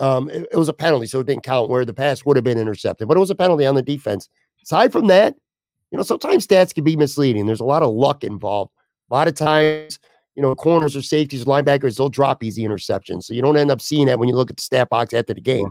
um 0.00 0.28
it, 0.30 0.48
it 0.52 0.56
was 0.56 0.68
a 0.68 0.72
penalty, 0.72 1.06
so 1.06 1.20
it 1.20 1.26
didn't 1.26 1.44
count 1.44 1.70
where 1.70 1.84
the 1.84 1.94
pass 1.94 2.24
would 2.24 2.36
have 2.36 2.44
been 2.44 2.58
intercepted, 2.58 3.08
but 3.08 3.16
it 3.16 3.20
was 3.20 3.30
a 3.30 3.34
penalty 3.34 3.66
on 3.66 3.74
the 3.74 3.82
defense. 3.82 4.28
Aside 4.62 4.92
from 4.92 5.06
that, 5.06 5.34
you 5.90 5.98
know, 5.98 6.04
sometimes 6.04 6.46
stats 6.46 6.74
can 6.74 6.84
be 6.84 6.96
misleading. 6.96 7.46
There's 7.46 7.60
a 7.60 7.64
lot 7.64 7.82
of 7.82 7.92
luck 7.94 8.24
involved. 8.24 8.72
A 9.10 9.14
lot 9.14 9.28
of 9.28 9.34
times 9.34 9.98
you 10.40 10.42
know, 10.42 10.54
corners 10.54 10.96
or 10.96 11.02
safeties, 11.02 11.44
linebackers, 11.44 11.96
they'll 11.96 12.08
drop 12.08 12.42
easy 12.42 12.62
interceptions. 12.62 13.24
So 13.24 13.34
you 13.34 13.42
don't 13.42 13.56
end 13.56 13.70
up 13.70 13.80
seeing 13.80 14.06
that 14.06 14.18
when 14.18 14.28
you 14.28 14.34
look 14.34 14.50
at 14.50 14.56
the 14.56 14.62
stat 14.62 14.88
box 14.88 15.12
after 15.12 15.34
the 15.34 15.40
game. 15.40 15.70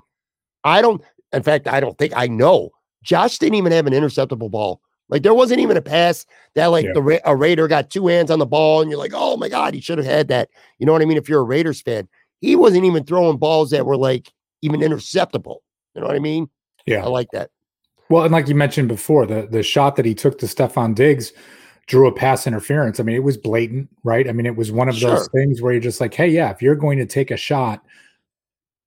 I 0.63 0.81
don't, 0.81 1.01
in 1.33 1.43
fact, 1.43 1.67
I 1.67 1.79
don't 1.79 1.97
think 1.97 2.13
I 2.15 2.27
know. 2.27 2.69
Josh 3.01 3.39
didn't 3.39 3.55
even 3.55 3.71
have 3.71 3.87
an 3.87 3.93
interceptable 3.93 4.51
ball. 4.51 4.81
Like 5.07 5.23
there 5.23 5.33
wasn't 5.33 5.61
even 5.61 5.75
a 5.75 5.81
pass 5.81 6.25
that 6.53 6.67
like 6.67 6.85
yeah. 6.85 6.93
the 6.93 7.21
a 7.25 7.35
Raider 7.35 7.67
got 7.67 7.89
two 7.89 8.05
hands 8.05 8.29
on 8.29 8.37
the 8.37 8.45
ball 8.45 8.81
and 8.81 8.91
you're 8.91 8.99
like, 8.99 9.13
oh 9.15 9.37
my 9.37 9.49
god, 9.49 9.73
he 9.73 9.81
should 9.81 9.97
have 9.97 10.05
had 10.05 10.27
that. 10.27 10.49
You 10.77 10.85
know 10.85 10.91
what 10.91 11.01
I 11.01 11.05
mean? 11.05 11.17
If 11.17 11.27
you're 11.27 11.41
a 11.41 11.43
Raiders 11.43 11.81
fan, 11.81 12.07
he 12.41 12.55
wasn't 12.55 12.85
even 12.85 13.03
throwing 13.03 13.37
balls 13.37 13.71
that 13.71 13.85
were 13.85 13.97
like 13.97 14.31
even 14.61 14.81
interceptable. 14.81 15.57
You 15.95 16.01
know 16.01 16.07
what 16.07 16.15
I 16.15 16.19
mean? 16.19 16.49
Yeah, 16.85 17.03
I 17.03 17.07
like 17.07 17.29
that. 17.33 17.49
Well, 18.09 18.23
and 18.23 18.31
like 18.31 18.47
you 18.47 18.55
mentioned 18.55 18.87
before, 18.87 19.25
the 19.25 19.47
the 19.49 19.63
shot 19.63 19.95
that 19.95 20.05
he 20.05 20.15
took 20.15 20.39
to 20.39 20.45
Stefon 20.45 20.95
Diggs 20.95 21.33
drew 21.87 22.07
a 22.07 22.11
pass 22.11 22.45
interference. 22.45 22.99
I 22.99 23.03
mean, 23.03 23.15
it 23.15 23.23
was 23.23 23.35
blatant, 23.35 23.89
right? 24.03 24.29
I 24.29 24.31
mean, 24.31 24.45
it 24.45 24.55
was 24.55 24.71
one 24.71 24.89
of 24.89 24.95
sure. 24.95 25.09
those 25.09 25.27
things 25.29 25.59
where 25.59 25.73
you're 25.73 25.81
just 25.81 25.99
like, 25.99 26.13
hey, 26.13 26.29
yeah, 26.29 26.51
if 26.51 26.61
you're 26.61 26.75
going 26.75 26.99
to 26.99 27.05
take 27.05 27.31
a 27.31 27.37
shot, 27.37 27.83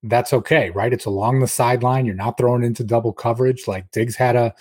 that's 0.05 0.33
okay, 0.33 0.71
right? 0.71 0.93
It's 0.93 1.05
along 1.05 1.41
the 1.41 1.49
sideline. 1.49 2.07
You're 2.07 2.15
not 2.15 2.39
throwing 2.39 2.63
into 2.63 2.85
double 2.85 3.13
coverage. 3.13 3.67
Like 3.67 3.91
Diggs 3.91 4.15
had 4.15 4.37
a, 4.37 4.55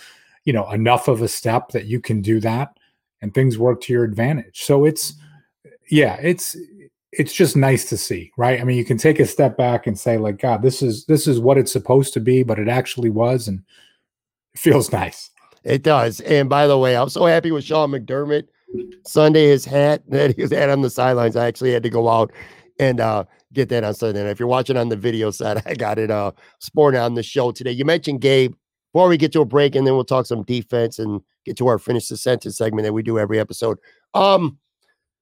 you 0.44 0.52
know, 0.52 0.68
enough 0.72 1.06
of 1.06 1.22
a 1.22 1.28
step 1.28 1.68
that 1.68 1.86
you 1.86 2.00
can 2.00 2.20
do 2.20 2.40
that 2.40 2.76
and 3.20 3.32
things 3.32 3.58
work 3.58 3.80
to 3.82 3.92
your 3.92 4.02
advantage. 4.02 4.64
So 4.64 4.84
it's, 4.84 5.14
yeah, 5.88 6.14
it's, 6.16 6.56
it's 7.12 7.32
just 7.32 7.56
nice 7.56 7.84
to 7.90 7.96
see, 7.96 8.32
right? 8.38 8.60
I 8.60 8.64
mean, 8.64 8.78
you 8.78 8.84
can 8.84 8.96
take 8.96 9.20
a 9.20 9.26
step 9.26 9.56
back 9.56 9.86
and 9.86 9.98
say, 9.98 10.16
like, 10.16 10.38
God, 10.38 10.62
this 10.62 10.80
is 10.80 11.04
this 11.06 11.26
is 11.26 11.38
what 11.38 11.58
it's 11.58 11.72
supposed 11.72 12.14
to 12.14 12.20
be, 12.20 12.42
but 12.42 12.58
it 12.58 12.68
actually 12.68 13.10
was, 13.10 13.48
and 13.48 13.62
it 14.54 14.60
feels 14.60 14.90
nice. 14.90 15.30
It 15.62 15.82
does. 15.82 16.20
And 16.20 16.48
by 16.48 16.66
the 16.66 16.78
way, 16.78 16.96
I'm 16.96 17.10
so 17.10 17.26
happy 17.26 17.52
with 17.52 17.64
Sean 17.64 17.90
McDermott. 17.90 18.48
Sunday, 19.06 19.48
his 19.48 19.64
hat 19.66 20.02
that 20.08 20.34
he 20.34 20.42
was 20.42 20.50
had 20.52 20.70
on 20.70 20.80
the 20.80 20.90
sidelines. 20.90 21.36
I 21.36 21.46
actually 21.46 21.72
had 21.72 21.82
to 21.82 21.90
go 21.90 22.08
out 22.08 22.32
and 22.78 23.00
uh, 23.00 23.24
get 23.52 23.68
that 23.68 23.84
on 23.84 23.94
Sunday. 23.94 24.20
And 24.20 24.30
if 24.30 24.40
you're 24.40 24.48
watching 24.48 24.78
on 24.78 24.88
the 24.88 24.96
video 24.96 25.30
side, 25.30 25.62
I 25.66 25.74
got 25.74 25.98
it 25.98 26.10
uh 26.10 26.32
sporting 26.60 27.00
on 27.00 27.14
the 27.14 27.22
show 27.22 27.52
today. 27.52 27.72
You 27.72 27.84
mentioned 27.84 28.20
Gabe. 28.20 28.54
Before 28.92 29.08
we 29.08 29.16
get 29.16 29.32
to 29.32 29.40
a 29.40 29.46
break, 29.46 29.74
and 29.74 29.86
then 29.86 29.94
we'll 29.94 30.04
talk 30.04 30.26
some 30.26 30.42
defense 30.42 30.98
and 30.98 31.22
get 31.46 31.56
to 31.56 31.66
our 31.66 31.78
finish 31.78 32.08
the 32.08 32.16
sentence 32.18 32.58
segment 32.58 32.84
that 32.84 32.92
we 32.92 33.02
do 33.02 33.18
every 33.18 33.40
episode. 33.40 33.78
Um, 34.12 34.58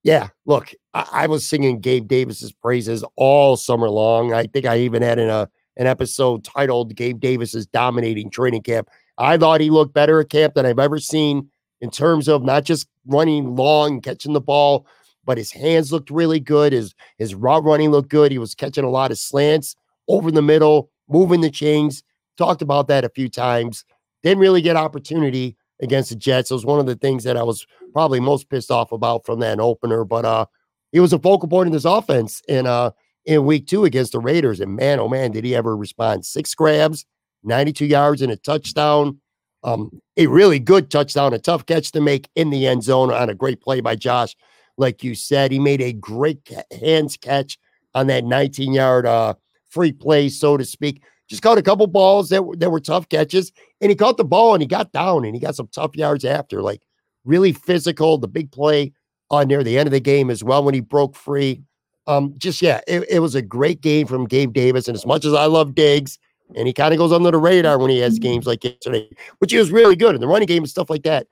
yeah, 0.02 0.28
look, 0.46 0.72
I, 0.94 1.06
I 1.12 1.26
was 1.26 1.46
singing 1.46 1.80
Gabe 1.80 2.08
Davis's 2.08 2.52
praises 2.52 3.04
all 3.16 3.56
summer 3.56 3.90
long. 3.90 4.32
I 4.32 4.44
think 4.44 4.66
I 4.66 4.78
even 4.78 5.02
had 5.02 5.18
in 5.18 5.28
a 5.28 5.32
uh, 5.32 5.46
an 5.76 5.86
episode 5.86 6.44
titled 6.44 6.94
Gabe 6.94 7.20
Davis's 7.20 7.66
dominating 7.66 8.28
training 8.28 8.62
camp. 8.62 8.90
I 9.16 9.38
thought 9.38 9.62
he 9.62 9.70
looked 9.70 9.94
better 9.94 10.20
at 10.20 10.28
camp 10.28 10.54
than 10.54 10.66
I've 10.66 10.78
ever 10.78 10.98
seen 10.98 11.48
in 11.80 11.90
terms 11.90 12.28
of 12.28 12.42
not 12.42 12.64
just 12.64 12.86
running 13.06 13.56
long, 13.56 14.00
catching 14.00 14.34
the 14.34 14.40
ball, 14.40 14.86
but 15.24 15.38
his 15.38 15.52
hands 15.52 15.92
looked 15.92 16.10
really 16.10 16.40
good. 16.40 16.72
His 16.72 16.94
his 17.18 17.34
route 17.34 17.64
running 17.64 17.90
looked 17.90 18.10
good. 18.10 18.32
He 18.32 18.38
was 18.38 18.54
catching 18.54 18.84
a 18.84 18.90
lot 18.90 19.10
of 19.10 19.18
slants 19.18 19.74
over 20.08 20.30
the 20.30 20.42
middle, 20.42 20.90
moving 21.08 21.40
the 21.40 21.50
chains. 21.50 22.02
Talked 22.36 22.62
about 22.62 22.88
that 22.88 23.04
a 23.04 23.10
few 23.10 23.28
times. 23.28 23.84
Didn't 24.22 24.40
really 24.40 24.62
get 24.62 24.76
opportunity 24.76 25.56
against 25.82 26.10
the 26.10 26.16
Jets. 26.16 26.50
It 26.50 26.54
was 26.54 26.66
one 26.66 26.80
of 26.80 26.86
the 26.86 26.96
things 26.96 27.24
that 27.24 27.36
I 27.36 27.42
was 27.42 27.66
probably 27.92 28.20
most 28.20 28.48
pissed 28.48 28.70
off 28.70 28.92
about 28.92 29.24
from 29.24 29.40
that 29.40 29.60
opener. 29.60 30.04
But 30.04 30.24
uh 30.24 30.46
he 30.92 31.00
was 31.00 31.12
a 31.12 31.18
focal 31.18 31.48
point 31.48 31.68
in 31.68 31.72
this 31.72 31.84
offense 31.84 32.42
in 32.48 32.66
uh 32.66 32.90
in 33.24 33.44
week 33.44 33.66
two 33.66 33.84
against 33.84 34.12
the 34.12 34.18
Raiders. 34.18 34.60
And 34.60 34.76
man, 34.76 35.00
oh 35.00 35.08
man, 35.08 35.32
did 35.32 35.44
he 35.44 35.54
ever 35.54 35.76
respond. 35.76 36.24
Six 36.24 36.54
grabs, 36.54 37.06
92 37.44 37.86
yards 37.86 38.22
and 38.22 38.32
a 38.32 38.36
touchdown. 38.36 39.20
Um, 39.62 40.00
a 40.16 40.26
really 40.26 40.58
good 40.58 40.90
touchdown, 40.90 41.34
a 41.34 41.38
tough 41.38 41.66
catch 41.66 41.92
to 41.92 42.00
make 42.00 42.30
in 42.34 42.48
the 42.48 42.66
end 42.66 42.82
zone 42.82 43.12
on 43.12 43.28
a 43.28 43.34
great 43.34 43.60
play 43.60 43.82
by 43.82 43.94
Josh. 43.94 44.34
Like 44.78 45.04
you 45.04 45.14
said, 45.14 45.52
he 45.52 45.58
made 45.58 45.82
a 45.82 45.92
great 45.92 46.50
hands 46.80 47.18
catch 47.18 47.58
on 47.94 48.06
that 48.06 48.24
19 48.24 48.72
yard 48.72 49.04
uh, 49.04 49.34
free 49.68 49.92
play, 49.92 50.30
so 50.30 50.56
to 50.56 50.64
speak. 50.64 51.02
Just 51.30 51.42
caught 51.42 51.58
a 51.58 51.62
couple 51.62 51.86
balls 51.86 52.28
that, 52.30 52.44
were, 52.44 52.56
that 52.56 52.70
were 52.70 52.80
tough 52.80 53.08
catches, 53.08 53.52
and 53.80 53.88
he 53.88 53.94
caught 53.94 54.16
the 54.16 54.24
ball 54.24 54.52
and 54.52 54.60
he 54.60 54.66
got 54.66 54.90
down 54.90 55.24
and 55.24 55.32
he 55.32 55.40
got 55.40 55.54
some 55.54 55.68
tough 55.68 55.94
yards 55.94 56.24
after. 56.24 56.60
Like 56.60 56.82
really 57.24 57.52
physical, 57.52 58.18
the 58.18 58.28
big 58.28 58.50
play 58.50 58.92
on 59.30 59.46
near 59.46 59.62
the 59.62 59.78
end 59.78 59.86
of 59.86 59.92
the 59.92 60.00
game 60.00 60.28
as 60.28 60.42
well 60.42 60.64
when 60.64 60.74
he 60.74 60.80
broke 60.80 61.14
free. 61.14 61.62
Um, 62.08 62.34
just 62.36 62.60
yeah, 62.60 62.80
it, 62.88 63.08
it 63.08 63.20
was 63.20 63.36
a 63.36 63.42
great 63.42 63.80
game 63.80 64.08
from 64.08 64.26
Gabe 64.26 64.52
Davis. 64.52 64.88
And 64.88 64.96
as 64.96 65.06
much 65.06 65.24
as 65.24 65.32
I 65.32 65.46
love 65.46 65.76
Diggs, 65.76 66.18
and 66.56 66.66
he 66.66 66.72
kind 66.72 66.92
of 66.92 66.98
goes 66.98 67.12
under 67.12 67.30
the 67.30 67.38
radar 67.38 67.78
when 67.78 67.90
he 67.90 67.98
has 67.98 68.14
mm-hmm. 68.14 68.22
games 68.22 68.46
like 68.46 68.64
yesterday, 68.64 69.08
which 69.38 69.52
he 69.52 69.58
was 69.58 69.70
really 69.70 69.94
good 69.94 70.16
in 70.16 70.20
the 70.20 70.26
running 70.26 70.48
game 70.48 70.64
and 70.64 70.68
stuff 70.68 70.90
like 70.90 71.04
that. 71.04 71.28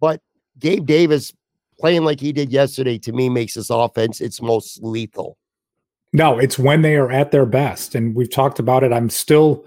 But 0.00 0.22
Gabe 0.58 0.86
Davis 0.86 1.34
playing 1.78 2.04
like 2.04 2.18
he 2.18 2.32
did 2.32 2.50
yesterday 2.50 2.96
to 2.98 3.12
me 3.12 3.28
makes 3.28 3.54
this 3.54 3.68
offense 3.68 4.22
its 4.22 4.40
most 4.40 4.82
lethal. 4.82 5.36
No, 6.14 6.38
it's 6.38 6.60
when 6.60 6.82
they 6.82 6.94
are 6.94 7.10
at 7.10 7.32
their 7.32 7.44
best. 7.44 7.96
And 7.96 8.14
we've 8.14 8.30
talked 8.30 8.60
about 8.60 8.84
it. 8.84 8.92
I'm 8.92 9.10
still 9.10 9.66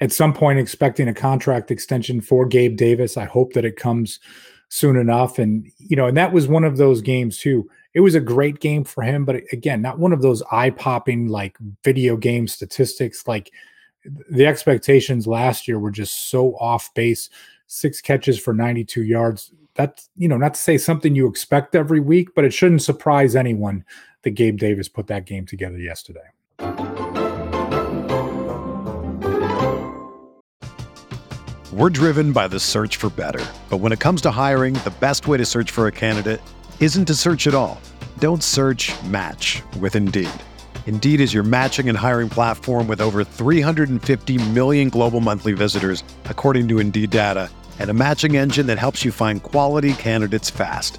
at 0.00 0.12
some 0.12 0.34
point 0.34 0.58
expecting 0.58 1.08
a 1.08 1.14
contract 1.14 1.70
extension 1.70 2.20
for 2.20 2.44
Gabe 2.44 2.76
Davis. 2.76 3.16
I 3.16 3.24
hope 3.24 3.54
that 3.54 3.64
it 3.64 3.76
comes 3.76 4.20
soon 4.68 4.96
enough. 4.96 5.38
And, 5.38 5.66
you 5.78 5.96
know, 5.96 6.06
and 6.06 6.16
that 6.16 6.34
was 6.34 6.46
one 6.46 6.64
of 6.64 6.76
those 6.76 7.00
games 7.00 7.38
too. 7.38 7.70
It 7.94 8.00
was 8.00 8.14
a 8.14 8.20
great 8.20 8.60
game 8.60 8.84
for 8.84 9.02
him, 9.02 9.24
but 9.24 9.42
again, 9.50 9.80
not 9.80 9.98
one 9.98 10.12
of 10.12 10.20
those 10.20 10.42
eye 10.52 10.68
popping 10.68 11.28
like 11.28 11.56
video 11.82 12.18
game 12.18 12.46
statistics. 12.46 13.26
Like 13.26 13.50
the 14.30 14.44
expectations 14.44 15.26
last 15.26 15.66
year 15.66 15.78
were 15.78 15.90
just 15.90 16.28
so 16.28 16.54
off 16.58 16.92
base. 16.92 17.30
Six 17.66 18.02
catches 18.02 18.38
for 18.38 18.52
92 18.52 19.04
yards. 19.04 19.54
That's, 19.74 20.10
you 20.18 20.28
know, 20.28 20.36
not 20.36 20.52
to 20.52 20.60
say 20.60 20.76
something 20.76 21.14
you 21.14 21.26
expect 21.26 21.74
every 21.74 22.00
week, 22.00 22.34
but 22.34 22.44
it 22.44 22.52
shouldn't 22.52 22.82
surprise 22.82 23.34
anyone 23.34 23.86
that 24.22 24.30
Gabe 24.30 24.58
Davis 24.58 24.88
put 24.88 25.06
that 25.08 25.26
game 25.26 25.46
together 25.46 25.78
yesterday. 25.78 26.20
We're 31.72 31.90
driven 31.90 32.32
by 32.32 32.48
the 32.48 32.58
search 32.58 32.96
for 32.96 33.10
better. 33.10 33.44
But 33.68 33.76
when 33.76 33.92
it 33.92 34.00
comes 34.00 34.20
to 34.22 34.30
hiring, 34.30 34.74
the 34.74 34.94
best 34.98 35.28
way 35.28 35.36
to 35.36 35.44
search 35.44 35.70
for 35.70 35.86
a 35.86 35.92
candidate 35.92 36.40
isn't 36.80 37.04
to 37.04 37.14
search 37.14 37.46
at 37.46 37.54
all. 37.54 37.78
Don't 38.18 38.42
search 38.42 38.90
match 39.04 39.62
with 39.78 39.94
Indeed. 39.94 40.30
Indeed 40.86 41.20
is 41.20 41.34
your 41.34 41.42
matching 41.42 41.90
and 41.90 41.96
hiring 41.96 42.30
platform 42.30 42.88
with 42.88 43.02
over 43.02 43.22
350 43.22 44.38
million 44.52 44.88
global 44.88 45.20
monthly 45.20 45.52
visitors, 45.52 46.02
according 46.24 46.66
to 46.68 46.78
Indeed 46.78 47.10
data, 47.10 47.50
and 47.78 47.90
a 47.90 47.94
matching 47.94 48.36
engine 48.36 48.66
that 48.68 48.78
helps 48.78 49.04
you 49.04 49.12
find 49.12 49.42
quality 49.42 49.92
candidates 49.92 50.48
fast. 50.48 50.98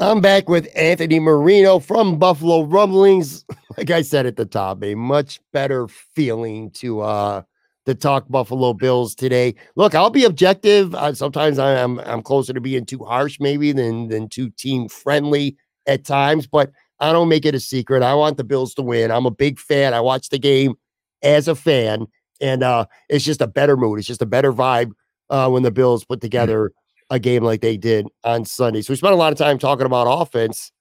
I'm 0.00 0.22
back 0.22 0.48
with 0.48 0.66
Anthony 0.74 1.20
Marino 1.20 1.78
from 1.78 2.18
Buffalo 2.18 2.62
Rumblings. 2.62 3.44
Like 3.78 3.90
I 3.92 4.02
said 4.02 4.26
at 4.26 4.36
the 4.36 4.44
top, 4.44 4.82
a 4.82 4.94
much 4.94 5.40
better 5.54 5.88
feeling 5.88 6.70
to 6.72 7.00
uh 7.00 7.42
to 7.86 7.94
talk 7.94 8.28
Buffalo 8.28 8.74
Bills 8.74 9.14
today. 9.14 9.54
Look, 9.76 9.94
I'll 9.94 10.10
be 10.10 10.24
objective. 10.24 10.94
Uh, 10.94 11.14
sometimes 11.14 11.58
I'm 11.58 11.98
I'm 12.00 12.20
closer 12.20 12.52
to 12.52 12.60
being 12.60 12.84
too 12.84 13.02
harsh, 13.04 13.38
maybe 13.40 13.72
than 13.72 14.08
than 14.08 14.28
too 14.28 14.50
team 14.50 14.88
friendly 14.88 15.56
at 15.86 16.04
times, 16.04 16.46
but 16.46 16.72
I 16.98 17.12
don't 17.12 17.30
make 17.30 17.46
it 17.46 17.54
a 17.54 17.60
secret. 17.60 18.02
I 18.02 18.12
want 18.12 18.36
the 18.36 18.44
Bills 18.44 18.74
to 18.74 18.82
win. 18.82 19.10
I'm 19.10 19.24
a 19.24 19.30
big 19.30 19.58
fan. 19.58 19.94
I 19.94 20.00
watch 20.00 20.28
the 20.28 20.38
game 20.38 20.74
as 21.22 21.48
a 21.48 21.54
fan, 21.54 22.06
and 22.40 22.62
uh, 22.62 22.84
it's 23.08 23.24
just 23.24 23.40
a 23.40 23.46
better 23.46 23.78
mood. 23.78 23.98
It's 23.98 24.08
just 24.08 24.20
a 24.20 24.26
better 24.26 24.52
vibe 24.52 24.90
uh, 25.30 25.48
when 25.48 25.62
the 25.62 25.70
Bills 25.70 26.04
put 26.04 26.20
together 26.20 26.72
a 27.10 27.18
game 27.18 27.42
like 27.42 27.60
they 27.60 27.76
did 27.76 28.06
on 28.24 28.44
Sunday. 28.44 28.82
So 28.82 28.92
we 28.92 28.96
spent 28.96 29.12
a 29.12 29.16
lot 29.16 29.32
of 29.32 29.38
time 29.38 29.58
talking 29.58 29.86
about 29.86 30.04
offense. 30.04 30.72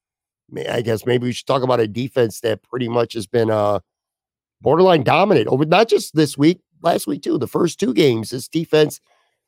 I 0.69 0.81
guess 0.81 1.05
maybe 1.05 1.27
we 1.27 1.33
should 1.33 1.47
talk 1.47 1.63
about 1.63 1.79
a 1.79 1.87
defense 1.87 2.39
that 2.41 2.63
pretty 2.63 2.87
much 2.87 3.13
has 3.13 3.27
been 3.27 3.51
uh, 3.51 3.79
borderline 4.61 5.03
dominant 5.03 5.47
over 5.47 5.65
not 5.65 5.89
just 5.89 6.15
this 6.15 6.37
week, 6.37 6.59
last 6.81 7.07
week 7.07 7.23
too. 7.23 7.37
The 7.37 7.47
first 7.47 7.79
two 7.79 7.93
games, 7.93 8.29
this 8.29 8.47
defense 8.47 8.99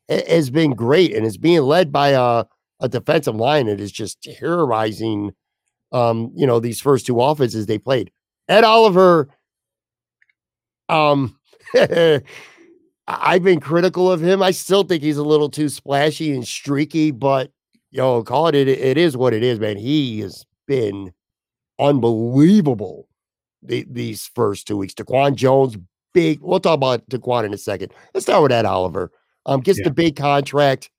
has 0.10 0.50
been 0.50 0.72
great 0.72 1.16
and 1.16 1.26
is 1.26 1.38
being 1.38 1.62
led 1.62 1.92
by 1.92 2.10
a, 2.10 2.46
a 2.80 2.90
defensive 2.90 3.36
line 3.36 3.68
that 3.68 3.80
is 3.80 3.92
just 3.92 4.22
terrorizing. 4.22 5.32
Um, 5.92 6.32
you 6.36 6.48
know, 6.48 6.60
these 6.60 6.82
first 6.82 7.06
two 7.06 7.20
offenses 7.22 7.66
they 7.66 7.78
played. 7.78 8.12
Ed 8.48 8.64
Oliver, 8.64 9.30
um, 10.90 11.38
I've 13.20 13.44
been 13.44 13.60
critical 13.60 14.12
of 14.12 14.22
him. 14.22 14.42
I 14.42 14.52
still 14.52 14.84
think 14.84 15.04
he's 15.04 15.18
a 15.18 15.24
little 15.24 15.50
too 15.50 15.70
splashy 15.70 16.34
and 16.34 16.48
streaky, 16.48 17.12
but 17.12 17.52
yo, 17.90 18.24
call 18.24 18.48
it, 18.48 18.56
it 18.56 18.68
it 18.68 18.98
is 18.98 19.18
what 19.18 19.34
it 19.34 19.44
is, 19.44 19.60
man. 19.60 19.78
He 19.78 20.22
has 20.22 20.46
been 20.68 21.12
unbelievable 21.80 23.08
the, 23.62 23.86
these 23.90 24.30
first 24.36 24.68
two 24.68 24.78
weeks. 24.78 24.94
DaQuan 24.94 25.36
Jones, 25.36 25.78
big. 26.14 26.40
We'll 26.42 26.60
talk 26.60 26.76
about 26.76 27.08
DaQuan 27.10 27.46
in 27.46 27.54
a 27.54 27.58
second. 27.58 27.94
Let's 28.14 28.26
start 28.26 28.44
with 28.44 28.52
that, 28.52 28.66
Oliver. 28.66 29.12
Um, 29.46 29.62
gets 29.62 29.80
yeah. 29.80 29.86
the 29.86 29.94
big 29.94 30.16
contract. 30.16 30.90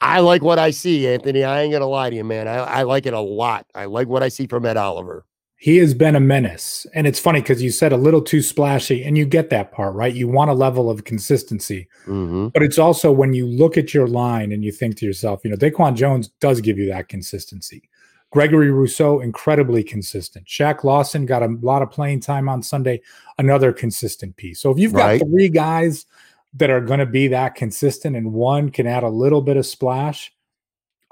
I 0.00 0.18
like 0.20 0.42
what 0.42 0.58
I 0.58 0.72
see, 0.72 1.06
Anthony. 1.06 1.44
I 1.44 1.62
ain't 1.62 1.72
gonna 1.72 1.86
lie 1.86 2.10
to 2.10 2.16
you, 2.16 2.24
man. 2.24 2.48
I, 2.48 2.56
I 2.56 2.82
like 2.82 3.06
it 3.06 3.14
a 3.14 3.20
lot. 3.20 3.66
I 3.74 3.84
like 3.84 4.08
what 4.08 4.22
I 4.22 4.28
see 4.28 4.46
from 4.46 4.66
Ed 4.66 4.76
Oliver 4.76 5.24
he 5.62 5.76
has 5.76 5.94
been 5.94 6.16
a 6.16 6.20
menace. 6.20 6.88
And 6.92 7.06
it's 7.06 7.20
funny 7.20 7.40
because 7.40 7.62
you 7.62 7.70
said 7.70 7.92
a 7.92 7.96
little 7.96 8.20
too 8.20 8.42
splashy, 8.42 9.04
and 9.04 9.16
you 9.16 9.24
get 9.24 9.48
that 9.50 9.70
part, 9.70 9.94
right? 9.94 10.12
You 10.12 10.26
want 10.26 10.50
a 10.50 10.54
level 10.54 10.90
of 10.90 11.04
consistency. 11.04 11.86
Mm-hmm. 12.04 12.48
But 12.48 12.64
it's 12.64 12.80
also 12.80 13.12
when 13.12 13.32
you 13.32 13.46
look 13.46 13.78
at 13.78 13.94
your 13.94 14.08
line 14.08 14.50
and 14.50 14.64
you 14.64 14.72
think 14.72 14.96
to 14.96 15.06
yourself, 15.06 15.44
you 15.44 15.50
know, 15.52 15.56
DaQuan 15.56 15.94
Jones 15.94 16.30
does 16.40 16.60
give 16.60 16.78
you 16.78 16.88
that 16.88 17.08
consistency. 17.08 17.88
Gregory 18.32 18.72
Rousseau, 18.72 19.20
incredibly 19.20 19.84
consistent. 19.84 20.46
Shaq 20.46 20.82
Lawson 20.82 21.26
got 21.26 21.44
a 21.44 21.56
lot 21.60 21.80
of 21.80 21.92
playing 21.92 22.18
time 22.18 22.48
on 22.48 22.60
Sunday, 22.60 23.00
another 23.38 23.72
consistent 23.72 24.34
piece. 24.34 24.58
So 24.58 24.72
if 24.72 24.80
you've 24.80 24.92
got 24.94 25.06
right. 25.06 25.22
three 25.22 25.48
guys 25.48 26.06
that 26.54 26.70
are 26.70 26.80
going 26.80 26.98
to 26.98 27.06
be 27.06 27.28
that 27.28 27.54
consistent 27.54 28.16
and 28.16 28.32
one 28.32 28.70
can 28.70 28.88
add 28.88 29.04
a 29.04 29.08
little 29.08 29.40
bit 29.40 29.56
of 29.56 29.64
splash, 29.64 30.32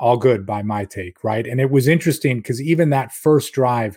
all 0.00 0.16
good 0.16 0.44
by 0.44 0.62
my 0.62 0.86
take, 0.86 1.22
right? 1.22 1.46
And 1.46 1.60
it 1.60 1.70
was 1.70 1.86
interesting 1.86 2.38
because 2.38 2.60
even 2.60 2.90
that 2.90 3.12
first 3.12 3.52
drive, 3.52 3.96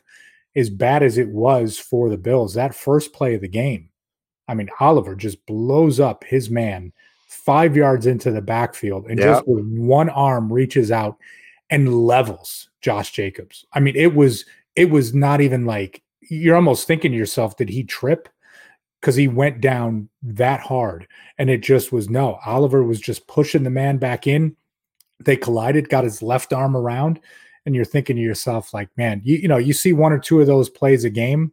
as 0.56 0.70
bad 0.70 1.04
as 1.04 1.18
it 1.18 1.30
was 1.30 1.80
for 1.80 2.10
the 2.10 2.18
Bills, 2.18 2.54
that 2.54 2.76
first 2.76 3.14
play 3.14 3.36
of 3.36 3.42
the 3.42 3.48
game, 3.48 3.90
I 4.48 4.54
mean, 4.54 4.70
Oliver 4.80 5.16
just 5.16 5.46
blows 5.46 6.00
up 6.00 6.24
his 6.24 6.50
man 6.50 6.94
five 7.28 7.76
yards 7.76 8.06
into 8.06 8.32
the 8.32 8.42
backfield 8.42 9.08
and 9.08 9.20
yep. 9.20 9.28
just 9.28 9.48
with 9.48 9.66
one 9.66 10.10
arm 10.10 10.52
reaches 10.52 10.92
out 10.92 11.18
and 11.70 12.06
levels 12.06 12.70
Josh 12.82 13.12
Jacobs. 13.12 13.66
I 13.74 13.80
mean, 13.80 13.96
it 13.96 14.14
was 14.14 14.46
it 14.76 14.90
was 14.90 15.14
not 15.14 15.42
even 15.42 15.66
like 15.66 16.04
you're 16.22 16.56
almost 16.56 16.88
thinking 16.88 17.12
to 17.12 17.18
yourself, 17.18 17.58
did 17.58 17.70
he 17.70 17.84
trip? 17.84 18.30
Because 19.02 19.16
he 19.16 19.28
went 19.28 19.60
down 19.60 20.10
that 20.22 20.62
hard. 20.62 21.08
And 21.38 21.50
it 21.50 21.62
just 21.62 21.92
was 21.92 22.10
no. 22.10 22.40
Oliver 22.46 22.84
was 22.84 23.02
just 23.02 23.28
pushing 23.28 23.64
the 23.64 23.70
man 23.70 23.98
back 23.98 24.28
in. 24.28 24.56
They 25.20 25.36
collided, 25.36 25.90
got 25.90 26.06
his 26.06 26.22
left 26.22 26.54
arm 26.54 26.76
around, 26.76 27.20
and 27.66 27.76
you're 27.76 27.86
thinking 27.86 28.16
to 28.16 28.22
yourself 28.22 28.74
like 28.74 28.90
man 28.98 29.22
you, 29.24 29.38
you 29.38 29.48
know 29.48 29.58
you 29.58 29.74
see 29.74 29.94
one 29.94 30.12
or 30.12 30.20
two 30.20 30.42
of 30.42 30.48
those 30.48 30.70
plays 30.70 31.04
a 31.04 31.10
game 31.10 31.52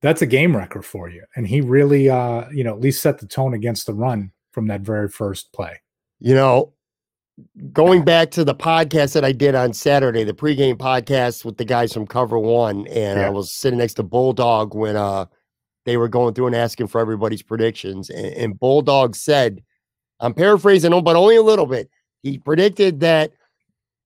that's 0.00 0.22
a 0.22 0.26
game 0.26 0.56
record 0.56 0.84
for 0.84 1.08
you 1.08 1.24
and 1.36 1.46
he 1.46 1.60
really 1.60 2.08
uh 2.08 2.48
you 2.50 2.64
know 2.64 2.72
at 2.72 2.80
least 2.80 3.02
set 3.02 3.18
the 3.18 3.26
tone 3.26 3.54
against 3.54 3.86
the 3.86 3.94
run 3.94 4.30
from 4.52 4.66
that 4.66 4.80
very 4.80 5.08
first 5.08 5.52
play 5.52 5.80
you 6.18 6.34
know 6.34 6.72
going 7.72 8.04
back 8.04 8.30
to 8.32 8.44
the 8.44 8.54
podcast 8.54 9.14
that 9.14 9.24
I 9.24 9.32
did 9.32 9.54
on 9.54 9.72
Saturday, 9.72 10.24
the 10.24 10.34
pregame 10.34 10.76
podcast 10.76 11.44
with 11.44 11.56
the 11.56 11.64
guys 11.64 11.92
from 11.92 12.06
Cover 12.06 12.38
One, 12.38 12.86
and 12.88 13.18
yeah. 13.18 13.26
I 13.26 13.30
was 13.30 13.52
sitting 13.52 13.78
next 13.78 13.94
to 13.94 14.02
Bulldog 14.02 14.74
when 14.74 14.96
uh 14.96 15.26
they 15.84 15.96
were 15.96 16.08
going 16.08 16.34
through 16.34 16.48
and 16.48 16.56
asking 16.56 16.88
for 16.88 17.00
everybody's 17.00 17.42
predictions, 17.42 18.10
and, 18.10 18.26
and 18.34 18.60
Bulldog 18.60 19.16
said, 19.16 19.62
"I'm 20.20 20.34
paraphrasing, 20.34 20.92
him 20.92 21.04
but 21.04 21.16
only 21.16 21.36
a 21.36 21.42
little 21.42 21.66
bit." 21.66 21.90
He 22.22 22.38
predicted 22.38 23.00
that 23.00 23.32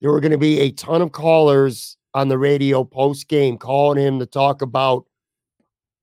there 0.02 0.10
were 0.10 0.20
going 0.20 0.32
to 0.32 0.38
be 0.38 0.58
a 0.58 0.72
ton 0.72 1.00
of 1.00 1.12
callers 1.12 1.96
on 2.12 2.28
the 2.28 2.36
radio 2.36 2.84
post 2.84 3.28
game 3.28 3.56
calling 3.56 4.04
him 4.04 4.18
to 4.18 4.26
talk 4.26 4.60
about 4.60 5.06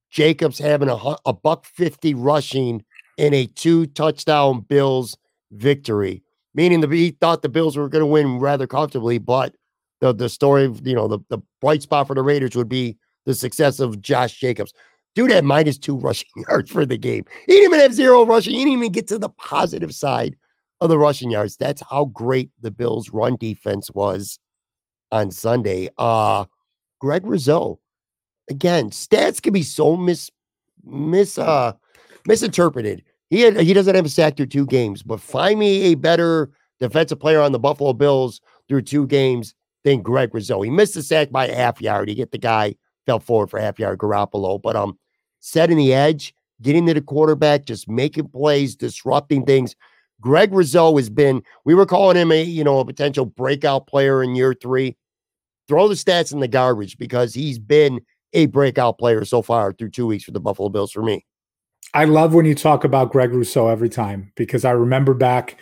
Jacobs 0.10 0.58
having 0.58 0.90
a, 0.90 0.98
a 1.26 1.34
buck 1.34 1.66
50 1.66 2.14
rushing 2.16 2.84
in 3.18 3.34
a 3.34 3.46
two 3.46 3.86
touchdown 3.88 4.62
Bills 4.62 5.18
victory, 5.52 6.24
meaning 6.56 6.80
the 6.80 6.88
he 6.88 7.12
thought 7.12 7.42
the 7.42 7.50
Bills 7.50 7.76
were 7.76 7.90
going 7.90 8.02
to 8.02 8.08
win 8.08 8.40
rather 8.40 8.66
comfortably, 8.66 9.18
but 9.18 9.54
the 10.00 10.14
the 10.14 10.30
story, 10.30 10.74
you 10.84 10.96
know, 10.96 11.10
the, 11.10 11.20
the 11.30 11.40
bright 11.60 11.82
spot 11.84 12.08
for 12.08 12.16
the 12.16 12.24
Raiders 12.24 12.56
would 12.56 12.70
be 12.70 12.98
the 13.26 13.36
success 13.36 13.82
of 13.82 14.02
Josh 14.02 14.40
Jacobs. 14.40 14.72
Dude 15.14 15.32
had 15.32 15.44
minus 15.44 15.78
two 15.78 15.98
rushing 15.98 16.30
yards 16.50 16.72
for 16.72 16.86
the 16.86 16.98
game. 16.98 17.26
He 17.46 17.52
didn't 17.52 17.74
even 17.74 17.80
have 17.82 17.94
zero 17.94 18.26
rushing. 18.26 18.54
He 18.54 18.60
didn't 18.60 18.74
even 18.74 18.92
get 18.94 19.08
to 19.10 19.20
the 19.20 19.30
positive 19.30 19.94
side 19.94 20.38
of 20.82 20.90
the 20.90 20.98
rushing 20.98 21.32
yards. 21.32 21.58
That's 21.58 21.82
how 21.90 22.06
great 22.06 22.52
the 22.62 22.72
Bills' 22.72 23.10
run 23.10 23.36
defense 23.38 23.92
was 23.92 24.40
on 25.12 25.32
Sunday. 25.32 25.90
Uh 25.98 26.46
Greg 27.00 27.26
Rizzo. 27.26 27.80
again, 28.50 28.90
stats 28.90 29.42
can 29.42 29.54
be 29.54 29.64
so 29.64 29.96
mis 29.96 30.30
mis 30.86 31.38
uh 31.38 31.74
misinterpreted. 32.28 33.04
He 33.30 33.42
had 33.42 33.60
he 33.60 33.74
doesn't 33.74 33.96
have 33.96 34.06
a 34.06 34.10
sack 34.10 34.38
through 34.38 34.48
two 34.48 34.66
games, 34.66 35.04
but 35.04 35.22
find 35.22 35.60
me 35.60 35.84
a 35.84 35.96
better 35.96 36.52
defensive 36.80 37.20
player 37.20 37.42
on 37.42 37.52
the 37.52 37.60
Buffalo 37.60 37.94
Bills 37.94 38.42
through 38.68 38.84
two 38.84 39.06
games 39.08 39.54
than 39.84 40.02
Greg 40.02 40.34
Rizzo. 40.34 40.62
He 40.62 40.70
missed 40.70 40.94
the 40.94 41.04
sack 41.04 41.32
by 41.32 41.48
a 41.48 41.56
half 41.56 41.82
yard. 41.82 42.10
He 42.10 42.16
get 42.16 42.32
the 42.32 42.38
guy 42.38 42.76
fell 43.06 43.20
forward 43.20 43.50
for 43.50 43.60
half 43.60 43.80
yard 43.80 44.00
Garoppolo, 44.00 44.62
but 44.62 44.76
um 44.76 44.98
setting 45.42 45.78
the 45.78 45.94
edge, 45.94 46.34
getting 46.62 46.86
to 46.86 46.94
the 46.94 47.02
quarterback, 47.02 47.66
just 47.66 47.88
making 47.90 48.28
plays, 48.30 48.76
disrupting 48.76 49.46
things. 49.46 49.76
Greg 50.22 50.54
Rousseau 50.54 50.96
has 50.98 51.10
been, 51.10 51.42
we 51.66 51.74
were 51.74 51.86
calling 51.86 52.18
him 52.18 52.32
a, 52.32 52.44
you 52.44 52.64
know, 52.64 52.80
a 52.80 52.86
potential 52.86 53.26
breakout 53.26 53.88
player 53.88 54.22
in 54.24 54.36
year 54.36 54.54
three. 54.54 54.98
Throw 55.68 55.88
the 55.88 55.96
stats 55.96 56.34
in 56.34 56.40
the 56.40 56.48
garbage 56.48 56.98
because 56.98 57.34
he's 57.34 57.60
been 57.60 58.02
a 58.34 58.48
breakout 58.48 58.98
player 58.98 59.24
so 59.26 59.42
far 59.42 59.72
through 59.74 59.92
two 59.92 60.08
weeks 60.08 60.24
for 60.24 60.32
the 60.32 60.40
Buffalo 60.40 60.70
Bills 60.70 60.92
for 60.92 61.04
me. 61.04 61.26
I 61.94 62.06
love 62.06 62.34
when 62.34 62.46
you 62.46 62.56
talk 62.56 62.84
about 62.84 63.12
Greg 63.12 63.34
Rousseau 63.34 63.68
every 63.68 63.90
time 63.90 64.32
because 64.36 64.66
I 64.66 64.72
remember 64.72 65.14
back 65.14 65.60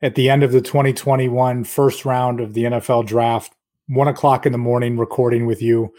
at 0.00 0.14
the 0.14 0.30
end 0.30 0.42
of 0.42 0.52
the 0.52 0.60
2021 0.60 1.64
first 1.64 2.04
round 2.04 2.40
of 2.40 2.54
the 2.54 2.64
NFL 2.64 3.06
draft, 3.06 3.54
one 3.88 4.08
o'clock 4.08 4.46
in 4.46 4.52
the 4.52 4.58
morning, 4.58 4.96
recording 4.96 5.46
with 5.46 5.60
you 5.60 5.92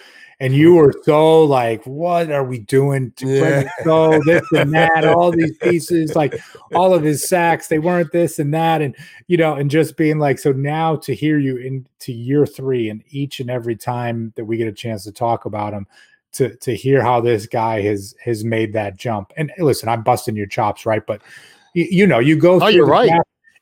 and 0.44 0.54
you 0.54 0.76
were 0.76 0.94
so 1.04 1.42
like, 1.46 1.82
what 1.86 2.30
are 2.30 2.44
we 2.44 2.60
doing 2.60 3.14
to 3.16 3.26
yeah. 3.26 3.70
so 3.86 4.20
this 4.26 4.44
and 4.52 4.74
that, 4.74 5.06
all 5.06 5.32
these 5.32 5.58
pieces, 5.60 6.18
like 6.18 6.38
all 6.76 6.94
of 6.94 7.02
his 7.02 7.26
sacks, 7.26 7.70
they 7.70 7.80
weren't 7.80 8.12
this 8.12 8.40
and 8.40 8.54
that, 8.54 8.82
and 8.82 8.94
you 9.28 9.38
know, 9.38 9.54
and 9.54 9.72
just 9.72 9.96
being 9.96 10.20
like, 10.20 10.38
so 10.38 10.52
now 10.52 10.98
to 10.98 11.16
hear 11.16 11.40
you 11.40 11.56
into 11.56 12.12
year 12.12 12.46
three, 12.46 12.90
and 12.90 13.06
each 13.08 13.40
and 13.40 13.50
every 13.50 13.78
time 13.78 14.34
that 14.36 14.44
we 14.44 14.58
get 14.58 14.68
a 14.68 14.74
chance 14.74 15.06
to 15.06 15.14
talk 15.14 15.46
about 15.46 15.72
him, 15.72 15.88
to 16.34 16.54
to 16.58 16.76
hear 16.76 17.02
how 17.02 17.22
this 17.22 17.46
guy 17.48 17.80
has 17.80 18.14
has 18.22 18.44
made 18.44 18.74
that 18.74 18.98
jump. 18.98 19.32
And 19.38 19.50
listen, 19.60 19.88
I'm 19.88 20.04
busting 20.04 20.36
your 20.36 20.48
chops, 20.48 20.86
right? 20.86 21.08
But 21.08 21.22
you, 21.74 21.88
you 21.90 22.06
know, 22.06 22.20
you 22.20 22.36
go. 22.36 22.62
Oh, 22.62 22.68
you're 22.68 22.86
right. 22.86 23.10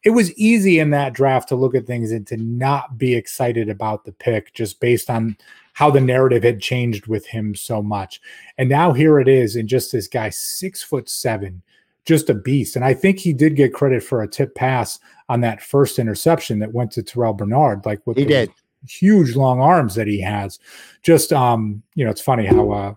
It 0.03 0.11
was 0.11 0.33
easy 0.33 0.79
in 0.79 0.89
that 0.91 1.13
draft 1.13 1.49
to 1.49 1.55
look 1.55 1.75
at 1.75 1.85
things 1.85 2.11
and 2.11 2.25
to 2.27 2.37
not 2.37 2.97
be 2.97 3.15
excited 3.15 3.69
about 3.69 4.03
the 4.03 4.11
pick 4.11 4.53
just 4.53 4.79
based 4.79 5.09
on 5.09 5.37
how 5.73 5.89
the 5.89 6.01
narrative 6.01 6.43
had 6.43 6.59
changed 6.59 7.07
with 7.07 7.25
him 7.25 7.55
so 7.55 7.81
much. 7.81 8.19
And 8.57 8.67
now 8.67 8.93
here 8.93 9.19
it 9.19 9.27
is, 9.27 9.55
and 9.55 9.69
just 9.69 9.91
this 9.91 10.07
guy, 10.07 10.29
six 10.29 10.81
foot 10.83 11.07
seven, 11.09 11.61
just 12.05 12.29
a 12.29 12.33
beast. 12.33 12.75
And 12.75 12.83
I 12.83 12.93
think 12.93 13.19
he 13.19 13.31
did 13.31 13.55
get 13.55 13.73
credit 13.73 14.03
for 14.03 14.21
a 14.21 14.27
tip 14.27 14.55
pass 14.55 14.99
on 15.29 15.41
that 15.41 15.61
first 15.61 15.99
interception 15.99 16.59
that 16.59 16.73
went 16.73 16.91
to 16.91 17.03
Terrel 17.03 17.37
Bernard, 17.37 17.85
like 17.85 18.05
with 18.05 18.17
he 18.17 18.25
did 18.25 18.51
huge 18.87 19.35
long 19.35 19.59
arms 19.61 19.95
that 19.95 20.07
he 20.07 20.19
has. 20.19 20.59
Just 21.03 21.31
um, 21.31 21.83
you 21.95 22.03
know, 22.03 22.11
it's 22.11 22.21
funny 22.21 22.45
how 22.45 22.71
uh 22.71 22.93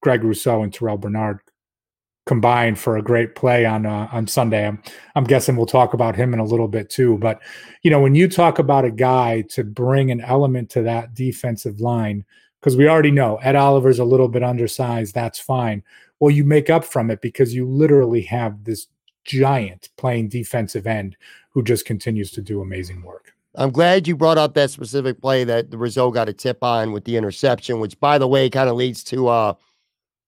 Greg 0.00 0.22
Rousseau 0.22 0.62
and 0.62 0.72
Terrel 0.72 1.00
Bernard 1.00 1.40
combined 2.28 2.78
for 2.78 2.98
a 2.98 3.02
great 3.02 3.34
play 3.34 3.64
on 3.64 3.86
uh, 3.86 4.06
on 4.12 4.26
Sunday. 4.26 4.68
I'm 4.68 4.80
I'm 5.16 5.24
guessing 5.24 5.56
we'll 5.56 5.66
talk 5.66 5.94
about 5.94 6.14
him 6.14 6.34
in 6.34 6.38
a 6.38 6.44
little 6.44 6.68
bit 6.68 6.90
too. 6.90 7.16
But 7.18 7.40
you 7.82 7.90
know, 7.90 8.00
when 8.00 8.14
you 8.14 8.28
talk 8.28 8.58
about 8.58 8.84
a 8.84 8.90
guy 8.90 9.40
to 9.48 9.64
bring 9.64 10.10
an 10.10 10.20
element 10.20 10.68
to 10.70 10.82
that 10.82 11.14
defensive 11.14 11.80
line, 11.80 12.24
because 12.60 12.76
we 12.76 12.86
already 12.86 13.10
know 13.10 13.36
Ed 13.36 13.56
Oliver's 13.56 13.98
a 13.98 14.04
little 14.04 14.28
bit 14.28 14.42
undersized, 14.42 15.14
that's 15.14 15.40
fine. 15.40 15.82
Well, 16.20 16.30
you 16.30 16.44
make 16.44 16.68
up 16.68 16.84
from 16.84 17.10
it 17.10 17.22
because 17.22 17.54
you 17.54 17.66
literally 17.66 18.22
have 18.22 18.62
this 18.64 18.88
giant 19.24 19.88
playing 19.96 20.28
defensive 20.28 20.86
end 20.86 21.16
who 21.50 21.62
just 21.62 21.86
continues 21.86 22.30
to 22.32 22.42
do 22.42 22.60
amazing 22.60 23.02
work. 23.02 23.32
I'm 23.54 23.70
glad 23.70 24.06
you 24.06 24.16
brought 24.16 24.38
up 24.38 24.52
that 24.54 24.70
specific 24.70 25.20
play 25.20 25.44
that 25.44 25.70
the 25.70 25.78
Rizzo 25.78 26.10
got 26.10 26.28
a 26.28 26.32
tip 26.34 26.62
on 26.62 26.92
with 26.92 27.04
the 27.04 27.16
interception, 27.16 27.80
which 27.80 27.98
by 27.98 28.18
the 28.18 28.28
way 28.28 28.50
kind 28.50 28.68
of 28.68 28.76
leads 28.76 29.02
to 29.04 29.28
uh 29.28 29.54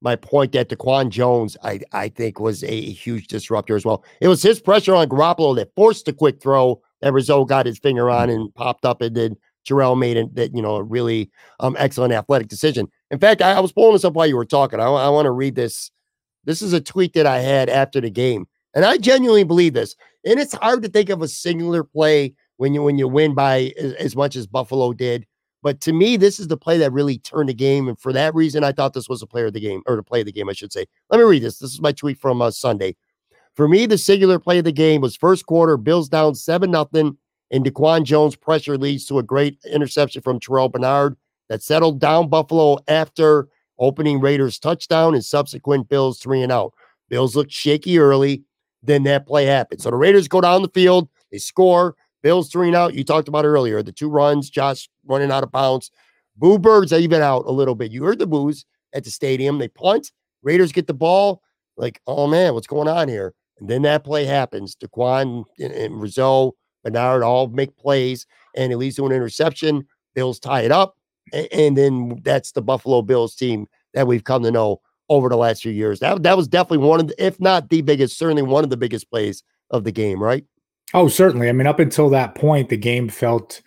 my 0.01 0.17
point 0.17 0.53
that 0.53 0.69
Daquan 0.69 1.11
Jones, 1.11 1.57
I, 1.63 1.81
I 1.93 2.09
think, 2.09 2.41
was 2.41 2.65
a 2.65 2.81
huge 2.81 3.27
disruptor 3.27 3.77
as 3.77 3.85
well. 3.85 4.05
It 4.21 4.29
was 4.29 4.43
his 4.43 4.61
pressure 4.61 4.95
on 4.95 5.09
Garoppolo 5.09 5.55
that 5.57 5.75
forced 5.77 6.07
the 6.07 6.13
quick 6.13 6.41
throw 6.41 6.81
that 7.03 7.13
Rizzo 7.13 7.45
got 7.45 7.67
his 7.67 7.79
finger 7.79 8.11
on 8.11 8.31
and 8.31 8.55
popped 8.55 8.85
up, 8.85 9.03
and 9.03 9.17
then 9.17 9.37
Jerrell 9.69 9.99
made 9.99 10.17
it 10.17 10.35
that 10.35 10.55
you 10.55 10.63
know 10.63 10.77
a 10.77 10.83
really 10.83 11.31
um, 11.61 11.77
excellent 11.79 12.13
athletic 12.13 12.49
decision. 12.49 12.89
In 13.11 13.19
fact, 13.19 13.43
I, 13.43 13.53
I, 13.53 13.61
was 13.61 13.73
pulling 13.73 13.93
this 13.93 14.05
up 14.05 14.15
while 14.15 14.27
you 14.27 14.37
were 14.37 14.45
talking. 14.45 14.81
I, 14.81 14.85
I 14.85 15.09
want 15.09 15.27
to 15.27 15.31
read 15.31 15.55
this. 15.55 15.91
This 16.45 16.63
is 16.63 16.73
a 16.73 16.81
tweet 16.81 17.13
that 17.15 17.27
I 17.27 17.39
had 17.39 17.69
after 17.69 18.01
the 18.01 18.11
game, 18.11 18.47
and 18.75 18.85
I 18.85 18.97
genuinely 18.97 19.45
believe 19.45 19.75
this. 19.75 19.97
And 20.25 20.39
it's 20.39 20.55
hard 20.55 20.83
to 20.83 20.89
think 20.89 21.11
of 21.11 21.23
a 21.23 21.29
singular 21.29 21.85
play 21.85 22.35
when 22.57 22.75
you 22.75 22.83
when 22.83 22.99
you 22.99 23.09
win 23.09 23.35
by 23.35 23.73
as, 23.79 23.93
as 23.95 24.17
much 24.17 24.37
as 24.37 24.47
Buffalo 24.47 24.93
did. 24.93 25.27
But 25.63 25.81
to 25.83 25.93
me, 25.93 26.17
this 26.17 26.41
is 26.41 26.49
the 26.49 26.57
play 26.57 26.79
that 26.79 26.93
really 26.93 27.19
turned 27.19 27.49
the 27.49 27.55
game. 27.55 27.89
And 27.89 27.99
for 27.99 28.13
that 28.13 28.35
reason, 28.35 28.65
I 28.65 28.73
thought 28.73 28.95
this 28.95 29.09
was 29.09 29.23
a 29.23 29.27
player 29.27 29.47
of 29.47 29.53
the 29.53 29.61
game 29.61 29.83
or 29.87 29.97
to 29.97 30.03
play 30.03 30.21
of 30.21 30.27
the 30.27 30.33
game, 30.33 30.49
I 30.49 30.55
should 30.55 30.73
say. 30.73 30.87
Let 31.11 31.19
me 31.19 31.25
read 31.25 31.43
this. 31.43 31.59
This 31.59 31.73
is 31.73 31.81
my 31.81 31.93
tweet 31.93 32.19
from 32.19 32.41
uh, 32.41 32.51
Sunday. 32.51 32.97
For 33.55 33.69
me, 33.69 33.87
the 33.87 33.99
singular 33.99 34.39
play 34.39 34.59
of 34.59 34.65
the 34.65 34.73
game 34.73 35.01
was 35.01 35.17
first 35.17 35.45
quarter, 35.47 35.77
Bills 35.77 36.09
down 36.09 36.35
7 36.35 36.71
nothing, 36.71 37.19
and 37.51 37.65
Daquan 37.65 38.05
Jones 38.05 38.37
pressure 38.37 38.79
leads 38.79 39.05
to 39.07 39.19
a 39.19 39.23
great 39.23 39.59
interception 39.71 40.23
from 40.23 40.41
Terrel 40.41 40.71
Bernard 40.71 41.17
that 41.49 41.63
settled 41.63 42.01
down 42.01 42.29
Buffalo 42.29 42.79
after 42.89 43.49
opening 43.79 44.21
Raiders 44.21 44.59
touchdown 44.59 45.15
and 45.15 45.25
subsequent 45.25 45.89
Bills 45.89 46.21
three 46.21 46.43
and 46.43 46.53
out. 46.53 46.73
Bills 47.09 47.35
looked 47.35 47.51
shaky 47.51 47.99
early. 47.99 48.45
Then 48.83 49.03
that 49.03 49.27
play 49.27 49.45
happened. 49.45 49.83
So 49.83 49.91
the 49.91 49.97
Raiders 49.97 50.29
go 50.29 50.41
down 50.41 50.63
the 50.63 50.69
field, 50.69 51.09
they 51.31 51.39
score. 51.39 51.97
Bills 52.23 52.51
three 52.51 52.69
and 52.69 52.77
out. 52.77 52.95
You 52.95 53.05
talked 53.05 53.29
about 53.29 53.45
earlier. 53.45 53.83
The 53.83 53.93
two 53.93 54.09
runs, 54.09 54.51
Josh 54.51 54.89
running 55.07 55.31
out 55.31 55.43
of 55.43 55.53
bounds. 55.53 55.91
Boo 56.37 56.59
Birds 56.59 56.93
even 56.93 57.23
out 57.23 57.45
a 57.47 57.53
little 57.53 57.75
bit. 57.75 57.93
You 57.93 58.05
heard 58.05 58.19
the 58.19 58.27
boos 58.27 58.65
at 58.95 59.05
the 59.05 59.11
stadium. 59.11 59.59
They 59.59 59.69
punt. 59.69 60.13
Raiders 60.43 60.73
get 60.73 60.87
the 60.87 60.95
ball. 60.95 61.43
Like, 61.77 62.01
oh 62.07 62.27
man, 62.27 62.55
what's 62.55 62.67
going 62.67 62.89
on 62.89 63.09
here? 63.09 63.35
And 63.59 63.69
then 63.69 63.83
that 63.83 64.05
play 64.05 64.25
happens. 64.25 64.77
Daquan 64.77 65.45
and, 65.59 65.73
and 65.73 66.01
Rizzo, 66.01 66.55
Bernard 66.83 67.23
all 67.23 67.49
make 67.49 67.77
plays, 67.77 68.27
and 68.57 68.73
it 68.73 68.79
leads 68.79 68.97
to 68.97 69.07
an 69.07 69.13
interception. 69.13 69.87
Bills 70.15 70.41
tie 70.41 70.63
it 70.63 70.73
up. 70.73 70.97
And, 71.33 71.49
and 71.53 71.77
then 71.77 72.21
that's 72.23 72.53
the 72.53 72.63
Buffalo 72.63 73.03
Bills 73.03 73.35
team 73.35 73.67
that 73.95 74.07
we've 74.07 74.25
come 74.25 74.43
to 74.43 74.51
know 74.51 74.81
over 75.09 75.29
the 75.29 75.37
last 75.37 75.63
few 75.63 75.73
years. 75.73 76.01
That, 76.01 76.23
that 76.23 76.37
was 76.37 76.49
definitely 76.49 76.87
one 76.87 77.01
of 77.01 77.09
the, 77.09 77.25
if 77.25 77.41
not 77.41 77.69
the 77.69 77.83
biggest, 77.83 78.17
certainly 78.17 78.43
one 78.43 78.65
of 78.65 78.71
the 78.71 78.77
biggest 78.77 79.11
plays 79.11 79.43
of 79.71 79.85
the 79.85 79.93
game, 79.93 80.23
right? 80.23 80.45
Oh, 80.93 81.09
certainly. 81.09 81.49
I 81.49 81.53
mean, 81.53 81.67
up 81.67 81.79
until 81.79 82.11
that 82.11 82.35
point, 82.35 82.69
the 82.69 82.77
game 82.77 83.09
felt 83.09 83.63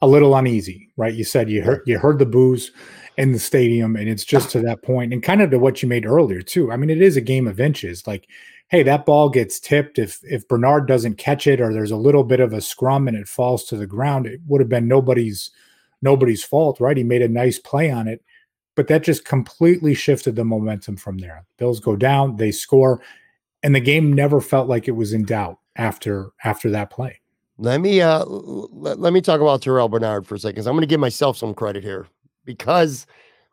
a 0.00 0.06
little 0.06 0.34
uneasy, 0.34 0.90
right? 0.96 1.12
You 1.14 1.24
said 1.24 1.50
you 1.50 1.62
heard 1.62 1.82
you 1.86 1.98
heard 1.98 2.18
the 2.18 2.26
boos 2.26 2.72
in 3.18 3.32
the 3.32 3.38
stadium, 3.38 3.94
and 3.96 4.08
it's 4.08 4.24
just 4.24 4.50
to 4.50 4.60
that 4.60 4.82
point, 4.82 5.12
and 5.12 5.22
kind 5.22 5.42
of 5.42 5.50
to 5.50 5.58
what 5.58 5.82
you 5.82 5.88
made 5.88 6.06
earlier 6.06 6.40
too. 6.40 6.72
I 6.72 6.76
mean, 6.76 6.90
it 6.90 7.02
is 7.02 7.16
a 7.16 7.20
game 7.20 7.46
of 7.46 7.60
inches. 7.60 8.06
Like, 8.06 8.26
hey, 8.68 8.82
that 8.84 9.04
ball 9.04 9.28
gets 9.28 9.60
tipped. 9.60 9.98
If 9.98 10.20
if 10.24 10.48
Bernard 10.48 10.88
doesn't 10.88 11.18
catch 11.18 11.46
it, 11.46 11.60
or 11.60 11.72
there's 11.72 11.90
a 11.90 11.96
little 11.96 12.24
bit 12.24 12.40
of 12.40 12.52
a 12.52 12.60
scrum 12.60 13.06
and 13.06 13.16
it 13.16 13.28
falls 13.28 13.64
to 13.64 13.76
the 13.76 13.86
ground, 13.86 14.26
it 14.26 14.40
would 14.46 14.60
have 14.60 14.70
been 14.70 14.88
nobody's 14.88 15.50
nobody's 16.00 16.42
fault, 16.42 16.80
right? 16.80 16.96
He 16.96 17.04
made 17.04 17.22
a 17.22 17.28
nice 17.28 17.58
play 17.58 17.90
on 17.90 18.08
it, 18.08 18.24
but 18.74 18.88
that 18.88 19.04
just 19.04 19.24
completely 19.24 19.94
shifted 19.94 20.36
the 20.36 20.44
momentum 20.44 20.96
from 20.96 21.18
there. 21.18 21.44
Bills 21.58 21.80
go 21.80 21.96
down, 21.96 22.36
they 22.36 22.50
score, 22.50 23.02
and 23.62 23.74
the 23.74 23.80
game 23.80 24.12
never 24.12 24.40
felt 24.40 24.68
like 24.68 24.88
it 24.88 24.92
was 24.92 25.12
in 25.12 25.24
doubt 25.24 25.58
after 25.76 26.30
after 26.44 26.70
that 26.70 26.90
play. 26.90 27.20
Let 27.58 27.80
me 27.80 28.00
uh 28.00 28.24
let, 28.24 28.98
let 28.98 29.12
me 29.12 29.20
talk 29.20 29.40
about 29.40 29.62
Terrel 29.62 29.90
Bernard 29.90 30.26
for 30.26 30.34
a 30.34 30.38
second. 30.38 30.66
I'm 30.66 30.72
going 30.72 30.80
to 30.82 30.86
give 30.86 31.00
myself 31.00 31.36
some 31.36 31.54
credit 31.54 31.82
here 31.82 32.06
because 32.44 33.06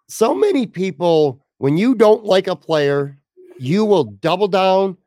so 0.08 0.34
many 0.34 0.66
people 0.66 1.42
when 1.60 1.78
you 1.78 1.94
don't 1.94 2.24
like 2.24 2.48
a 2.48 2.56
player, 2.56 3.18
you 3.60 3.84
will 3.86 4.06
double 4.06 4.48
down, 4.48 4.98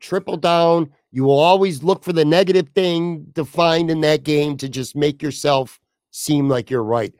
triple 0.00 0.36
down, 0.36 0.90
you 1.10 1.24
will 1.24 1.38
always 1.38 1.82
look 1.82 2.04
for 2.04 2.12
the 2.12 2.24
negative 2.24 2.68
thing 2.74 3.26
to 3.34 3.44
find 3.44 3.90
in 3.90 4.00
that 4.02 4.22
game 4.22 4.56
to 4.58 4.68
just 4.68 4.94
make 4.94 5.22
yourself 5.22 5.80
seem 6.12 6.48
like 6.48 6.70
you're 6.70 6.84
right. 6.84 7.12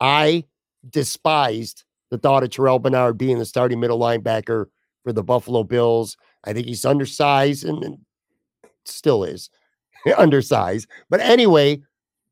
I 0.00 0.44
despised 0.90 1.84
the 2.10 2.18
thought 2.18 2.42
of 2.42 2.50
Terrel 2.50 2.82
Bernard 2.82 3.16
being 3.16 3.38
the 3.38 3.46
starting 3.46 3.78
middle 3.78 3.98
linebacker 3.98 4.66
for 5.04 5.12
the 5.12 5.22
Buffalo 5.22 5.62
Bills. 5.62 6.16
I 6.44 6.52
think 6.52 6.66
he's 6.66 6.84
undersized 6.84 7.64
and, 7.64 7.82
and 7.84 7.98
still 8.84 9.24
is 9.24 9.50
undersized. 10.18 10.88
But 11.10 11.20
anyway, 11.20 11.82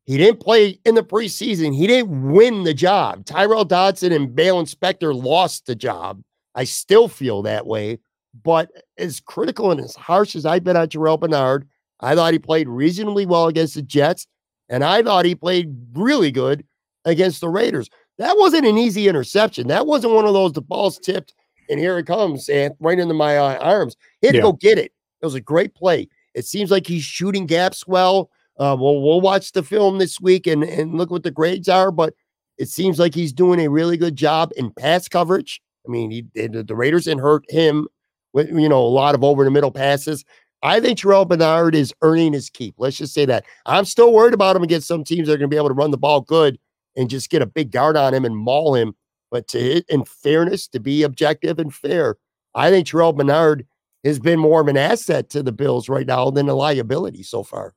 he 0.05 0.17
didn't 0.17 0.39
play 0.39 0.79
in 0.85 0.95
the 0.95 1.03
preseason. 1.03 1.75
He 1.75 1.87
didn't 1.87 2.31
win 2.31 2.63
the 2.63 2.73
job. 2.73 3.25
Tyrel 3.25 3.67
Dodson 3.67 4.11
and 4.11 4.35
Baylon 4.35 4.73
Spector 4.73 5.13
lost 5.13 5.65
the 5.65 5.75
job. 5.75 6.21
I 6.55 6.63
still 6.63 7.07
feel 7.07 7.41
that 7.43 7.65
way. 7.65 7.99
But 8.43 8.71
as 8.97 9.19
critical 9.19 9.71
and 9.71 9.79
as 9.79 9.95
harsh 9.95 10.35
as 10.35 10.45
I've 10.45 10.63
been 10.63 10.77
on 10.77 10.87
Terrel 10.87 11.19
Bernard, 11.19 11.67
I 11.99 12.15
thought 12.15 12.33
he 12.33 12.39
played 12.39 12.67
reasonably 12.67 13.25
well 13.25 13.47
against 13.47 13.75
the 13.75 13.81
Jets. 13.81 14.27
And 14.69 14.83
I 14.83 15.03
thought 15.03 15.25
he 15.25 15.35
played 15.35 15.75
really 15.93 16.31
good 16.31 16.65
against 17.03 17.41
the 17.41 17.49
Raiders. 17.49 17.89
That 18.17 18.37
wasn't 18.37 18.67
an 18.67 18.77
easy 18.77 19.07
interception. 19.07 19.67
That 19.67 19.85
wasn't 19.85 20.13
one 20.13 20.25
of 20.25 20.33
those, 20.33 20.53
the 20.53 20.61
ball's 20.61 20.97
tipped 20.97 21.33
and 21.71 21.79
here 21.79 21.97
it 21.97 22.05
comes 22.05 22.49
and 22.49 22.75
right 22.79 22.99
into 22.99 23.13
my 23.13 23.37
uh, 23.37 23.57
arms. 23.59 23.95
He 24.19 24.27
had 24.27 24.35
yeah. 24.35 24.41
go 24.41 24.53
get 24.53 24.77
it. 24.77 24.91
It 25.21 25.25
was 25.25 25.35
a 25.35 25.41
great 25.41 25.73
play. 25.73 26.07
It 26.33 26.45
seems 26.45 26.71
like 26.71 26.87
he's 26.87 27.03
shooting 27.03 27.45
gaps 27.45 27.85
well. 27.87 28.29
Uh, 28.59 28.75
well, 28.79 29.01
we'll 29.01 29.21
watch 29.21 29.51
the 29.51 29.63
film 29.63 29.97
this 29.97 30.19
week 30.19 30.47
and, 30.47 30.63
and 30.63 30.95
look 30.95 31.09
what 31.09 31.23
the 31.23 31.31
grades 31.31 31.67
are, 31.67 31.91
but 31.91 32.13
it 32.57 32.69
seems 32.69 32.99
like 32.99 33.15
he's 33.15 33.33
doing 33.33 33.59
a 33.59 33.69
really 33.69 33.97
good 33.97 34.15
job 34.15 34.51
in 34.55 34.71
pass 34.71 35.07
coverage. 35.07 35.61
I 35.87 35.91
mean, 35.91 36.11
he, 36.11 36.21
the, 36.35 36.75
Raiders 36.75 37.05
didn't 37.05 37.21
hurt 37.21 37.43
him 37.49 37.87
with, 38.33 38.49
you 38.49 38.69
know, 38.69 38.81
a 38.81 38.87
lot 38.87 39.15
of 39.15 39.23
over 39.23 39.43
the 39.43 39.51
middle 39.51 39.71
passes. 39.71 40.23
I 40.63 40.79
think 40.79 40.99
Terrel 40.99 41.27
Bernard 41.27 41.73
is 41.73 41.93
earning 42.03 42.33
his 42.33 42.49
keep. 42.49 42.75
Let's 42.77 42.97
just 42.97 43.13
say 43.15 43.25
that. 43.25 43.45
I'm 43.65 43.85
still 43.85 44.13
worried 44.13 44.35
about 44.35 44.55
him 44.55 44.63
against 44.63 44.87
some 44.87 45.03
teams 45.03 45.27
that 45.27 45.33
are 45.33 45.37
going 45.37 45.49
to 45.49 45.53
be 45.53 45.57
able 45.57 45.69
to 45.69 45.73
run 45.73 45.91
the 45.91 45.97
ball 45.97 46.21
good 46.21 46.59
and 46.95 47.09
just 47.09 47.31
get 47.31 47.41
a 47.41 47.47
big 47.47 47.71
guard 47.71 47.97
on 47.97 48.13
him 48.13 48.25
and 48.25 48.37
maul 48.37 48.75
him. 48.75 48.93
But 49.31 49.47
to 49.49 49.81
in 49.91 50.05
fairness, 50.05 50.67
to 50.67 50.79
be 50.79 51.03
objective 51.03 51.57
and 51.57 51.73
fair, 51.73 52.17
I 52.53 52.69
think 52.69 52.85
Terrel 52.85 53.15
Bernard 53.15 53.65
has 54.03 54.19
been 54.19 54.39
more 54.39 54.61
of 54.61 54.67
an 54.67 54.77
asset 54.77 55.29
to 55.29 55.43
the 55.43 55.51
Bills 55.51 55.89
right 55.89 56.07
now 56.07 56.29
than 56.29 56.49
a 56.49 56.55
liability 56.55 57.23
so 57.23 57.43
far. 57.43 57.73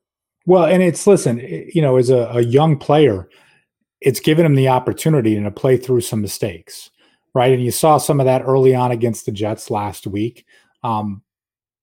Well, 0.46 0.64
and 0.64 0.82
it's 0.82 1.06
listen, 1.06 1.38
you 1.72 1.80
know, 1.80 1.96
as 1.96 2.10
a, 2.10 2.28
a 2.32 2.42
young 2.42 2.78
player, 2.78 3.28
it's 4.00 4.20
given 4.20 4.44
him 4.44 4.54
the 4.54 4.68
opportunity 4.68 5.40
to 5.40 5.50
play 5.50 5.76
through 5.76 6.02
some 6.02 6.20
mistakes, 6.20 6.90
right? 7.34 7.52
And 7.52 7.62
you 7.62 7.70
saw 7.70 7.96
some 7.96 8.20
of 8.20 8.26
that 8.26 8.42
early 8.42 8.74
on 8.74 8.90
against 8.90 9.24
the 9.24 9.32
Jets 9.32 9.70
last 9.70 10.06
week, 10.06 10.44
um, 10.82 11.22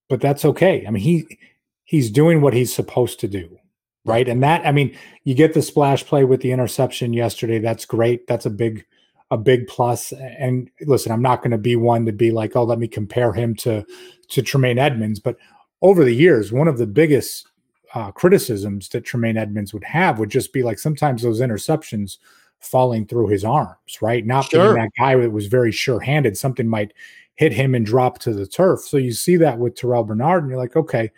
but 0.09 0.21
that's 0.21 0.45
okay. 0.45 0.85
I 0.87 0.91
mean, 0.91 1.01
he 1.01 1.39
he's 1.85 2.11
doing 2.11 2.41
what 2.41 2.53
he's 2.53 2.73
supposed 2.73 3.19
to 3.21 3.27
do, 3.27 3.57
right? 4.05 4.27
And 4.27 4.43
that, 4.43 4.65
I 4.65 4.71
mean, 4.71 4.95
you 5.23 5.33
get 5.33 5.53
the 5.53 5.61
splash 5.61 6.05
play 6.05 6.23
with 6.23 6.41
the 6.41 6.51
interception 6.51 7.13
yesterday. 7.13 7.59
That's 7.59 7.85
great. 7.85 8.27
That's 8.27 8.45
a 8.45 8.51
big 8.51 8.85
a 9.31 9.37
big 9.37 9.65
plus. 9.67 10.11
And 10.11 10.69
listen, 10.81 11.11
I'm 11.11 11.21
not 11.21 11.41
going 11.41 11.51
to 11.51 11.57
be 11.57 11.75
one 11.75 12.05
to 12.05 12.11
be 12.11 12.31
like, 12.31 12.55
oh, 12.55 12.63
let 12.63 12.79
me 12.79 12.87
compare 12.87 13.33
him 13.33 13.55
to 13.55 13.85
to 14.31 14.41
Tremaine 14.41 14.79
Edmunds. 14.79 15.19
But 15.19 15.37
over 15.81 16.03
the 16.03 16.15
years, 16.15 16.51
one 16.51 16.67
of 16.67 16.77
the 16.77 16.87
biggest 16.87 17.47
uh, 17.93 18.11
criticisms 18.11 18.89
that 18.89 19.05
Tremaine 19.05 19.37
Edmunds 19.37 19.73
would 19.73 19.83
have 19.83 20.19
would 20.19 20.29
just 20.29 20.53
be 20.53 20.63
like 20.63 20.79
sometimes 20.79 21.21
those 21.21 21.41
interceptions 21.41 22.17
falling 22.59 23.05
through 23.05 23.27
his 23.27 23.43
arms, 23.43 24.01
right? 24.01 24.25
Not 24.25 24.45
sure. 24.45 24.73
being 24.73 24.83
that 24.83 24.91
guy 24.97 25.15
that 25.15 25.31
was 25.31 25.47
very 25.47 25.71
sure-handed. 25.71 26.37
Something 26.37 26.67
might 26.67 26.93
hit 27.35 27.51
him 27.51 27.73
and 27.73 27.85
drop 27.85 28.19
to 28.19 28.33
the 28.33 28.45
turf. 28.45 28.81
So 28.81 28.97
you 28.97 29.11
see 29.11 29.35
that 29.37 29.57
with 29.57 29.75
Terrel 29.75 30.05
Bernard, 30.05 30.43
and 30.43 30.51
you're 30.51 30.59
like, 30.59 30.75
okay, 30.75 31.11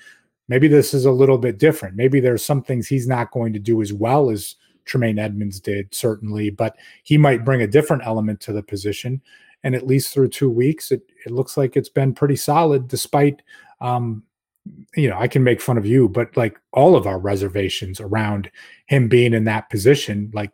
maybe 0.47 0.68
this 0.68 0.93
is 0.93 1.05
a 1.05 1.11
little 1.11 1.38
bit 1.38 1.57
different. 1.57 1.95
Maybe 1.95 2.20
there's 2.20 2.45
some 2.45 2.64
things 2.64 2.88
he's 2.88 3.07
not 3.07 3.32
going 3.32 3.53
to 3.53 3.59
do 3.59 3.82
as 3.82 3.91
well 3.91 4.30
as 4.30 4.55
Tremaine 4.86 5.20
Edmunds 5.20 5.59
did, 5.59 5.93
certainly, 5.93 6.49
but 6.49 6.78
he 7.03 7.18
might 7.18 7.45
bring 7.45 7.61
a 7.61 7.68
different 7.68 8.03
element 8.05 8.39
to 8.41 8.53
the 8.53 8.64
position. 8.64 9.22
And 9.64 9.76
at 9.76 9.88
least 9.88 10.14
through 10.14 10.30
two 10.30 10.49
weeks, 10.49 10.91
it, 10.91 11.03
it 11.26 11.32
looks 11.32 11.55
like 11.55 11.76
it's 11.76 11.89
been 11.89 12.14
pretty 12.14 12.36
solid, 12.36 12.88
despite, 12.88 13.41
um, 13.80 14.24
you 14.95 15.09
know, 15.09 15.18
I 15.18 15.28
can 15.28 15.43
make 15.43 15.61
fun 15.61 15.78
of 15.78 15.86
you, 15.86 16.09
but 16.09 16.36
like 16.36 16.59
all 16.72 16.95
of 16.95 17.07
our 17.07 17.20
reservations 17.20 17.99
around 17.99 18.51
him 18.88 19.07
being 19.07 19.34
in 19.34 19.45
that 19.45 19.70
position, 19.70 20.32
like 20.34 20.51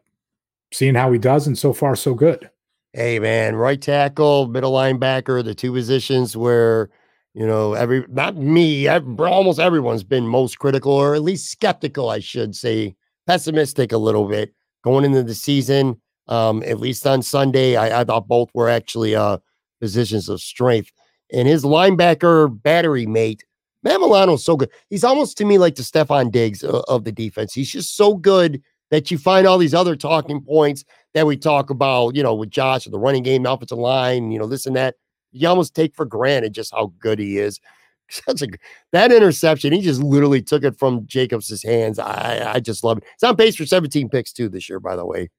seeing 0.71 0.95
how 0.95 1.11
he 1.11 1.19
does, 1.19 1.47
and 1.47 1.57
so 1.57 1.73
far, 1.73 1.95
so 1.95 2.13
good. 2.13 2.49
Hey, 2.93 3.19
man, 3.19 3.55
right 3.55 3.81
tackle, 3.81 4.47
middle 4.47 4.73
linebacker, 4.73 5.43
the 5.43 5.55
two 5.55 5.73
positions 5.73 6.35
where 6.35 6.89
you 7.33 7.45
know, 7.45 7.73
every 7.73 8.05
not 8.09 8.35
me, 8.35 8.87
almost 8.87 9.59
everyone's 9.59 10.03
been 10.03 10.27
most 10.27 10.59
critical 10.59 10.91
or 10.91 11.15
at 11.15 11.21
least 11.21 11.49
skeptical, 11.49 12.09
I 12.09 12.19
should 12.19 12.55
say, 12.55 12.95
pessimistic 13.27 13.91
a 13.91 13.97
little 13.97 14.27
bit 14.27 14.53
going 14.83 15.05
into 15.05 15.23
the 15.23 15.35
season. 15.35 16.01
Um, 16.29 16.63
at 16.63 16.79
least 16.79 17.05
on 17.05 17.21
Sunday, 17.21 17.75
I, 17.75 18.01
I 18.01 18.03
thought 18.05 18.27
both 18.27 18.49
were 18.53 18.69
actually 18.69 19.15
uh 19.15 19.39
positions 19.81 20.29
of 20.29 20.41
strength. 20.41 20.91
And 21.31 21.47
his 21.47 21.63
linebacker 21.63 22.61
battery 22.63 23.05
mate, 23.05 23.45
Matt 23.83 23.99
Milano's 23.99 24.43
so 24.43 24.57
good. 24.57 24.69
He's 24.89 25.03
almost 25.03 25.37
to 25.37 25.45
me 25.45 25.57
like 25.57 25.75
the 25.75 25.83
Stefon 25.83 26.31
Diggs 26.31 26.63
of, 26.63 26.83
of 26.87 27.03
the 27.03 27.11
defense. 27.11 27.53
He's 27.53 27.71
just 27.71 27.95
so 27.95 28.15
good 28.15 28.61
that 28.91 29.11
you 29.11 29.17
find 29.17 29.45
all 29.45 29.57
these 29.57 29.73
other 29.73 29.95
talking 29.95 30.41
points 30.41 30.83
that 31.13 31.27
we 31.27 31.37
talk 31.37 31.69
about, 31.69 32.15
you 32.15 32.23
know, 32.23 32.33
with 32.33 32.49
Josh, 32.49 32.85
the 32.85 32.99
running 32.99 33.23
game, 33.23 33.43
the 33.43 33.51
offensive 33.51 33.77
line, 33.77 34.31
you 34.31 34.39
know, 34.39 34.47
this 34.47 34.65
and 34.65 34.75
that 34.75 34.95
you 35.31 35.47
almost 35.47 35.75
take 35.75 35.95
for 35.95 36.05
granted 36.05 36.53
just 36.53 36.73
how 36.73 36.91
good 36.99 37.19
he 37.19 37.37
is. 37.37 37.59
A 38.27 38.35
that 38.91 39.11
interception, 39.11 39.71
he 39.71 39.81
just 39.81 40.01
literally 40.01 40.41
took 40.41 40.63
it 40.63 40.79
from 40.79 41.05
Jacobs' 41.05 41.61
hands. 41.61 41.99
I 41.99 42.53
I 42.55 42.59
just 42.59 42.83
love 42.83 42.97
it. 42.97 43.03
It's 43.13 43.23
on 43.23 43.35
pace 43.35 43.55
for 43.55 43.67
17 43.67 44.09
picks 44.09 44.33
too 44.33 44.49
this 44.49 44.67
year, 44.67 44.79
by 44.79 44.95
the 44.95 45.05
way. 45.05 45.29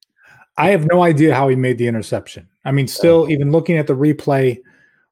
I 0.57 0.71
have 0.71 0.87
no 0.87 1.03
idea 1.03 1.35
how 1.35 1.49
he 1.49 1.57
made 1.57 1.79
the 1.79 1.87
interception. 1.87 2.49
I 2.65 2.73
mean, 2.73 2.87
still, 2.87 3.31
even 3.31 3.53
looking 3.53 3.79
at 3.79 3.87
the 3.87 3.97
replay, 3.97 4.59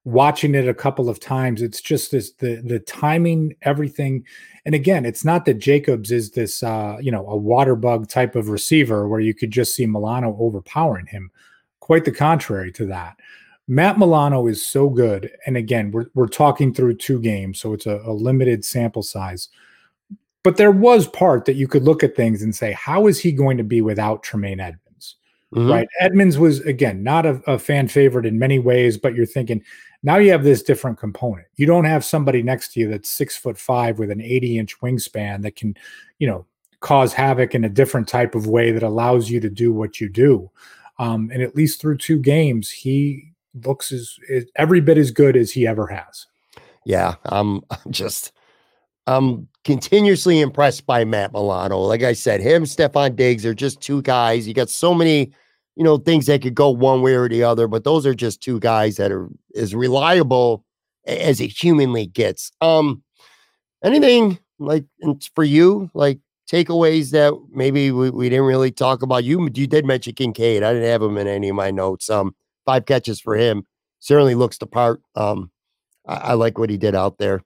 watching 0.04 0.54
it 0.54 0.68
a 0.68 0.74
couple 0.74 1.08
of 1.08 1.20
times, 1.20 1.62
it's 1.62 1.80
just 1.80 2.10
this 2.10 2.32
the 2.32 2.56
the 2.64 2.80
timing, 2.80 3.54
everything. 3.62 4.24
And 4.64 4.74
again, 4.74 5.06
it's 5.06 5.24
not 5.24 5.46
that 5.46 5.54
Jacobs 5.54 6.12
is 6.12 6.32
this 6.32 6.62
uh, 6.62 6.98
you 7.00 7.10
know, 7.10 7.26
a 7.26 7.36
water 7.36 7.76
bug 7.76 8.08
type 8.08 8.36
of 8.36 8.48
receiver 8.48 9.08
where 9.08 9.20
you 9.20 9.34
could 9.34 9.50
just 9.50 9.74
see 9.74 9.86
Milano 9.86 10.36
overpowering 10.38 11.06
him. 11.06 11.30
Quite 11.80 12.04
the 12.04 12.12
contrary 12.12 12.70
to 12.72 12.86
that. 12.86 13.16
Matt 13.66 13.98
Milano 13.98 14.46
is 14.46 14.66
so 14.66 14.88
good. 14.88 15.30
And 15.46 15.56
again, 15.56 15.90
we're, 15.90 16.06
we're 16.14 16.26
talking 16.26 16.72
through 16.72 16.96
two 16.96 17.20
games, 17.20 17.60
so 17.60 17.74
it's 17.74 17.84
a, 17.84 18.00
a, 18.04 18.12
limited 18.12 18.64
sample 18.64 19.02
size. 19.02 19.50
But 20.42 20.56
there 20.56 20.70
was 20.70 21.06
part 21.06 21.44
that 21.44 21.56
you 21.56 21.68
could 21.68 21.82
look 21.82 22.02
at 22.02 22.16
things 22.16 22.42
and 22.42 22.54
say, 22.54 22.72
how 22.72 23.06
is 23.06 23.20
he 23.20 23.30
going 23.30 23.58
to 23.58 23.64
be 23.64 23.82
without 23.82 24.22
Tremaine 24.22 24.58
Edmunds? 24.58 24.87
Mm-hmm. 25.54 25.70
Right. 25.70 25.88
Edmunds 26.00 26.38
was, 26.38 26.60
again, 26.60 27.02
not 27.02 27.24
a, 27.24 27.40
a 27.46 27.58
fan 27.58 27.88
favorite 27.88 28.26
in 28.26 28.38
many 28.38 28.58
ways, 28.58 28.98
but 28.98 29.14
you're 29.14 29.24
thinking 29.24 29.64
now 30.02 30.16
you 30.16 30.30
have 30.30 30.44
this 30.44 30.62
different 30.62 30.98
component. 30.98 31.46
You 31.56 31.66
don't 31.66 31.86
have 31.86 32.04
somebody 32.04 32.42
next 32.42 32.72
to 32.72 32.80
you 32.80 32.88
that's 32.88 33.08
six 33.08 33.36
foot 33.36 33.58
five 33.58 33.98
with 33.98 34.10
an 34.10 34.20
80 34.20 34.58
inch 34.58 34.80
wingspan 34.80 35.42
that 35.42 35.56
can, 35.56 35.74
you 36.18 36.26
know, 36.26 36.44
cause 36.80 37.12
havoc 37.12 37.54
in 37.54 37.64
a 37.64 37.68
different 37.68 38.06
type 38.06 38.34
of 38.34 38.46
way 38.46 38.70
that 38.70 38.82
allows 38.82 39.30
you 39.30 39.40
to 39.40 39.50
do 39.50 39.72
what 39.72 40.00
you 40.00 40.08
do. 40.08 40.50
Um, 40.98 41.30
and 41.32 41.42
at 41.42 41.56
least 41.56 41.80
through 41.80 41.98
two 41.98 42.18
games, 42.18 42.70
he 42.70 43.32
looks 43.64 43.90
as, 43.90 44.18
as 44.30 44.44
every 44.56 44.80
bit 44.80 44.98
as 44.98 45.10
good 45.10 45.36
as 45.36 45.50
he 45.50 45.66
ever 45.66 45.86
has. 45.86 46.26
Yeah, 46.84 47.14
I'm, 47.24 47.62
I'm 47.70 47.90
just 47.90 48.32
I'm 49.08 49.48
continuously 49.64 50.40
impressed 50.40 50.86
by 50.86 51.04
Matt 51.04 51.32
Milano. 51.32 51.78
Like 51.78 52.02
I 52.02 52.12
said, 52.12 52.40
him, 52.40 52.64
Stefon 52.64 53.16
Diggs 53.16 53.46
are 53.46 53.54
just 53.54 53.80
two 53.80 54.02
guys. 54.02 54.46
You 54.46 54.54
got 54.54 54.68
so 54.68 54.92
many, 54.94 55.32
you 55.76 55.84
know, 55.84 55.96
things 55.96 56.26
that 56.26 56.42
could 56.42 56.54
go 56.54 56.70
one 56.70 57.00
way 57.00 57.14
or 57.14 57.28
the 57.28 57.42
other, 57.42 57.66
but 57.68 57.84
those 57.84 58.04
are 58.04 58.14
just 58.14 58.42
two 58.42 58.60
guys 58.60 58.96
that 58.96 59.10
are 59.10 59.28
as 59.56 59.74
reliable 59.74 60.64
as 61.06 61.40
it 61.40 61.48
humanly 61.48 62.06
gets. 62.06 62.52
Um, 62.60 63.02
anything 63.82 64.38
like 64.58 64.84
for 65.34 65.44
you, 65.44 65.90
like 65.94 66.18
takeaways 66.50 67.10
that 67.12 67.32
maybe 67.50 67.90
we, 67.90 68.10
we 68.10 68.28
didn't 68.28 68.44
really 68.44 68.70
talk 68.70 69.00
about? 69.00 69.24
You 69.24 69.48
you 69.54 69.66
did 69.66 69.86
mention 69.86 70.14
Kincaid. 70.14 70.62
I 70.62 70.74
didn't 70.74 70.88
have 70.88 71.02
him 71.02 71.16
in 71.16 71.26
any 71.26 71.48
of 71.48 71.56
my 71.56 71.70
notes. 71.70 72.10
Um, 72.10 72.34
five 72.66 72.84
catches 72.84 73.20
for 73.20 73.36
him. 73.36 73.64
Certainly 74.00 74.34
looks 74.34 74.58
the 74.58 74.66
part. 74.66 75.00
Um, 75.14 75.50
I, 76.06 76.16
I 76.16 76.32
like 76.34 76.58
what 76.58 76.68
he 76.68 76.76
did 76.76 76.94
out 76.94 77.16
there. 77.16 77.42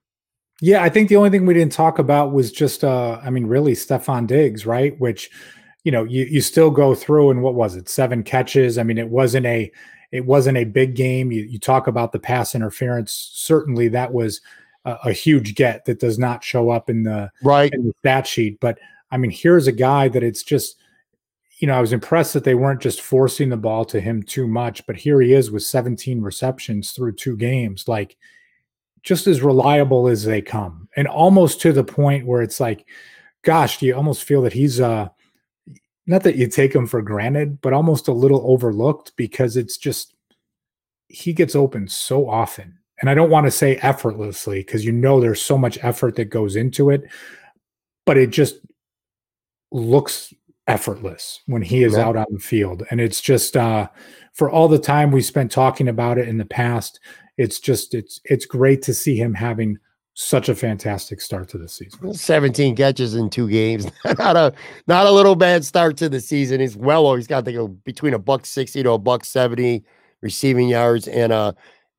Yeah, 0.65 0.85
I 0.85 0.91
think 0.91 1.09
the 1.09 1.17
only 1.17 1.29
thing 1.29 1.45
we 1.45 1.55
didn't 1.55 1.73
talk 1.73 1.99
about 1.99 2.33
was 2.33 2.53
just, 2.53 2.85
uh, 2.85 3.19
I 3.21 3.31
mean, 3.31 3.47
really 3.47 3.73
Stefon 3.73 4.29
Diggs, 4.29 4.65
right? 4.65 4.97
Which, 5.01 5.29
you 5.83 5.91
know, 5.91 6.05
you 6.05 6.25
you 6.27 6.41
still 6.41 6.71
go 6.71 6.95
through 6.95 7.33
and 7.33 7.43
what 7.43 7.55
was 7.55 7.75
it, 7.75 7.89
seven 7.89 8.23
catches? 8.23 8.79
I 8.79 8.85
mean, 8.85 8.97
it 8.97 9.09
wasn't 9.09 9.45
a 9.45 9.73
it 10.13 10.25
wasn't 10.25 10.59
a 10.59 10.65
big 10.65 10.95
game. 10.95 11.33
You 11.33 11.43
you 11.43 11.59
talk 11.59 11.89
about 11.89 12.13
the 12.13 12.21
pass 12.21 12.55
interference. 12.55 13.11
Certainly, 13.33 13.89
that 13.89 14.13
was 14.13 14.41
a, 14.85 14.97
a 15.07 15.13
huge 15.13 15.57
get 15.57 15.85
that 15.87 15.99
does 15.99 16.17
not 16.17 16.45
show 16.45 16.71
up 16.71 16.89
in 16.89 17.03
the 17.03 17.33
right 17.43 17.75
in 17.75 17.89
the 17.89 17.95
stat 17.99 18.29
sheet. 18.29 18.61
But 18.61 18.79
I 19.11 19.17
mean, 19.17 19.33
here's 19.33 19.67
a 19.67 19.73
guy 19.73 20.07
that 20.11 20.23
it's 20.23 20.45
just 20.45 20.77
you 21.59 21.67
know, 21.67 21.75
I 21.75 21.81
was 21.81 21.93
impressed 21.93 22.35
that 22.35 22.45
they 22.45 22.55
weren't 22.55 22.81
just 22.81 23.01
forcing 23.01 23.49
the 23.49 23.57
ball 23.57 23.85
to 23.87 24.01
him 24.01 24.23
too 24.23 24.47
much, 24.47 24.87
but 24.87 24.97
here 24.97 25.21
he 25.21 25.33
is 25.33 25.51
with 25.51 25.63
17 25.65 26.21
receptions 26.21 26.93
through 26.93 27.13
two 27.13 27.37
games, 27.37 27.87
like 27.89 28.17
just 29.03 29.27
as 29.27 29.43
reliable 29.43 30.09
as 30.09 30.25
they 30.25 30.41
come. 30.41 30.89
And 30.97 31.09
almost 31.09 31.61
to 31.63 31.73
the 31.73 31.85
point 31.85 32.27
where 32.27 32.43
it's 32.43 32.61
like, 32.61 32.87
gosh, 33.43 33.79
do 33.79 33.87
you 33.87 33.95
almost 33.95 34.25
feel 34.25 34.43
that 34.43 34.53
he's 34.53 34.81
uh 34.81 35.09
not 36.07 36.25
that 36.25 36.37
you 36.37 36.49
take 36.49 36.75
him 36.75 36.87
for 36.87 37.01
granted, 37.01 37.61
but 37.61 37.73
almost 37.73 38.09
a 38.09 38.13
little 38.13 38.43
overlooked 38.45 39.13
because 39.17 39.57
it's 39.57 39.77
just 39.77 40.15
he 41.09 41.33
gets 41.33 41.55
open 41.55 41.87
so 41.87 42.29
often. 42.29 42.79
And 43.01 43.11
I 43.11 43.15
don't 43.15 43.31
want 43.31 43.47
to 43.47 43.51
say 43.51 43.77
effortlessly 43.77 44.61
because 44.61 44.85
you 44.85 44.93
know 44.93 45.21
there's 45.21 45.43
so 45.43 45.59
much 45.59 45.79
effort 45.83 46.17
that 46.17 46.27
goes 46.27 46.57
into 46.57 46.91
it, 46.91 47.05
but 48.07 48.17
it 48.17 48.31
just 48.31 48.57
looks 49.71 50.33
effortless 50.67 51.41
when 51.47 51.63
he 51.63 51.83
is 51.83 51.95
yeah. 51.95 52.07
out 52.07 52.17
on 52.17 52.27
the 52.31 52.39
field. 52.39 52.85
And 52.91 53.01
it's 53.01 53.21
just 53.21 53.57
uh, 53.57 53.89
for 54.33 54.51
all 54.51 54.69
the 54.69 54.79
time 54.79 55.11
we 55.11 55.23
spent 55.23 55.51
talking 55.51 55.89
about 55.89 56.19
it 56.19 56.29
in 56.29 56.39
the 56.39 56.45
past, 56.45 57.01
it's 57.37 57.61
just 57.61 57.95
it's 57.95 58.21
it's 58.25 58.47
great 58.47 58.83
to 58.83 58.95
see 58.95 59.17
him 59.17 59.35
having 59.35 59.79
such 60.15 60.49
a 60.49 60.55
fantastic 60.55 61.21
start 61.21 61.49
to 61.49 61.59
the 61.59 61.69
season. 61.69 62.13
17 62.13 62.77
catches 62.77 63.15
in 63.15 63.31
two 63.31 63.49
games. 63.49 63.87
not 64.19 64.37
a 64.37 64.53
not 64.87 65.07
a 65.07 65.11
little 65.11 65.35
bad 65.35 65.65
start 65.65 65.97
to 65.99 66.09
the 66.09 66.21
season. 66.21 66.61
He's 66.61 66.77
well 66.77 67.15
he's 67.15 67.27
got 67.27 67.45
to 67.47 67.53
go 67.53 67.69
between 67.69 68.15
a 68.15 68.19
buck 68.19 68.45
60 68.45 68.83
to 68.83 68.91
a 68.93 68.99
buck 68.99 69.25
70 69.25 69.83
receiving 70.21 70.69
yards 70.69 71.09
and 71.09 71.33
a 71.33 71.55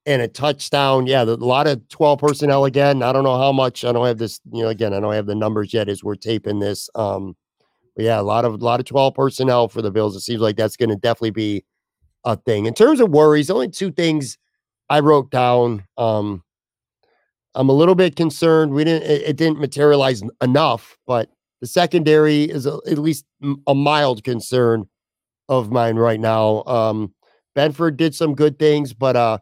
and 0.05 0.21
a 0.21 0.27
touchdown. 0.27 1.07
Yeah, 1.07 1.23
a 1.23 1.25
lot 1.25 1.67
of 1.67 1.87
12 1.89 2.19
personnel 2.19 2.65
again. 2.65 3.01
I 3.01 3.11
don't 3.13 3.23
know 3.23 3.37
how 3.37 3.51
much. 3.51 3.85
I 3.85 3.91
don't 3.91 4.05
have 4.05 4.17
this, 4.17 4.39
you 4.51 4.63
know, 4.63 4.69
again, 4.69 4.93
I 4.93 4.99
don't 4.99 5.13
have 5.13 5.25
the 5.25 5.35
numbers 5.35 5.73
yet 5.73 5.89
as 5.89 6.03
we're 6.03 6.15
taping 6.15 6.59
this. 6.59 6.89
Um, 6.95 7.35
but 7.95 8.05
yeah, 8.05 8.19
a 8.19 8.23
lot 8.23 8.45
of 8.45 8.53
a 8.53 8.57
lot 8.57 8.79
of 8.79 8.85
12 8.85 9.13
personnel 9.13 9.67
for 9.67 9.81
the 9.81 9.91
Bills. 9.91 10.15
It 10.15 10.21
seems 10.21 10.41
like 10.41 10.55
that's 10.55 10.77
going 10.77 10.89
to 10.89 10.95
definitely 10.95 11.31
be 11.31 11.63
a 12.25 12.35
thing. 12.35 12.65
In 12.65 12.73
terms 12.73 12.99
of 12.99 13.09
worries, 13.09 13.49
only 13.49 13.69
two 13.69 13.91
things 13.91 14.37
I 14.93 14.99
wrote 14.99 15.31
down. 15.31 15.85
Um, 15.97 16.43
I'm 17.55 17.67
a 17.67 17.73
little 17.73 17.95
bit 17.95 18.15
concerned. 18.15 18.73
We 18.73 18.83
didn't. 18.83 19.09
It, 19.09 19.21
it 19.23 19.37
didn't 19.37 19.57
materialize 19.57 20.21
enough, 20.39 20.99
but 21.07 21.31
the 21.61 21.67
secondary 21.67 22.43
is 22.43 22.67
a, 22.67 22.79
at 22.85 22.99
least 22.99 23.25
a 23.65 23.73
mild 23.73 24.23
concern 24.23 24.87
of 25.49 25.71
mine 25.71 25.95
right 25.95 26.19
now. 26.19 26.63
Um, 26.65 27.11
Benford 27.57 27.97
did 27.97 28.13
some 28.13 28.35
good 28.35 28.59
things, 28.59 28.93
but 28.93 29.15
uh, 29.15 29.39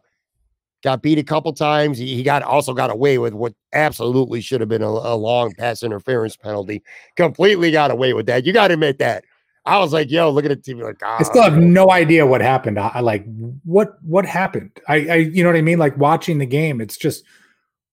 got 0.82 1.02
beat 1.02 1.18
a 1.18 1.22
couple 1.22 1.52
times. 1.52 1.98
He, 1.98 2.16
he, 2.16 2.22
got 2.22 2.42
also 2.42 2.72
got 2.72 2.90
away 2.90 3.18
with 3.18 3.34
what 3.34 3.52
absolutely 3.74 4.40
should 4.40 4.62
have 4.62 4.70
been 4.70 4.82
a, 4.82 4.88
a 4.88 5.16
long 5.16 5.52
pass 5.58 5.82
interference 5.82 6.34
penalty. 6.34 6.82
Completely 7.16 7.70
got 7.70 7.90
away 7.90 8.14
with 8.14 8.24
that. 8.24 8.46
You 8.46 8.54
got 8.54 8.68
to 8.68 8.74
admit 8.74 8.98
that. 9.00 9.24
I 9.64 9.78
was 9.78 9.92
like, 9.92 10.10
yo, 10.10 10.30
look 10.30 10.44
at 10.44 10.48
the 10.48 10.56
TV. 10.74 10.82
Like, 10.82 11.02
I 11.02 11.22
still 11.22 11.42
have 11.42 11.54
ah. 11.54 11.60
no 11.60 11.90
idea 11.90 12.26
what 12.26 12.40
happened. 12.40 12.78
I, 12.78 12.88
I, 12.94 13.00
like 13.00 13.24
what 13.64 14.02
what 14.02 14.26
happened. 14.26 14.70
I, 14.88 14.94
I 14.94 15.14
you 15.16 15.42
know 15.42 15.50
what 15.50 15.56
I 15.56 15.62
mean? 15.62 15.78
Like 15.78 15.96
watching 15.96 16.38
the 16.38 16.46
game, 16.46 16.80
it's 16.80 16.96
just 16.96 17.24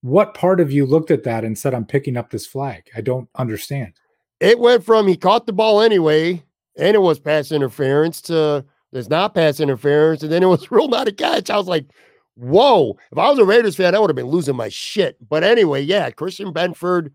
what 0.02 0.34
part 0.34 0.60
of 0.60 0.72
you 0.72 0.86
looked 0.86 1.10
at 1.10 1.24
that 1.24 1.44
and 1.44 1.58
said, 1.58 1.74
I'm 1.74 1.84
picking 1.84 2.16
up 2.16 2.30
this 2.30 2.46
flag? 2.46 2.84
I 2.96 3.00
don't 3.00 3.28
understand. 3.36 3.92
It 4.40 4.58
went 4.58 4.84
from 4.84 5.06
he 5.06 5.16
caught 5.16 5.46
the 5.46 5.52
ball 5.52 5.80
anyway, 5.80 6.42
and 6.76 6.94
it 6.94 7.00
was 7.00 7.20
pass 7.20 7.52
interference 7.52 8.20
to 8.22 8.64
there's 8.92 9.10
not 9.10 9.34
pass 9.34 9.60
interference, 9.60 10.22
and 10.22 10.32
then 10.32 10.42
it 10.42 10.46
was 10.46 10.70
real 10.72 10.88
not 10.88 11.08
a 11.08 11.12
catch. 11.12 11.50
I 11.50 11.56
was 11.56 11.68
like, 11.68 11.86
whoa, 12.34 12.96
if 13.12 13.18
I 13.18 13.28
was 13.28 13.38
a 13.38 13.44
Raiders 13.44 13.76
fan, 13.76 13.94
I 13.94 13.98
would 13.98 14.10
have 14.10 14.16
been 14.16 14.26
losing 14.26 14.56
my 14.56 14.68
shit. 14.68 15.16
But 15.28 15.44
anyway, 15.44 15.82
yeah, 15.82 16.10
Christian 16.10 16.52
Benford 16.52 17.12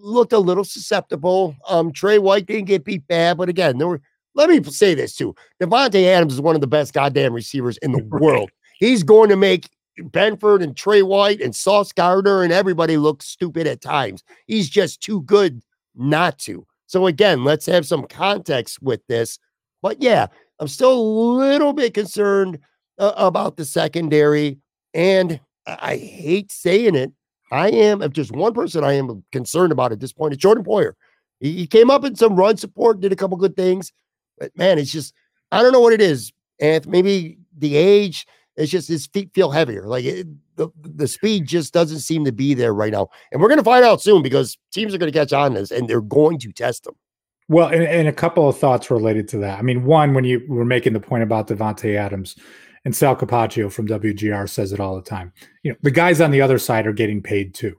looked 0.00 0.32
a 0.32 0.38
little 0.38 0.64
susceptible. 0.64 1.56
Um, 1.68 1.92
Tre 1.92 2.18
White 2.18 2.46
didn't 2.46 2.66
get 2.66 2.84
beat 2.84 3.06
bad, 3.06 3.36
but 3.38 3.48
again, 3.48 3.78
there 3.78 3.88
were. 3.88 4.00
Let 4.34 4.48
me 4.48 4.62
say 4.64 4.94
this 4.94 5.14
too: 5.14 5.34
Davante 5.60 6.04
Adams 6.06 6.34
is 6.34 6.40
one 6.40 6.54
of 6.54 6.60
the 6.60 6.66
best 6.66 6.92
goddamn 6.92 7.32
receivers 7.32 7.76
in 7.78 7.92
the 7.92 8.04
world. 8.10 8.50
He's 8.78 9.02
going 9.02 9.28
to 9.28 9.36
make 9.36 9.68
Benford 9.98 10.62
and 10.62 10.76
Tre 10.76 11.02
White 11.02 11.40
and 11.40 11.54
Sauce 11.54 11.92
Gardner 11.92 12.42
and 12.42 12.52
everybody 12.52 12.96
look 12.96 13.22
stupid 13.22 13.66
at 13.66 13.80
times. 13.80 14.22
He's 14.46 14.68
just 14.68 15.00
too 15.02 15.22
good 15.22 15.62
not 15.94 16.38
to. 16.40 16.66
So 16.86 17.06
again, 17.06 17.44
let's 17.44 17.66
have 17.66 17.86
some 17.86 18.06
context 18.06 18.82
with 18.82 19.06
this. 19.06 19.38
But 19.82 20.02
yeah, 20.02 20.26
I'm 20.58 20.68
still 20.68 20.92
a 20.92 21.00
little 21.00 21.72
bit 21.72 21.94
concerned 21.94 22.58
uh, 22.98 23.12
about 23.16 23.56
the 23.56 23.64
secondary. 23.64 24.58
And 24.94 25.40
I 25.66 25.96
hate 25.96 26.50
saying 26.50 26.96
it. 26.96 27.12
I 27.50 27.68
am, 27.68 28.02
if 28.02 28.12
just 28.12 28.32
one 28.32 28.54
person 28.54 28.84
I 28.84 28.92
am 28.92 29.24
concerned 29.32 29.72
about 29.72 29.92
at 29.92 30.00
this 30.00 30.12
point, 30.12 30.32
it's 30.32 30.42
Jordan 30.42 30.64
Poyer. 30.64 30.92
He, 31.40 31.52
he 31.52 31.66
came 31.66 31.90
up 31.90 32.04
in 32.04 32.14
some 32.14 32.36
run 32.36 32.56
support, 32.56 33.00
did 33.00 33.12
a 33.12 33.16
couple 33.16 33.36
good 33.36 33.56
things. 33.56 33.92
But 34.38 34.56
man, 34.56 34.78
it's 34.78 34.92
just, 34.92 35.14
I 35.52 35.62
don't 35.62 35.72
know 35.72 35.80
what 35.80 35.92
it 35.92 36.00
is. 36.00 36.32
And 36.60 36.86
maybe 36.86 37.38
the 37.56 37.76
age, 37.76 38.26
it's 38.56 38.70
just 38.70 38.88
his 38.88 39.06
feet 39.06 39.30
feel 39.34 39.50
heavier. 39.50 39.86
Like 39.86 40.04
it, 40.04 40.26
the, 40.56 40.68
the 40.82 41.08
speed 41.08 41.46
just 41.46 41.72
doesn't 41.72 42.00
seem 42.00 42.24
to 42.24 42.32
be 42.32 42.54
there 42.54 42.74
right 42.74 42.92
now. 42.92 43.08
And 43.32 43.40
we're 43.40 43.48
going 43.48 43.58
to 43.58 43.64
find 43.64 43.84
out 43.84 44.02
soon 44.02 44.22
because 44.22 44.58
teams 44.72 44.94
are 44.94 44.98
going 44.98 45.12
to 45.12 45.18
catch 45.18 45.32
on 45.32 45.54
this 45.54 45.70
and 45.70 45.88
they're 45.88 46.00
going 46.00 46.38
to 46.40 46.52
test 46.52 46.84
them. 46.84 46.94
Well, 47.48 47.66
and, 47.66 47.82
and, 47.82 48.06
a 48.06 48.12
couple 48.12 48.48
of 48.48 48.56
thoughts 48.56 48.92
related 48.92 49.26
to 49.28 49.38
that. 49.38 49.58
I 49.58 49.62
mean, 49.62 49.84
one, 49.84 50.14
when 50.14 50.22
you 50.22 50.40
were 50.46 50.64
making 50.64 50.92
the 50.92 51.00
point 51.00 51.24
about 51.24 51.48
Davante 51.48 51.96
Adams 51.96 52.36
and 52.84 52.94
Sal 52.94 53.16
Capaccio 53.16 53.70
from 53.70 53.86
WGR 53.86 54.48
says 54.48 54.72
it 54.72 54.80
all 54.80 54.96
the 54.96 55.02
time. 55.02 55.32
You 55.62 55.72
know, 55.72 55.78
the 55.82 55.90
guys 55.90 56.20
on 56.20 56.30
the 56.30 56.40
other 56.40 56.58
side 56.58 56.86
are 56.86 56.92
getting 56.92 57.22
paid 57.22 57.54
too, 57.54 57.76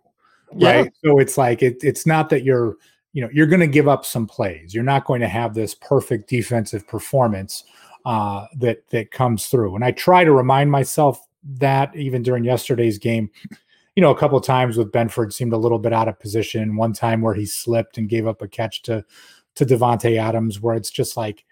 right? 0.54 0.86
Yeah. 0.86 0.90
So 1.04 1.20
it's 1.20 1.38
like 1.38 1.64
it, 1.64 1.78
it's 1.82 2.06
not 2.06 2.30
that 2.30 2.44
you're, 2.44 2.76
you 3.14 3.22
know, 3.22 3.30
you're 3.34 3.48
going 3.48 3.62
to 3.62 3.68
give 3.68 3.88
up 3.88 4.06
some 4.06 4.28
plays. 4.28 4.74
You're 4.74 4.84
not 4.84 5.06
going 5.06 5.22
to 5.22 5.28
have 5.28 5.54
this 5.54 5.74
perfect 5.74 6.30
defensive 6.30 6.88
performance 6.88 7.64
uh, 8.06 8.46
that 8.58 8.88
that 8.90 9.12
comes 9.12 9.48
through. 9.48 9.76
And 9.76 9.84
I 9.84 9.92
try 9.92 10.24
to 10.24 10.32
remind 10.32 10.72
myself 10.72 11.26
that 11.44 11.96
even 11.96 12.24
during 12.24 12.44
yesterday's 12.44 12.98
game. 12.98 13.30
You 13.96 14.02
know, 14.02 14.12
a 14.12 14.18
couple 14.18 14.40
times 14.40 14.78
with 14.78 14.94
Benford 14.94 15.34
seemed 15.34 15.52
a 15.52 15.58
little 15.58 15.78
bit 15.78 15.92
out 15.92 16.08
of 16.08 16.18
position. 16.18 16.78
One 16.78 16.94
time 16.94 17.20
where 17.20 17.34
he 17.34 17.46
slipped 17.46 17.98
and 17.98 18.08
gave 18.08 18.26
up 18.26 18.42
a 18.42 18.48
catch 18.48 18.84
to 18.84 19.04
to 19.56 19.66
Davante 19.66 20.18
Adams, 20.18 20.62
where 20.62 20.76
it's 20.76 20.90
just 20.90 21.18
like, 21.18 21.44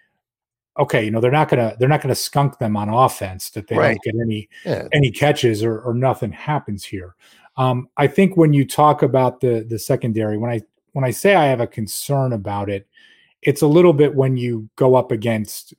okay, 0.79 1.03
you 1.03 1.11
know, 1.11 1.19
they're 1.19 1.31
not 1.31 1.49
gonna 1.49 1.75
they're 1.77 1.89
not 1.89 2.01
gonna 2.01 2.15
skunk 2.15 2.57
them 2.57 2.75
on 2.77 2.89
offense 2.89 3.49
that 3.51 3.67
they 3.67 3.77
right. 3.77 3.99
don't 4.03 4.15
get 4.15 4.21
any 4.21 4.49
yeah. 4.65 4.87
any 4.93 5.11
catches 5.11 5.63
or, 5.63 5.79
or 5.81 5.93
nothing 5.93 6.31
happens 6.31 6.83
here. 6.83 7.15
Um, 7.57 7.89
I 7.97 8.07
think 8.07 8.37
when 8.37 8.53
you 8.53 8.65
talk 8.65 9.03
about 9.03 9.41
the 9.41 9.65
the 9.67 9.77
secondary, 9.77 10.37
when 10.37 10.49
I 10.49 10.61
when 10.93 11.03
I 11.03 11.11
say 11.11 11.35
I 11.35 11.45
have 11.45 11.59
a 11.59 11.67
concern 11.67 12.33
about 12.33 12.69
it, 12.69 12.87
it's 13.41 13.61
a 13.61 13.67
little 13.67 13.93
bit 13.93 14.15
when 14.15 14.37
you 14.37 14.69
go 14.75 14.95
up 14.95 15.11
against. 15.11 15.73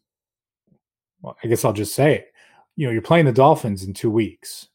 Well, 1.22 1.36
I 1.42 1.48
guess 1.48 1.64
I'll 1.64 1.72
just 1.72 1.94
say 1.94 2.14
it. 2.14 2.32
You 2.76 2.86
know, 2.86 2.92
you're 2.92 3.03
playing 3.03 3.26
the 3.26 3.32
Dolphins 3.32 3.82
in 3.82 3.94
two 3.94 4.11
weeks, 4.11 4.68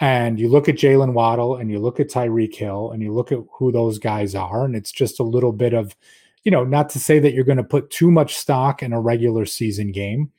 and 0.00 0.38
you 0.38 0.48
look 0.48 0.68
at 0.68 0.76
Jaylen 0.76 1.12
Waddle 1.12 1.56
and 1.56 1.70
you 1.70 1.78
look 1.78 2.00
at 2.00 2.08
Tyreek 2.08 2.54
Hill 2.54 2.92
and 2.92 3.02
you 3.02 3.12
look 3.12 3.32
at 3.32 3.40
who 3.58 3.72
those 3.72 3.98
guys 3.98 4.34
are, 4.34 4.64
and 4.64 4.76
it's 4.76 4.92
just 4.92 5.20
a 5.20 5.24
little 5.24 5.52
bit 5.52 5.72
of 5.72 5.96
you 6.44 6.50
know, 6.50 6.64
not 6.64 6.90
to 6.90 7.00
say 7.00 7.18
that 7.18 7.32
you're 7.32 7.44
going 7.44 7.58
to 7.58 7.64
put 7.64 7.90
too 7.90 8.10
much 8.10 8.36
stock 8.36 8.82
in 8.82 8.92
a 8.92 9.00
regular 9.00 9.46
season 9.46 9.92
game, 9.92 10.30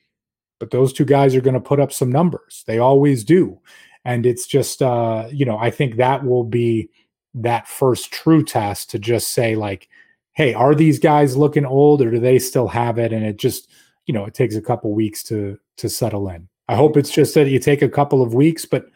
but 0.58 0.70
those 0.70 0.92
two 0.92 1.04
guys 1.04 1.34
are 1.34 1.40
going 1.40 1.54
to 1.54 1.60
put 1.60 1.80
up 1.80 1.92
some 1.92 2.10
numbers. 2.10 2.64
They 2.66 2.78
always 2.78 3.24
do. 3.24 3.60
And 4.04 4.24
it's 4.24 4.46
just, 4.46 4.82
uh, 4.82 5.26
you 5.32 5.44
know, 5.44 5.58
I 5.58 5.70
think 5.70 5.96
that 5.96 6.24
will 6.24 6.44
be 6.44 6.90
that 7.34 7.66
first 7.66 8.12
true 8.12 8.44
test 8.44 8.90
to 8.90 8.98
just 8.98 9.32
say, 9.32 9.56
like, 9.56 9.88
hey, 10.32 10.54
are 10.54 10.74
these 10.74 10.98
guys 10.98 11.36
looking 11.36 11.66
old 11.66 12.00
or 12.00 12.10
do 12.10 12.20
they 12.20 12.38
still 12.38 12.68
have 12.68 12.98
it? 12.98 13.12
And 13.12 13.24
it 13.24 13.36
just, 13.36 13.68
you 14.06 14.14
know, 14.14 14.24
it 14.24 14.34
takes 14.34 14.54
a 14.54 14.62
couple 14.62 14.92
weeks 14.94 15.22
to 15.24 15.58
to 15.78 15.88
settle 15.88 16.28
in. 16.28 16.48
I 16.68 16.76
hope 16.76 16.96
it's 16.96 17.10
just 17.10 17.34
that 17.34 17.48
you 17.48 17.58
take 17.58 17.82
a 17.82 17.88
couple 17.88 18.22
of 18.22 18.32
weeks, 18.32 18.64
but 18.64 18.86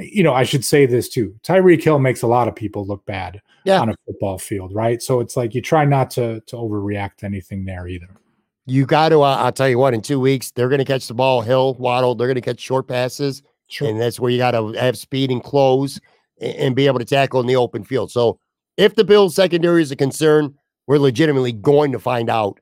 you 0.00 0.22
know, 0.22 0.34
I 0.34 0.44
should 0.44 0.64
say 0.64 0.86
this 0.86 1.08
too. 1.08 1.34
Tyreek 1.42 1.82
Hill 1.82 1.98
makes 1.98 2.22
a 2.22 2.26
lot 2.26 2.48
of 2.48 2.54
people 2.54 2.86
look 2.86 3.04
bad 3.06 3.40
yeah. 3.64 3.80
on 3.80 3.90
a 3.90 3.94
football 4.06 4.38
field, 4.38 4.74
right? 4.74 5.02
So 5.02 5.20
it's 5.20 5.36
like 5.36 5.54
you 5.54 5.62
try 5.62 5.84
not 5.84 6.10
to 6.12 6.40
to 6.40 6.56
overreact 6.56 7.16
to 7.18 7.26
anything 7.26 7.64
there 7.64 7.86
either. 7.86 8.08
You 8.66 8.86
got 8.86 9.10
to. 9.10 9.22
Uh, 9.22 9.36
I'll 9.36 9.52
tell 9.52 9.68
you 9.68 9.78
what. 9.78 9.94
In 9.94 10.02
two 10.02 10.20
weeks, 10.20 10.50
they're 10.52 10.68
going 10.68 10.78
to 10.78 10.84
catch 10.84 11.08
the 11.08 11.14
ball, 11.14 11.40
Hill, 11.42 11.74
Waddle. 11.74 12.14
They're 12.14 12.28
going 12.28 12.36
to 12.36 12.40
catch 12.40 12.60
short 12.60 12.86
passes, 12.88 13.42
sure. 13.68 13.88
and 13.88 14.00
that's 14.00 14.20
where 14.20 14.30
you 14.30 14.38
got 14.38 14.52
to 14.52 14.72
have 14.72 14.96
speed 14.96 15.30
and 15.30 15.42
close 15.42 16.00
and, 16.40 16.54
and 16.56 16.76
be 16.76 16.86
able 16.86 16.98
to 16.98 17.04
tackle 17.04 17.40
in 17.40 17.46
the 17.46 17.56
open 17.56 17.84
field. 17.84 18.10
So 18.10 18.38
if 18.76 18.94
the 18.94 19.04
Bills 19.04 19.34
secondary 19.34 19.82
is 19.82 19.90
a 19.90 19.96
concern, 19.96 20.54
we're 20.86 20.98
legitimately 20.98 21.52
going 21.52 21.92
to 21.92 21.98
find 21.98 22.30
out 22.30 22.60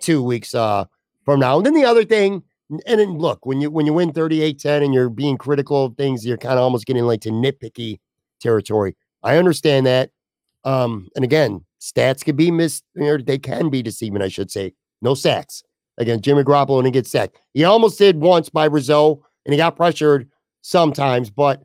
two 0.00 0.22
weeks 0.22 0.54
uh, 0.54 0.84
from 1.24 1.40
now. 1.40 1.58
And 1.58 1.66
then 1.66 1.74
the 1.74 1.84
other 1.84 2.04
thing 2.04 2.42
and 2.70 3.00
then 3.00 3.18
look, 3.18 3.44
when 3.46 3.60
you 3.60 3.70
when 3.70 3.86
you 3.86 3.92
win 3.92 4.12
38-10 4.12 4.84
and 4.84 4.94
you're 4.94 5.10
being 5.10 5.36
critical 5.36 5.86
of 5.86 5.96
things, 5.96 6.24
you're 6.24 6.36
kind 6.36 6.54
of 6.54 6.60
almost 6.62 6.86
getting 6.86 7.04
like 7.04 7.20
to 7.22 7.30
nitpicky 7.30 7.98
territory. 8.40 8.96
I 9.22 9.36
understand 9.36 9.86
that. 9.86 10.10
Um, 10.64 11.08
and 11.14 11.24
again, 11.24 11.64
stats 11.80 12.24
can 12.24 12.36
be 12.36 12.50
missed, 12.50 12.84
or 12.96 13.18
they 13.18 13.38
can 13.38 13.68
be 13.68 13.82
deceiving, 13.82 14.22
I 14.22 14.28
should 14.28 14.50
say. 14.50 14.72
No 15.02 15.14
sacks. 15.14 15.62
Again, 15.98 16.20
Jimmy 16.20 16.42
Garoppolo 16.42 16.82
didn't 16.82 16.94
get 16.94 17.06
sacked. 17.06 17.38
He 17.52 17.64
almost 17.64 17.98
did 17.98 18.20
once 18.20 18.48
by 18.48 18.64
Rizzo, 18.64 19.22
and 19.44 19.52
he 19.52 19.58
got 19.58 19.76
pressured 19.76 20.28
sometimes, 20.62 21.30
but 21.30 21.62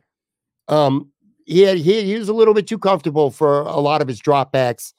um, 0.68 1.10
he 1.46 1.62
had 1.62 1.78
he, 1.78 2.02
he 2.04 2.18
was 2.18 2.28
a 2.28 2.34
little 2.34 2.54
bit 2.54 2.66
too 2.66 2.78
comfortable 2.78 3.30
for 3.30 3.62
a 3.62 3.80
lot 3.80 4.02
of 4.02 4.08
his 4.08 4.20
dropbacks 4.20 4.92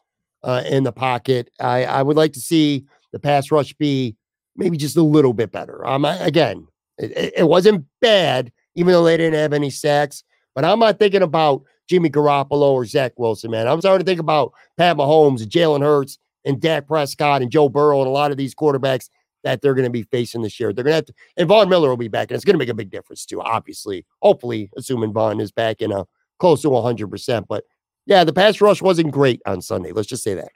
uh, 0.43 0.63
in 0.67 0.83
the 0.83 0.91
pocket. 0.91 1.49
I, 1.59 1.85
I 1.85 2.01
would 2.01 2.17
like 2.17 2.33
to 2.33 2.41
see 2.41 2.85
the 3.13 3.19
pass 3.19 3.51
rush 3.51 3.73
be 3.73 4.15
maybe 4.61 4.77
just 4.77 4.95
a 4.95 5.01
little 5.01 5.33
bit 5.33 5.51
better. 5.51 5.85
Um, 5.87 6.05
again, 6.05 6.67
it, 6.99 7.33
it 7.37 7.47
wasn't 7.47 7.85
bad, 7.99 8.51
even 8.75 8.93
though 8.93 9.03
they 9.03 9.17
didn't 9.17 9.39
have 9.39 9.53
any 9.53 9.71
sacks. 9.71 10.23
But 10.53 10.65
I'm 10.65 10.79
not 10.79 10.99
thinking 10.99 11.23
about 11.23 11.63
Jimmy 11.89 12.11
Garoppolo 12.11 12.71
or 12.71 12.85
Zach 12.85 13.13
Wilson, 13.17 13.49
man. 13.49 13.67
I'm 13.67 13.81
starting 13.81 14.05
to 14.05 14.09
think 14.09 14.19
about 14.19 14.53
Pat 14.77 14.97
Mahomes 14.97 15.41
and 15.41 15.51
Jalen 15.51 15.81
Hurts 15.81 16.19
and 16.45 16.61
Dak 16.61 16.87
Prescott 16.87 17.41
and 17.41 17.51
Joe 17.51 17.69
Burrow 17.69 18.01
and 18.01 18.07
a 18.07 18.11
lot 18.11 18.29
of 18.29 18.37
these 18.37 18.53
quarterbacks 18.53 19.09
that 19.43 19.61
they're 19.61 19.73
going 19.73 19.85
to 19.85 19.91
be 19.91 20.03
facing 20.03 20.43
this 20.43 20.59
year. 20.59 20.71
They're 20.71 20.83
going 20.83 20.91
to 20.91 20.97
have 20.97 21.05
to, 21.05 21.13
and 21.37 21.47
Von 21.47 21.67
Miller 21.67 21.89
will 21.89 21.97
be 21.97 22.07
back, 22.07 22.29
and 22.29 22.35
it's 22.35 22.45
going 22.45 22.53
to 22.53 22.59
make 22.59 22.69
a 22.69 22.75
big 22.75 22.91
difference 22.91 23.25
too, 23.25 23.41
obviously. 23.41 24.05
Hopefully, 24.21 24.69
assuming 24.77 25.11
Von 25.11 25.39
is 25.39 25.51
back 25.51 25.81
in 25.81 25.91
a 25.91 26.05
close 26.37 26.61
to 26.61 26.67
100%. 26.67 27.45
But 27.47 27.63
yeah, 28.05 28.23
the 28.23 28.33
pass 28.33 28.61
rush 28.61 28.81
wasn't 28.81 29.11
great 29.11 29.41
on 29.47 29.61
Sunday. 29.61 29.91
Let's 29.91 30.07
just 30.07 30.23
say 30.23 30.35
that. 30.35 30.51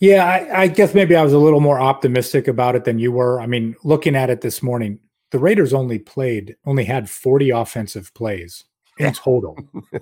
Yeah, 0.00 0.26
I, 0.26 0.62
I, 0.62 0.66
guess 0.66 0.94
maybe 0.94 1.14
I 1.14 1.22
was 1.22 1.32
a 1.32 1.38
little 1.38 1.60
more 1.60 1.80
optimistic 1.80 2.48
about 2.48 2.74
it 2.74 2.84
than 2.84 2.98
you 2.98 3.12
were. 3.12 3.40
I 3.40 3.46
mean, 3.46 3.76
looking 3.84 4.16
at 4.16 4.30
it 4.30 4.40
this 4.40 4.62
morning, 4.62 4.98
the 5.30 5.38
Raiders 5.38 5.72
only 5.72 5.98
played, 5.98 6.56
only 6.66 6.84
had 6.84 7.08
40 7.08 7.50
offensive 7.50 8.12
plays 8.14 8.64
in 8.98 9.12
total 9.12 9.56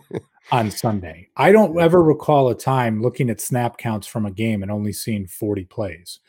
on 0.53 0.71
Sunday. 0.71 1.29
I 1.37 1.53
don't 1.53 1.79
ever 1.81 2.03
recall 2.03 2.49
a 2.49 2.55
time 2.55 3.03
looking 3.03 3.31
at 3.31 3.41
snap 3.41 3.79
counts 3.79 4.07
from 4.07 4.27
a 4.27 4.31
game 4.31 4.63
and 4.63 4.71
only 4.71 4.93
seeing 4.93 5.27
40 5.27 5.65
plays. 5.67 6.21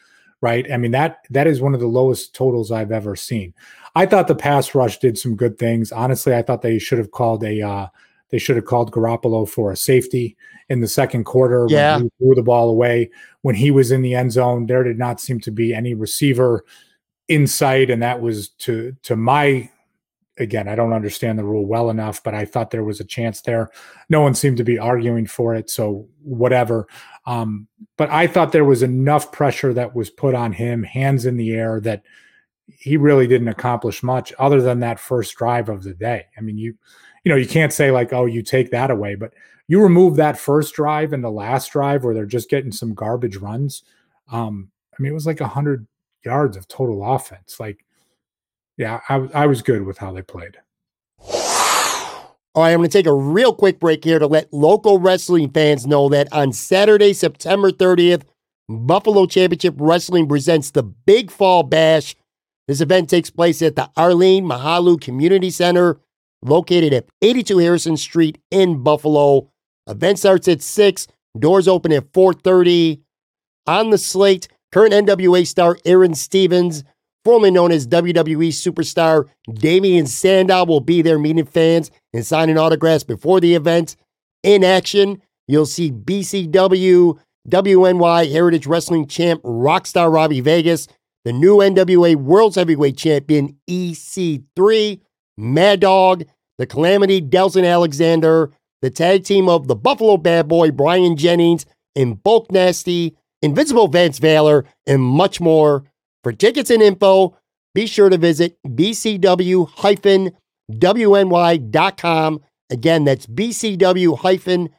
Right. 0.42 0.72
I 0.72 0.78
mean, 0.78 0.92
that 0.92 1.20
that 1.30 1.46
is 1.46 1.62
one 1.62 1.76
of 1.76 1.80
the 1.80 1.88
lowest 1.88 2.34
totals 2.34 2.72
I've 2.72 2.92
ever 2.92 3.16
seen. 3.16 3.54
I 3.96 4.08
thought 4.08 4.28
the 4.28 4.36
pass 4.36 4.74
rush 4.74 4.98
did 4.98 5.18
some 5.18 5.36
good 5.36 5.60
things. 5.60 5.92
Honestly, 5.92 6.34
I 6.34 6.42
thought 6.42 6.64
they 6.64 6.80
should 6.80 6.98
have 6.98 7.12
called 7.12 7.44
a 7.44 7.62
uh, 7.62 7.88
they 8.32 8.38
should 8.38 8.56
have 8.56 8.66
called 8.66 8.92
Garoppolo 8.92 9.48
for 9.48 9.72
a 9.72 9.78
safety 9.78 10.38
in 10.70 10.80
the 10.80 10.88
second 10.88 11.26
quarter 11.26 11.66
yeah. 11.70 11.96
when 11.96 12.04
he 12.04 12.12
threw 12.18 12.36
the 12.36 12.44
ball 12.44 12.70
away. 12.70 13.10
When 13.42 13.56
he 13.56 13.72
was 13.72 13.92
in 13.92 14.02
the 14.02 14.16
end 14.16 14.32
zone, 14.32 14.66
there 14.66 14.84
did 14.84 14.98
not 14.98 15.20
seem 15.20 15.40
to 15.42 15.52
be 15.52 15.74
any 15.74 15.94
receiver 15.94 16.64
in 17.28 17.46
sight, 17.48 17.90
and 17.90 18.02
that 18.02 18.22
was 18.22 18.50
to 18.50 18.96
to 19.04 19.16
my 19.16 19.70
again, 20.38 20.68
I 20.68 20.76
don't 20.76 20.94
understand 20.94 21.38
the 21.38 21.44
rule 21.44 21.66
well 21.66 21.90
enough, 21.90 22.24
but 22.24 22.34
I 22.34 22.46
thought 22.46 22.72
there 22.72 22.84
was 22.84 23.00
a 23.00 23.06
chance 23.06 23.42
there. 23.42 23.70
No 24.10 24.22
one 24.22 24.34
seemed 24.34 24.58
to 24.58 24.64
be 24.64 24.80
arguing 24.80 25.28
for 25.28 25.54
it, 25.54 25.70
so 25.70 26.08
whatever. 26.24 26.88
Um, 27.26 27.68
but 27.98 28.10
I 28.10 28.28
thought 28.28 28.52
there 28.52 28.66
was 28.66 28.82
enough 28.82 29.32
pressure 29.32 29.74
that 29.74 29.96
was 29.96 30.10
put 30.10 30.34
on 30.34 30.54
him, 30.54 30.84
hands 30.84 31.26
in 31.26 31.38
the 31.38 31.52
air, 31.52 31.80
that 31.82 32.04
he 32.68 32.98
really 32.98 33.28
didn't 33.28 33.50
accomplish 33.50 34.02
much 34.02 34.34
other 34.40 34.62
than 34.62 34.80
that 34.80 35.00
first 35.00 35.36
drive 35.36 35.70
of 35.70 35.84
the 35.84 35.94
day. 35.94 36.26
I 36.38 36.42
mean, 36.42 36.58
you 36.58 36.76
you 37.24 37.32
know, 37.32 37.36
you 37.36 37.48
can't 37.48 37.74
say 37.74 37.92
like, 37.92 38.14
oh, 38.14 38.26
you 38.26 38.42
take 38.42 38.72
that 38.72 38.92
away, 38.92 39.16
but 39.16 39.34
you 39.68 39.82
remove 39.82 40.16
that 40.16 40.38
first 40.38 40.74
drive 40.74 41.14
and 41.14 41.24
the 41.24 41.32
last 41.32 41.72
drive 41.72 42.04
where 42.04 42.14
they're 42.14 42.26
just 42.26 42.50
getting 42.50 42.72
some 42.72 42.94
garbage 42.94 43.38
runs. 43.38 43.84
Um, 44.32 44.72
I 44.94 45.02
mean, 45.02 45.12
it 45.12 45.16
was 45.16 45.28
like 45.28 45.42
a 45.42 45.48
hundred 45.48 45.88
yards 46.26 46.58
of 46.58 46.68
total 46.68 47.04
offense. 47.04 47.60
Like, 47.60 47.86
yeah, 48.78 49.02
I, 49.08 49.28
I 49.34 49.48
was 49.48 49.62
good 49.62 49.84
with 49.84 50.00
how 50.00 50.12
they 50.12 50.22
played. 50.22 50.58
All 52.54 52.64
right, 52.64 52.72
I'm 52.72 52.80
going 52.80 52.90
to 52.90 52.98
take 52.98 53.06
a 53.06 53.14
real 53.14 53.54
quick 53.54 53.80
break 53.80 54.04
here 54.04 54.20
to 54.20 54.28
let 54.28 54.52
local 54.52 55.00
wrestling 55.00 55.52
fans 55.52 55.88
know 55.88 56.10
that 56.10 56.28
on 56.34 56.52
Saturday, 56.52 57.14
September 57.14 57.72
30th, 57.72 58.24
Buffalo 58.68 59.26
Championship 59.26 59.76
Wrestling 59.78 60.28
presents 60.28 60.72
the 60.72 60.84
Big 60.84 61.32
Fall 61.32 61.64
Bash. 61.64 62.16
This 62.68 62.82
event 62.82 63.10
takes 63.10 63.30
place 63.30 63.62
at 63.62 63.78
the 63.78 63.90
Arlene 63.96 64.46
Mahalu 64.46 65.00
Community 65.00 65.50
Center 65.50 66.00
located 66.44 66.94
at 66.94 67.06
82 67.22 67.58
Harrison 67.58 67.98
Street 67.98 68.38
in 68.52 68.84
Buffalo. 68.84 69.50
Event 69.88 70.20
starts 70.20 70.48
at 70.48 70.62
6, 70.62 71.08
doors 71.38 71.68
open 71.68 71.92
at 71.92 72.12
4:30. 72.14 73.02
On 73.68 73.90
the 73.90 73.98
slate, 73.98 74.48
current 74.72 74.94
NWA 74.94 75.46
star 75.46 75.78
Aaron 75.86 76.14
Stevens, 76.14 76.84
formerly 77.24 77.52
known 77.52 77.72
as 77.72 77.88
WWE 77.88 78.50
superstar 78.50 79.28
Damien 79.54 80.08
Sandow, 80.08 80.66
will 80.66 80.80
be 80.80 81.02
there 81.02 81.20
meeting 81.20 81.46
fans 81.46 81.92
and 82.14 82.26
signing 82.26 82.58
autographs 82.58 83.04
before 83.04 83.40
the 83.40 83.54
event. 83.54 83.96
In 84.44 84.64
action, 84.64 85.22
you'll 85.48 85.66
see 85.68 85.92
BCW 85.92 87.20
WNY 87.50 88.32
Heritage 88.32 88.68
Wrestling 88.68 89.08
Champ 89.08 89.42
Rockstar 89.44 90.14
Robbie 90.14 90.42
Vegas, 90.42 90.88
the 91.26 91.34
new 91.34 91.58
NWA 91.58 92.16
World's 92.16 92.56
Heavyweight 92.56 92.98
Champion 92.98 93.58
EC3, 93.70 95.02
Mad 95.42 95.80
Dog, 95.82 96.24
the 96.58 96.68
Calamity 96.68 97.22
Delson 97.22 97.70
Alexander, 97.70 98.52
the 98.82 98.90
tag 98.90 99.24
team 99.24 99.50
of 99.50 99.68
the 99.68 99.76
Buffalo 99.76 100.18
Bad 100.18 100.48
Boy 100.48 100.72
Brian 100.72 101.18
Jennings, 101.18 101.66
and 101.96 102.24
Bulk 102.24 102.52
Nasty, 102.52 103.18
Invincible 103.42 103.88
Vance 103.88 104.20
Valor, 104.20 104.66
and 104.86 105.02
much 105.02 105.42
more. 105.42 105.84
For 106.24 106.32
tickets 106.32 106.70
and 106.70 106.84
info, 106.84 107.36
be 107.74 107.88
sure 107.88 108.10
to 108.10 108.18
visit 108.18 108.58
bcw-wny.com. 108.68 109.60
Again, 112.70 113.04
that's 113.04 113.26
bcw-wny.com 113.26 114.70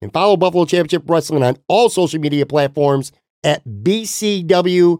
and 0.00 0.12
follow 0.12 0.36
Buffalo 0.36 0.64
Championship 0.64 1.02
Wrestling 1.08 1.42
on 1.42 1.56
all 1.68 1.88
social 1.88 2.20
media 2.20 2.46
platforms 2.46 3.12
at 3.44 3.64
BCWWNY. 3.64 4.98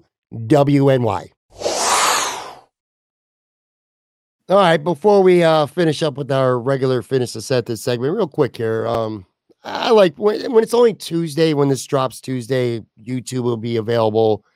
All 4.50 4.56
right, 4.56 4.82
before 4.82 5.22
we 5.22 5.44
uh, 5.44 5.66
finish 5.66 6.02
up 6.02 6.16
with 6.16 6.32
our 6.32 6.58
regular 6.58 7.02
finish 7.02 7.32
the 7.32 7.42
set 7.42 7.66
this 7.66 7.82
segment, 7.82 8.16
real 8.16 8.26
quick 8.26 8.56
here. 8.56 8.86
Um, 8.86 9.26
I 9.62 9.90
like 9.90 10.16
when, 10.16 10.50
when 10.52 10.64
it's 10.64 10.72
only 10.72 10.94
Tuesday, 10.94 11.52
when 11.52 11.68
this 11.68 11.84
drops 11.84 12.18
Tuesday, 12.18 12.80
YouTube 12.98 13.42
will 13.42 13.58
be 13.58 13.76
available 13.76 14.46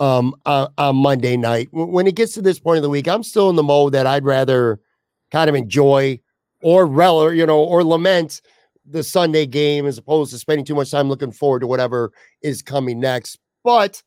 um, 0.00 0.34
on, 0.46 0.72
on 0.78 0.96
Monday 0.96 1.36
night. 1.36 1.68
When 1.70 2.06
it 2.06 2.14
gets 2.14 2.32
to 2.32 2.40
this 2.40 2.58
point 2.58 2.78
of 2.78 2.82
the 2.82 2.88
week, 2.88 3.06
I'm 3.06 3.22
still 3.22 3.50
in 3.50 3.56
the 3.56 3.62
mode 3.62 3.92
that 3.92 4.06
I'd 4.06 4.24
rather 4.24 4.80
kind 5.30 5.50
of 5.50 5.54
enjoy 5.54 6.18
or 6.62 6.86
rel, 6.86 7.30
you 7.30 7.44
know, 7.44 7.62
or 7.62 7.84
lament 7.84 8.40
the 8.86 9.02
Sunday 9.02 9.44
game 9.44 9.84
as 9.84 9.98
opposed 9.98 10.32
to 10.32 10.38
spending 10.38 10.64
too 10.64 10.74
much 10.74 10.90
time 10.90 11.10
looking 11.10 11.30
forward 11.30 11.60
to 11.60 11.66
whatever 11.66 12.10
is 12.40 12.62
coming 12.62 13.00
next. 13.00 13.38
But 13.62 14.02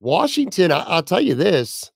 Washington, 0.00 0.72
I, 0.72 0.94
will 0.94 1.02
tell 1.02 1.20
you 1.20 1.34
this. 1.34 1.91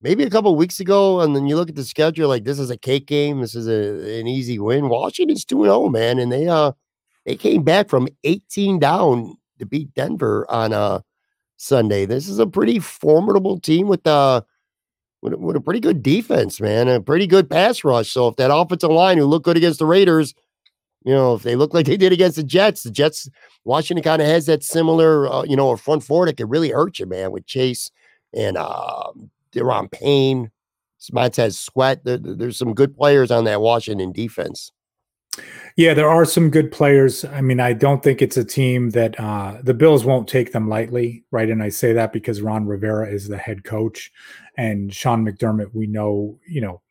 Maybe 0.00 0.22
a 0.22 0.30
couple 0.30 0.54
weeks 0.54 0.78
ago, 0.78 1.20
and 1.20 1.34
then 1.34 1.46
you 1.48 1.56
look 1.56 1.68
at 1.68 1.74
the 1.74 1.84
schedule, 1.84 2.28
like 2.28 2.44
this 2.44 2.58
is 2.58 2.70
a 2.70 2.76
cake 2.76 3.06
game. 3.06 3.40
This 3.40 3.54
is 3.54 3.66
a, 3.66 4.20
an 4.20 4.28
easy 4.28 4.58
win. 4.58 4.88
Washington's 4.88 5.44
2 5.44 5.64
0, 5.64 5.88
man. 5.88 6.18
And 6.18 6.30
they 6.30 6.46
uh 6.46 6.72
they 7.26 7.36
came 7.36 7.62
back 7.62 7.88
from 7.88 8.08
18 8.24 8.78
down 8.78 9.36
to 9.58 9.66
beat 9.66 9.92
Denver 9.94 10.46
on 10.48 10.72
uh, 10.72 11.00
Sunday. 11.56 12.06
This 12.06 12.28
is 12.28 12.38
a 12.38 12.46
pretty 12.46 12.78
formidable 12.78 13.58
team 13.58 13.88
with 13.88 14.06
uh 14.06 14.42
with, 15.20 15.34
with 15.34 15.56
a 15.56 15.60
pretty 15.60 15.80
good 15.80 16.02
defense, 16.02 16.60
man, 16.60 16.86
a 16.86 17.00
pretty 17.00 17.26
good 17.26 17.50
pass 17.50 17.82
rush. 17.82 18.10
So 18.10 18.28
if 18.28 18.36
that 18.36 18.54
offensive 18.54 18.90
line 18.90 19.18
who 19.18 19.24
looked 19.26 19.46
good 19.46 19.56
against 19.56 19.80
the 19.80 19.86
Raiders 19.86 20.32
you 21.04 21.14
know, 21.14 21.34
if 21.34 21.42
they 21.42 21.56
look 21.56 21.74
like 21.74 21.86
they 21.86 21.96
did 21.96 22.12
against 22.12 22.36
the 22.36 22.42
Jets, 22.42 22.82
the 22.82 22.90
Jets, 22.90 23.28
Washington 23.64 24.02
kind 24.02 24.20
of 24.20 24.28
has 24.28 24.46
that 24.46 24.62
similar, 24.62 25.26
uh, 25.32 25.42
you 25.44 25.56
know, 25.56 25.70
a 25.70 25.76
front 25.76 26.02
four 26.02 26.26
that 26.26 26.36
could 26.36 26.50
really 26.50 26.70
hurt 26.70 26.98
you, 26.98 27.06
man, 27.06 27.30
with 27.30 27.46
Chase 27.46 27.90
and 28.34 28.56
uh, 28.56 29.10
Daron 29.52 29.90
Payne, 29.90 30.50
Montez 31.12 31.58
Sweat. 31.58 32.04
There, 32.04 32.18
there's 32.18 32.58
some 32.58 32.74
good 32.74 32.96
players 32.96 33.30
on 33.30 33.44
that 33.44 33.60
Washington 33.60 34.12
defense. 34.12 34.72
Yeah, 35.76 35.94
there 35.94 36.08
are 36.08 36.24
some 36.24 36.50
good 36.50 36.72
players. 36.72 37.24
I 37.24 37.40
mean, 37.40 37.60
I 37.60 37.72
don't 37.72 38.02
think 38.02 38.20
it's 38.20 38.36
a 38.36 38.44
team 38.44 38.90
that 38.90 39.18
uh, 39.20 39.58
the 39.62 39.74
Bills 39.74 40.04
won't 40.04 40.26
take 40.26 40.52
them 40.52 40.68
lightly, 40.68 41.24
right? 41.30 41.48
And 41.48 41.62
I 41.62 41.68
say 41.68 41.92
that 41.92 42.12
because 42.12 42.40
Ron 42.40 42.66
Rivera 42.66 43.08
is 43.08 43.28
the 43.28 43.38
head 43.38 43.62
coach, 43.62 44.10
and 44.56 44.92
Sean 44.92 45.24
McDermott. 45.24 45.72
We 45.72 45.86
know, 45.86 46.38
you 46.48 46.60
know, 46.60 46.82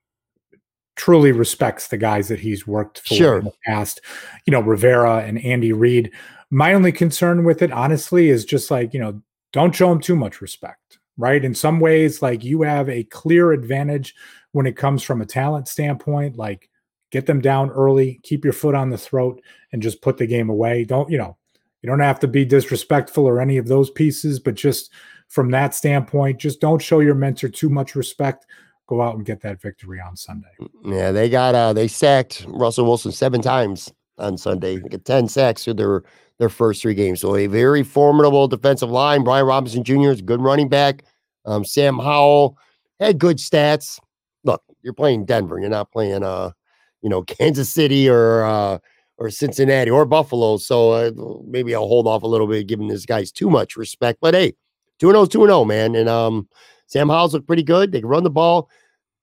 truly 0.96 1.34
respects 1.34 1.90
the 1.90 1.98
guys 1.98 2.30
that 2.30 2.40
he's 2.40 2.66
worked 2.66 3.02
for 3.02 3.16
sure. 3.16 3.40
in 3.40 3.46
the 3.46 3.54
past. 3.66 4.00
You 4.46 4.52
know, 4.52 4.62
Rivera 4.62 5.18
and 5.18 5.44
Andy 5.44 5.74
Reid. 5.74 6.12
My 6.50 6.74
only 6.74 6.94
concern 6.94 7.44
with 7.44 7.62
it, 7.62 7.74
honestly, 7.74 8.30
is 8.30 8.46
just 8.46 8.72
like, 8.72 8.94
you 8.94 9.02
know, 9.02 9.22
don't 9.52 9.76
show 9.76 9.92
him 9.92 10.00
too 10.00 10.16
much 10.16 10.40
respect, 10.40 10.97
right? 11.18 11.44
In 11.44 11.56
some 11.56 11.80
ways, 11.80 12.22
like 12.22 12.44
you 12.44 12.62
have 12.62 12.90
a 12.90 13.04
clear 13.06 13.52
advantage 13.52 14.16
when 14.52 14.66
it 14.66 14.78
comes 14.78 15.04
from 15.04 15.22
a 15.22 15.26
talent 15.26 15.68
standpoint. 15.68 16.38
Like, 16.38 16.70
get 17.12 17.26
them 17.26 17.42
down 17.42 17.70
early, 17.72 18.20
keep 18.24 18.44
your 18.44 18.54
foot 18.54 18.76
on 18.76 18.90
the 18.90 18.98
throat, 18.98 19.42
and 19.72 19.82
just 19.82 20.02
put 20.02 20.18
the 20.18 20.28
game 20.28 20.50
away. 20.50 20.84
Don't, 20.84 21.10
you 21.10 21.18
know, 21.18 21.38
you 21.82 21.90
don't 21.90 22.00
have 22.00 22.20
to 22.22 22.28
be 22.28 22.46
disrespectful 22.46 23.26
or 23.26 23.40
any 23.40 23.58
of 23.58 23.68
those 23.68 23.90
pieces, 23.90 24.40
but 24.40 24.56
just 24.56 24.92
from 25.30 25.52
that 25.52 25.76
standpoint, 25.76 26.40
just 26.40 26.62
don't 26.62 26.82
show 26.82 27.00
your 27.00 27.16
mentor 27.16 27.50
too 27.50 27.70
much 27.70 27.96
respect 27.96 28.46
go 28.88 29.02
out 29.02 29.16
and 29.16 29.26
get 29.26 29.42
that 29.42 29.62
victory 29.62 30.00
on 30.00 30.16
Sunday. 30.16 30.48
Mm, 30.60 30.98
yeah, 30.98 31.12
they 31.12 31.30
got 31.30 31.54
uh 31.54 31.74
they 31.74 31.88
sacked 31.88 32.46
Russell 32.48 32.86
Wilson 32.86 33.12
seven 33.12 33.42
times 33.42 33.94
on 34.18 34.38
Sunday. 34.38 34.80
Get 34.80 35.06
10 35.06 35.28
sacks 35.28 35.64
through 35.64 35.76
their 35.76 36.04
their 36.40 36.50
first 36.50 36.82
three 36.82 36.94
games. 36.94 37.22
So 37.22 37.36
a 37.36 37.48
very 37.48 37.84
formidable 37.84 38.48
defensive 38.48 38.90
line. 38.90 39.24
Brian 39.24 39.46
Robinson 39.46 39.84
Jr. 39.84 40.12
is 40.12 40.20
a 40.20 40.24
good 40.24 40.42
running 40.42 40.70
back. 40.70 41.04
Um, 41.46 41.66
Sam 41.66 41.98
Howell 41.98 42.58
had 43.00 43.20
good 43.20 43.38
stats. 43.38 44.00
Look, 44.44 44.62
you're 44.82 44.94
playing 44.94 45.26
Denver. 45.26 45.60
You're 45.60 45.70
not 45.70 45.92
playing 45.92 46.24
uh, 46.24 46.52
you 47.02 47.10
know, 47.10 47.22
Kansas 47.24 47.70
City 47.70 48.10
or 48.10 48.44
uh 48.44 48.80
or 49.20 49.32
Cincinnati 49.32 49.90
or 49.90 50.06
Buffalo. 50.06 50.58
So 50.58 50.92
uh, 50.92 51.12
maybe 51.48 51.74
I'll 51.74 51.88
hold 51.88 52.06
off 52.06 52.22
a 52.22 52.28
little 52.28 52.46
bit, 52.46 52.68
giving 52.68 52.88
these 52.88 53.08
guys 53.08 53.32
too 53.32 53.50
much 53.50 53.76
respect. 53.76 54.20
But 54.22 54.36
hey, 54.36 54.54
2 55.00 55.10
0 55.10 55.26
2 55.26 55.40
0, 55.48 55.66
man. 55.66 55.96
And 55.96 56.08
um, 56.08 56.48
Sam 56.86 57.10
Howell's 57.10 57.34
look 57.34 57.48
pretty 57.48 57.64
good. 57.64 57.92
They 57.92 58.02
can 58.02 58.10
run 58.10 58.24
the 58.24 58.30
ball. 58.30 58.70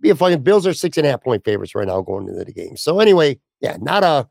Be 0.00 0.10
a 0.10 0.16
fun. 0.16 0.36
Bills 0.42 0.66
are 0.66 0.74
six 0.74 0.96
and 0.96 1.06
a 1.06 1.10
half 1.10 1.22
point 1.22 1.44
favorites 1.44 1.76
right 1.76 1.86
now 1.86 2.00
going 2.00 2.28
into 2.28 2.44
the 2.44 2.52
game. 2.52 2.76
So 2.76 2.98
anyway, 2.98 3.38
yeah, 3.60 3.76
not 3.80 4.02
a. 4.02 4.28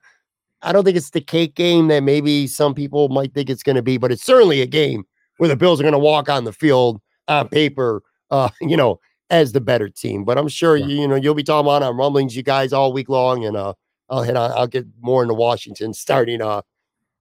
I 0.64 0.72
don't 0.72 0.84
think 0.84 0.98
it's 0.98 1.12
the 1.12 1.22
cake 1.22 1.56
game 1.56 1.88
that 1.88 2.04
maybe 2.04 2.48
some 2.48 2.74
people 2.74 3.10
might 3.10 3.34
think 3.34 3.50
it's 3.50 3.64
going 3.64 3.76
to 3.76 3.82
be, 3.82 3.98
but 3.98 4.12
it's 4.12 4.24
certainly 4.24 4.62
a 4.62 4.66
game 4.66 5.04
where 5.38 5.50
the 5.50 5.56
Bills 5.56 5.80
are 5.80 5.84
going 5.84 5.94
to 5.94 6.00
walk 6.00 6.30
on 6.30 6.44
the 6.44 6.54
field 6.54 7.02
on 7.28 7.50
paper, 7.50 8.02
uh, 8.32 8.50
you 8.62 8.78
know, 8.78 9.00
as 9.30 9.52
the 9.52 9.62
better 9.62 9.90
team. 9.90 10.24
But 10.24 10.38
I'm 10.38 10.48
sure 10.48 10.78
yeah. 10.78 10.86
you, 10.86 11.02
you 11.02 11.08
know 11.08 11.16
you'll 11.16 11.36
be 11.36 11.44
talking 11.44 11.68
about 11.68 11.84
on 11.84 11.98
rumblings, 11.98 12.36
you 12.36 12.44
guys 12.44 12.74
all 12.74 12.94
week 12.94 13.10
long, 13.10 13.46
and 13.46 13.58
uh, 13.58 13.74
I'll 14.10 14.24
hit 14.24 14.38
on. 14.38 14.52
I'll 14.52 14.68
get 14.68 14.86
more 15.02 15.22
into 15.22 15.34
Washington 15.34 15.94
starting 15.94 16.42
uh 16.42 16.62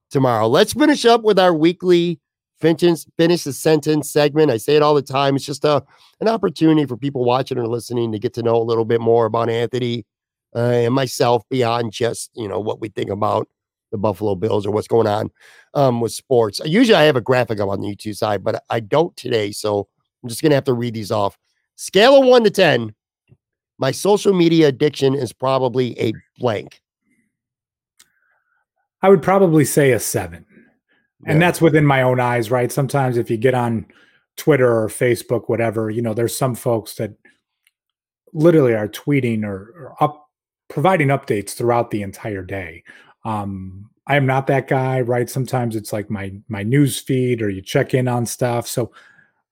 tomorrow. 0.09 0.47
Let's 0.47 0.73
finish 0.73 1.05
up 1.05 1.23
with 1.23 1.39
our 1.39 1.53
weekly 1.53 2.19
finish, 2.59 3.05
finish 3.17 3.43
the 3.43 3.51
sentence 3.51 4.09
segment. 4.09 4.51
I 4.51 4.57
say 4.57 4.75
it 4.75 4.81
all 4.81 4.93
the 4.93 5.01
time. 5.01 5.35
It's 5.35 5.45
just 5.45 5.65
a 5.65 5.83
an 6.21 6.27
opportunity 6.27 6.85
for 6.85 6.95
people 6.95 7.25
watching 7.25 7.57
or 7.57 7.67
listening 7.67 8.11
to 8.13 8.19
get 8.19 8.33
to 8.35 8.43
know 8.43 8.55
a 8.55 8.63
little 8.63 8.85
bit 8.85 9.01
more 9.01 9.25
about 9.25 9.49
Anthony 9.49 10.05
uh, 10.55 10.59
and 10.59 10.93
myself 10.93 11.43
beyond 11.49 11.91
just 11.91 12.31
you 12.35 12.47
know 12.47 12.59
what 12.59 12.81
we 12.81 12.89
think 12.89 13.09
about 13.09 13.47
the 13.91 13.97
Buffalo 13.97 14.35
Bills 14.35 14.65
or 14.65 14.71
what's 14.71 14.87
going 14.87 15.07
on 15.07 15.29
um, 15.75 16.01
with 16.01 16.11
sports. 16.11 16.59
Usually, 16.65 16.95
I 16.95 17.03
have 17.03 17.15
a 17.15 17.21
graphic 17.21 17.59
up 17.59 17.69
on 17.69 17.81
the 17.81 17.95
YouTube 17.95 18.15
side, 18.15 18.43
but 18.43 18.63
I 18.69 18.79
don't 18.79 19.15
today. 19.15 19.51
So 19.51 19.87
I'm 20.21 20.29
just 20.29 20.41
gonna 20.41 20.55
have 20.55 20.63
to 20.65 20.73
read 20.73 20.93
these 20.93 21.11
off. 21.11 21.37
Scale 21.75 22.21
of 22.21 22.25
one 22.25 22.43
to 22.43 22.49
ten. 22.49 22.93
My 23.77 23.91
social 23.91 24.33
media 24.33 24.67
addiction 24.67 25.15
is 25.15 25.33
probably 25.33 25.99
a 25.99 26.13
blank. 26.37 26.81
I 29.01 29.09
would 29.09 29.21
probably 29.21 29.65
say 29.65 29.91
a 29.91 29.99
seven 29.99 30.45
and 31.25 31.41
that's 31.41 31.61
within 31.61 31.85
my 31.85 32.01
own 32.01 32.19
eyes 32.19 32.51
right 32.51 32.71
sometimes 32.71 33.17
if 33.17 33.29
you 33.29 33.37
get 33.37 33.53
on 33.53 33.85
twitter 34.37 34.83
or 34.83 34.87
facebook 34.87 35.47
whatever 35.47 35.89
you 35.89 36.01
know 36.01 36.13
there's 36.13 36.35
some 36.35 36.55
folks 36.55 36.95
that 36.95 37.13
literally 38.33 38.73
are 38.73 38.87
tweeting 38.87 39.43
or, 39.43 39.73
or 39.77 39.95
up 40.01 40.22
providing 40.73 41.07
updates 41.07 41.51
throughout 41.51 41.91
the 41.91 42.01
entire 42.01 42.43
day 42.43 42.83
um 43.25 43.89
i 44.07 44.15
am 44.15 44.25
not 44.25 44.47
that 44.47 44.67
guy 44.67 44.99
right 44.99 45.29
sometimes 45.29 45.75
it's 45.75 45.93
like 45.93 46.09
my 46.09 46.33
my 46.47 46.63
news 46.63 46.99
feed 46.99 47.41
or 47.41 47.49
you 47.49 47.61
check 47.61 47.93
in 47.93 48.07
on 48.07 48.25
stuff 48.25 48.67
so 48.67 48.91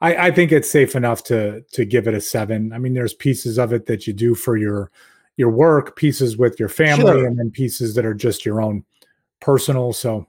i 0.01 0.27
i 0.27 0.31
think 0.31 0.51
it's 0.51 0.69
safe 0.69 0.95
enough 0.95 1.23
to 1.23 1.61
to 1.71 1.85
give 1.85 2.07
it 2.07 2.13
a 2.13 2.21
seven 2.21 2.73
i 2.73 2.77
mean 2.77 2.93
there's 2.93 3.13
pieces 3.13 3.57
of 3.57 3.71
it 3.71 3.85
that 3.85 4.05
you 4.07 4.13
do 4.13 4.35
for 4.35 4.57
your 4.57 4.91
your 5.37 5.49
work 5.49 5.95
pieces 5.95 6.37
with 6.37 6.59
your 6.59 6.69
family 6.69 7.03
sure. 7.03 7.25
and 7.25 7.39
then 7.39 7.49
pieces 7.49 7.95
that 7.95 8.05
are 8.05 8.13
just 8.13 8.45
your 8.45 8.61
own 8.61 8.83
personal 9.39 9.93
so 9.93 10.27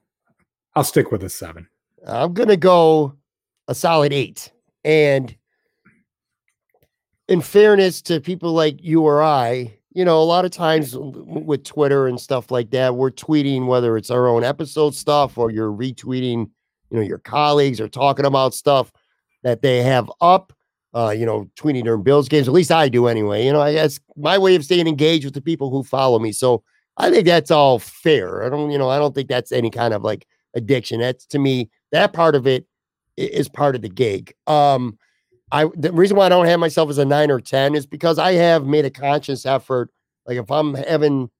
I'll 0.74 0.84
stick 0.84 1.12
with 1.12 1.22
a 1.22 1.28
seven. 1.28 1.68
I'm 2.06 2.32
gonna 2.32 2.56
go 2.56 3.14
a 3.68 3.74
solid 3.74 4.12
eight. 4.12 4.50
And 4.84 5.34
in 7.28 7.40
fairness 7.40 8.02
to 8.02 8.20
people 8.20 8.52
like 8.52 8.82
you 8.82 9.02
or 9.02 9.22
I, 9.22 9.74
you 9.94 10.04
know, 10.04 10.20
a 10.20 10.24
lot 10.24 10.44
of 10.44 10.50
times 10.50 10.96
with 10.96 11.64
Twitter 11.64 12.06
and 12.06 12.20
stuff 12.20 12.50
like 12.50 12.70
that, 12.70 12.96
we're 12.96 13.10
tweeting 13.10 13.66
whether 13.66 13.96
it's 13.96 14.10
our 14.10 14.26
own 14.26 14.44
episode 14.44 14.94
stuff 14.94 15.36
or 15.36 15.50
you're 15.50 15.72
retweeting, 15.72 16.50
you 16.90 16.96
know, 16.96 17.02
your 17.02 17.18
colleagues 17.18 17.80
are 17.80 17.88
talking 17.88 18.24
about 18.24 18.54
stuff 18.54 18.92
that 19.42 19.62
they 19.62 19.82
have 19.82 20.10
up. 20.20 20.52
Uh, 20.94 21.08
you 21.08 21.24
know, 21.24 21.48
tweeting 21.56 21.84
during 21.84 22.02
Bills 22.02 22.28
games. 22.28 22.46
At 22.46 22.52
least 22.52 22.70
I 22.70 22.90
do 22.90 23.06
anyway. 23.06 23.46
You 23.46 23.52
know, 23.54 23.62
I 23.62 23.72
guess 23.72 23.98
my 24.14 24.36
way 24.36 24.56
of 24.56 24.62
staying 24.62 24.86
engaged 24.86 25.24
with 25.24 25.32
the 25.32 25.40
people 25.40 25.70
who 25.70 25.82
follow 25.82 26.18
me. 26.18 26.32
So 26.32 26.62
I 26.98 27.10
think 27.10 27.24
that's 27.24 27.50
all 27.50 27.78
fair. 27.78 28.44
I 28.44 28.50
don't, 28.50 28.70
you 28.70 28.76
know, 28.76 28.90
I 28.90 28.98
don't 28.98 29.14
think 29.14 29.30
that's 29.30 29.52
any 29.52 29.70
kind 29.70 29.94
of 29.94 30.02
like 30.02 30.26
addiction. 30.54 31.00
That's 31.00 31.24
to 31.28 31.38
me, 31.38 31.70
that 31.92 32.12
part 32.12 32.34
of 32.34 32.46
it 32.46 32.66
is 33.16 33.48
part 33.48 33.74
of 33.74 33.80
the 33.80 33.88
gig. 33.88 34.34
Um, 34.46 34.98
I 35.52 35.66
the 35.76 35.92
reason 35.92 36.16
why 36.16 36.26
I 36.26 36.28
don't 36.30 36.46
have 36.46 36.58
myself 36.58 36.90
as 36.90 36.98
a 36.98 37.04
nine 37.04 37.30
or 37.30 37.40
ten 37.40 37.74
is 37.74 37.86
because 37.86 38.18
I 38.18 38.32
have 38.32 38.66
made 38.66 38.84
a 38.84 38.90
conscious 38.90 39.46
effort. 39.46 39.90
Like 40.26 40.38
if 40.38 40.50
I'm 40.50 40.74
having 40.74 41.30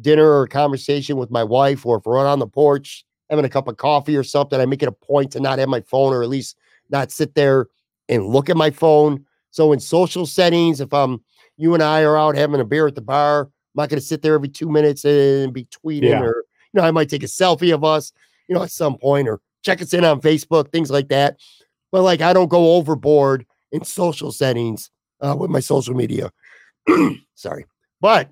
dinner 0.00 0.30
or 0.38 0.46
conversation 0.46 1.16
with 1.16 1.30
my 1.30 1.44
wife, 1.44 1.84
or 1.84 1.98
if 1.98 2.06
we're 2.06 2.18
on 2.26 2.38
the 2.38 2.46
porch 2.46 3.04
having 3.30 3.44
a 3.44 3.48
cup 3.48 3.68
of 3.68 3.76
coffee 3.76 4.16
or 4.16 4.24
something, 4.24 4.58
I 4.58 4.64
make 4.64 4.82
it 4.82 4.88
a 4.88 4.92
point 4.92 5.30
to 5.32 5.40
not 5.40 5.58
have 5.58 5.68
my 5.68 5.82
phone 5.82 6.14
or 6.14 6.22
at 6.22 6.30
least 6.30 6.56
not 6.88 7.12
sit 7.12 7.34
there 7.34 7.66
and 8.08 8.24
look 8.26 8.48
at 8.48 8.56
my 8.56 8.70
phone. 8.70 9.24
So 9.50 9.72
in 9.72 9.80
social 9.80 10.24
settings, 10.24 10.80
if 10.80 10.92
I'm 10.94 11.22
you 11.58 11.74
and 11.74 11.82
I 11.82 12.02
are 12.02 12.16
out 12.16 12.36
having 12.36 12.60
a 12.60 12.64
beer 12.64 12.86
at 12.86 12.94
the 12.94 13.02
bar, 13.02 13.42
I'm 13.42 13.50
not 13.74 13.90
going 13.90 14.00
to 14.00 14.06
sit 14.06 14.22
there 14.22 14.34
every 14.34 14.48
two 14.48 14.68
minutes 14.70 15.04
and 15.04 15.52
be 15.52 15.66
tweeting 15.66 16.10
Yeah. 16.10 16.22
or 16.22 16.44
you 16.72 16.80
know 16.80 16.84
I 16.84 16.90
might 16.90 17.10
take 17.10 17.22
a 17.22 17.26
selfie 17.26 17.74
of 17.74 17.84
us, 17.84 18.12
you 18.48 18.54
know, 18.54 18.62
at 18.62 18.70
some 18.70 18.96
point 18.96 19.28
or 19.28 19.40
check 19.62 19.82
us 19.82 19.92
in 19.92 20.04
on 20.06 20.22
Facebook, 20.22 20.72
things 20.72 20.90
like 20.90 21.08
that. 21.08 21.36
But 21.92 22.02
like 22.02 22.22
I 22.22 22.32
don't 22.32 22.48
go 22.48 22.74
overboard 22.76 23.44
in 23.72 23.84
social 23.84 24.32
settings 24.32 24.90
uh, 25.20 25.36
with 25.38 25.50
my 25.50 25.60
social 25.60 25.94
media. 25.94 26.30
Sorry, 27.34 27.64
but 28.00 28.30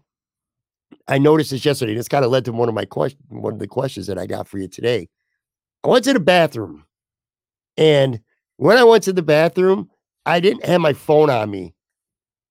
I 1.09 1.18
noticed 1.18 1.51
this 1.51 1.64
yesterday. 1.64 1.95
This 1.95 2.09
kind 2.09 2.24
of 2.24 2.30
led 2.30 2.45
to 2.47 2.53
one 2.53 2.68
of 2.68 2.74
my 2.74 2.84
questions, 2.84 3.22
one 3.28 3.53
of 3.53 3.59
the 3.59 3.66
questions 3.66 4.07
that 4.07 4.18
I 4.18 4.26
got 4.26 4.49
for 4.49 4.59
you 4.59 4.68
today. 4.68 5.09
I 5.84 5.89
went 5.89 6.05
to 6.05 6.12
the 6.12 6.20
bathroom, 6.20 6.84
and 7.76 8.20
when 8.57 8.78
I 8.78 8.84
went 8.84 9.05
to 9.05 9.12
the 9.12 9.22
bathroom, 9.22 9.91
I 10.24 10.41
didn't 10.41 10.64
have 10.64 10.80
my 10.80 10.93
phone 10.93 11.30
on 11.30 11.51
me, 11.51 11.74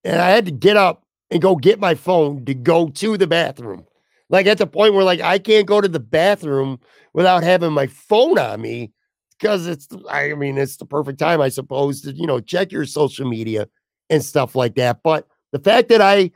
and 0.03 0.21
I 0.21 0.29
had 0.29 0.45
to 0.45 0.51
get 0.51 0.77
up 0.77 1.03
and 1.31 1.41
go 1.41 1.55
get 1.55 1.79
my 1.79 1.95
phone 1.95 2.45
to 2.45 2.53
go 2.53 2.89
to 2.89 3.17
the 3.17 3.27
bathroom. 3.27 3.85
Like 4.29 4.47
at 4.47 4.57
the 4.57 4.67
point 4.67 4.93
where 4.93 5.03
like 5.03 5.21
I 5.21 5.37
can't 5.39 5.67
go 5.67 5.81
to 5.81 5.87
the 5.87 5.99
bathroom 5.99 6.79
without 7.13 7.43
having 7.43 7.73
my 7.73 7.87
phone 7.87 8.39
on 8.39 8.61
me 8.61 8.91
because 9.39 9.67
it's 9.67 9.87
I 10.09 10.33
mean 10.33 10.57
it's 10.57 10.77
the 10.77 10.85
perfect 10.85 11.19
time 11.19 11.41
I 11.41 11.49
suppose 11.49 12.01
to 12.01 12.11
you 12.11 12.27
know 12.27 12.39
check 12.39 12.71
your 12.71 12.85
social 12.85 13.27
media 13.27 13.67
and 14.09 14.23
stuff 14.23 14.55
like 14.55 14.75
that. 14.75 14.99
But 15.03 15.27
the 15.51 15.59
fact 15.59 15.89
that 15.89 16.01
I 16.01 16.31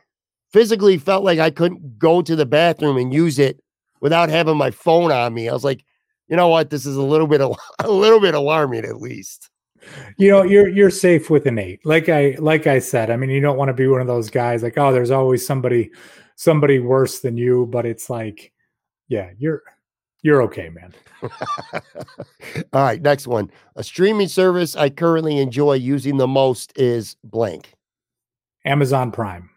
physically 0.51 0.97
felt 0.97 1.23
like 1.23 1.39
I 1.39 1.49
couldn't 1.49 1.99
go 1.99 2.21
to 2.21 2.35
the 2.35 2.45
bathroom 2.45 2.97
and 2.97 3.13
use 3.13 3.39
it 3.39 3.61
without 4.01 4.29
having 4.29 4.57
my 4.57 4.71
phone 4.71 5.11
on 5.11 5.33
me, 5.33 5.49
I 5.49 5.53
was 5.53 5.63
like, 5.63 5.83
you 6.27 6.35
know 6.35 6.47
what, 6.47 6.69
this 6.69 6.85
is 6.85 6.95
a 6.95 7.03
little 7.03 7.27
bit 7.27 7.41
a 7.79 7.91
little 7.91 8.19
bit 8.19 8.35
alarming 8.35 8.85
at 8.85 9.01
least. 9.01 9.49
You 10.17 10.29
know, 10.29 10.43
you're 10.43 10.67
you're 10.67 10.89
safe 10.89 11.29
with 11.29 11.45
an 11.45 11.57
eight. 11.57 11.79
Like 11.85 12.09
I 12.09 12.35
like 12.39 12.67
I 12.67 12.79
said, 12.79 13.09
I 13.09 13.15
mean, 13.15 13.29
you 13.29 13.41
don't 13.41 13.57
want 13.57 13.69
to 13.69 13.73
be 13.73 13.87
one 13.87 14.01
of 14.01 14.07
those 14.07 14.29
guys 14.29 14.61
like, 14.61 14.77
oh, 14.77 14.91
there's 14.91 15.11
always 15.11 15.45
somebody 15.45 15.91
somebody 16.35 16.79
worse 16.79 17.19
than 17.19 17.37
you, 17.37 17.65
but 17.67 17.85
it's 17.85 18.09
like, 18.09 18.51
yeah, 19.07 19.31
you're 19.37 19.63
you're 20.21 20.41
okay, 20.43 20.69
man. 20.69 20.93
All 22.73 22.83
right, 22.83 23.01
next 23.01 23.27
one. 23.27 23.51
A 23.75 23.83
streaming 23.83 24.27
service 24.27 24.75
I 24.75 24.89
currently 24.89 25.37
enjoy 25.39 25.73
using 25.73 26.17
the 26.17 26.27
most 26.27 26.73
is 26.77 27.15
blank. 27.23 27.73
Amazon 28.65 29.11
Prime. 29.11 29.49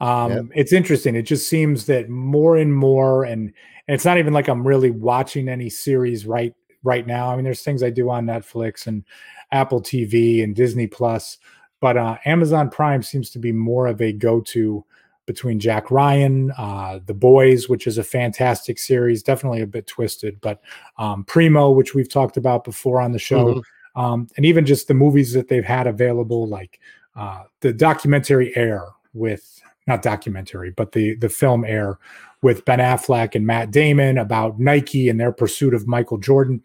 Um, 0.00 0.32
Yep. 0.32 0.44
It's 0.54 0.72
interesting. 0.72 1.14
It 1.16 1.22
just 1.22 1.48
seems 1.48 1.86
that 1.86 2.08
more 2.08 2.56
and 2.56 2.74
more, 2.74 3.24
and, 3.24 3.52
and 3.86 3.94
it's 3.94 4.04
not 4.04 4.18
even 4.18 4.32
like 4.32 4.48
I'm 4.48 4.66
really 4.66 4.90
watching 4.90 5.48
any 5.48 5.70
series 5.70 6.26
right 6.26 6.54
right 6.84 7.06
now. 7.06 7.30
I 7.30 7.36
mean, 7.36 7.44
there's 7.44 7.62
things 7.62 7.82
I 7.82 7.90
do 7.90 8.08
on 8.08 8.26
Netflix 8.26 8.86
and 8.86 9.04
Apple 9.50 9.82
TV 9.82 10.44
and 10.44 10.54
Disney 10.54 10.86
Plus, 10.86 11.38
but 11.80 11.96
uh, 11.96 12.16
Amazon 12.24 12.70
Prime 12.70 13.02
seems 13.02 13.30
to 13.30 13.38
be 13.38 13.50
more 13.50 13.86
of 13.88 14.00
a 14.00 14.12
go-to 14.12 14.84
between 15.28 15.60
Jack 15.60 15.90
Ryan, 15.92 16.50
uh, 16.58 16.98
The 17.06 17.14
Boys, 17.14 17.68
which 17.68 17.86
is 17.86 17.98
a 17.98 18.02
fantastic 18.02 18.78
series, 18.78 19.22
definitely 19.22 19.60
a 19.60 19.66
bit 19.66 19.86
twisted, 19.86 20.40
but 20.40 20.60
um, 20.96 21.22
Primo, 21.24 21.70
which 21.70 21.94
we've 21.94 22.08
talked 22.08 22.36
about 22.38 22.64
before 22.64 23.00
on 23.00 23.12
the 23.12 23.18
show, 23.18 23.54
Mhm. 23.54 23.62
um, 23.94 24.26
and 24.36 24.46
even 24.46 24.64
just 24.66 24.88
the 24.88 24.94
movies 24.94 25.34
that 25.34 25.48
they've 25.48 25.64
had 25.64 25.86
available, 25.86 26.48
like 26.48 26.80
uh, 27.14 27.42
the 27.60 27.72
documentary 27.72 28.56
Air 28.56 28.82
with 29.12 29.60
not 29.86 30.02
documentary, 30.02 30.70
but 30.70 30.92
the 30.92 31.14
the 31.16 31.28
film 31.28 31.64
Air 31.64 31.98
with 32.42 32.64
Ben 32.64 32.78
Affleck 32.78 33.34
and 33.34 33.46
Matt 33.46 33.70
Damon 33.70 34.16
about 34.18 34.58
Nike 34.58 35.08
and 35.08 35.18
their 35.20 35.32
pursuit 35.32 35.74
of 35.74 35.86
Michael 35.88 36.18
Jordan. 36.18 36.62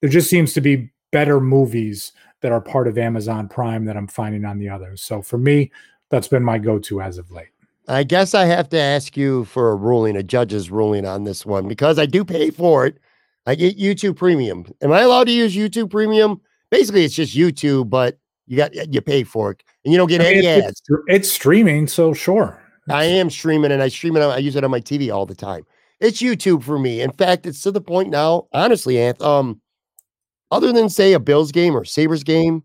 There 0.00 0.10
just 0.10 0.28
seems 0.28 0.52
to 0.54 0.60
be 0.60 0.90
better 1.12 1.40
movies 1.40 2.12
that 2.40 2.50
are 2.50 2.60
part 2.60 2.88
of 2.88 2.98
Amazon 2.98 3.48
Prime 3.48 3.84
that 3.84 3.96
I'm 3.96 4.08
finding 4.08 4.44
on 4.44 4.58
the 4.58 4.68
others. 4.68 5.00
So 5.00 5.22
for 5.22 5.38
me, 5.38 5.70
that's 6.10 6.28
been 6.28 6.42
my 6.42 6.58
go-to 6.58 7.00
as 7.00 7.18
of 7.18 7.30
late. 7.30 7.51
I 7.88 8.04
guess 8.04 8.34
I 8.34 8.44
have 8.44 8.68
to 8.70 8.78
ask 8.78 9.16
you 9.16 9.44
for 9.46 9.70
a 9.70 9.74
ruling, 9.74 10.16
a 10.16 10.22
judge's 10.22 10.70
ruling 10.70 11.04
on 11.06 11.24
this 11.24 11.44
one 11.44 11.66
because 11.66 11.98
I 11.98 12.06
do 12.06 12.24
pay 12.24 12.50
for 12.50 12.86
it. 12.86 12.98
I 13.46 13.56
get 13.56 13.78
YouTube 13.78 14.16
Premium. 14.16 14.66
Am 14.82 14.92
I 14.92 15.00
allowed 15.00 15.24
to 15.24 15.32
use 15.32 15.56
YouTube 15.56 15.90
Premium? 15.90 16.40
Basically, 16.70 17.04
it's 17.04 17.14
just 17.14 17.36
YouTube, 17.36 17.90
but 17.90 18.18
you 18.46 18.56
got 18.56 18.74
you 18.74 19.00
pay 19.00 19.24
for 19.24 19.50
it, 19.50 19.62
and 19.84 19.92
you 19.92 19.98
don't 19.98 20.08
get 20.08 20.20
I 20.20 20.24
mean, 20.24 20.38
any 20.38 20.46
it's, 20.46 20.66
ads. 20.66 20.82
it's, 21.08 21.32
streaming, 21.32 21.86
so 21.88 22.12
sure. 22.12 22.58
I 22.88 23.04
am 23.04 23.30
streaming, 23.30 23.72
and 23.72 23.82
I 23.82 23.88
stream 23.88 24.16
it. 24.16 24.22
On, 24.22 24.30
I 24.30 24.38
use 24.38 24.56
it 24.56 24.64
on 24.64 24.70
my 24.70 24.80
TV 24.80 25.12
all 25.12 25.26
the 25.26 25.34
time. 25.34 25.64
It's 26.00 26.22
YouTube 26.22 26.62
for 26.62 26.78
me. 26.78 27.00
In 27.00 27.12
fact, 27.12 27.46
it's 27.46 27.62
to 27.62 27.70
the 27.70 27.80
point 27.80 28.10
now. 28.10 28.48
Honestly, 28.52 28.94
Anth, 28.94 29.20
um, 29.22 29.60
other 30.50 30.72
than 30.72 30.88
say 30.88 31.12
a 31.12 31.20
Bills 31.20 31.52
game 31.52 31.76
or 31.76 31.84
Sabres 31.84 32.24
game, 32.24 32.64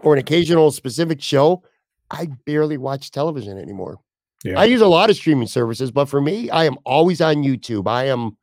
or 0.00 0.14
an 0.14 0.18
occasional 0.18 0.70
specific 0.70 1.20
show, 1.20 1.62
I 2.10 2.28
barely 2.46 2.78
watch 2.78 3.10
television 3.10 3.58
anymore. 3.58 3.98
Yeah. 4.44 4.58
I 4.58 4.64
use 4.64 4.80
a 4.80 4.86
lot 4.86 5.10
of 5.10 5.16
streaming 5.16 5.48
services, 5.48 5.90
but 5.90 6.06
for 6.06 6.20
me, 6.20 6.48
I 6.50 6.64
am 6.64 6.76
always 6.84 7.20
on 7.20 7.36
YouTube. 7.36 7.88
I 7.88 8.04
am 8.04 8.36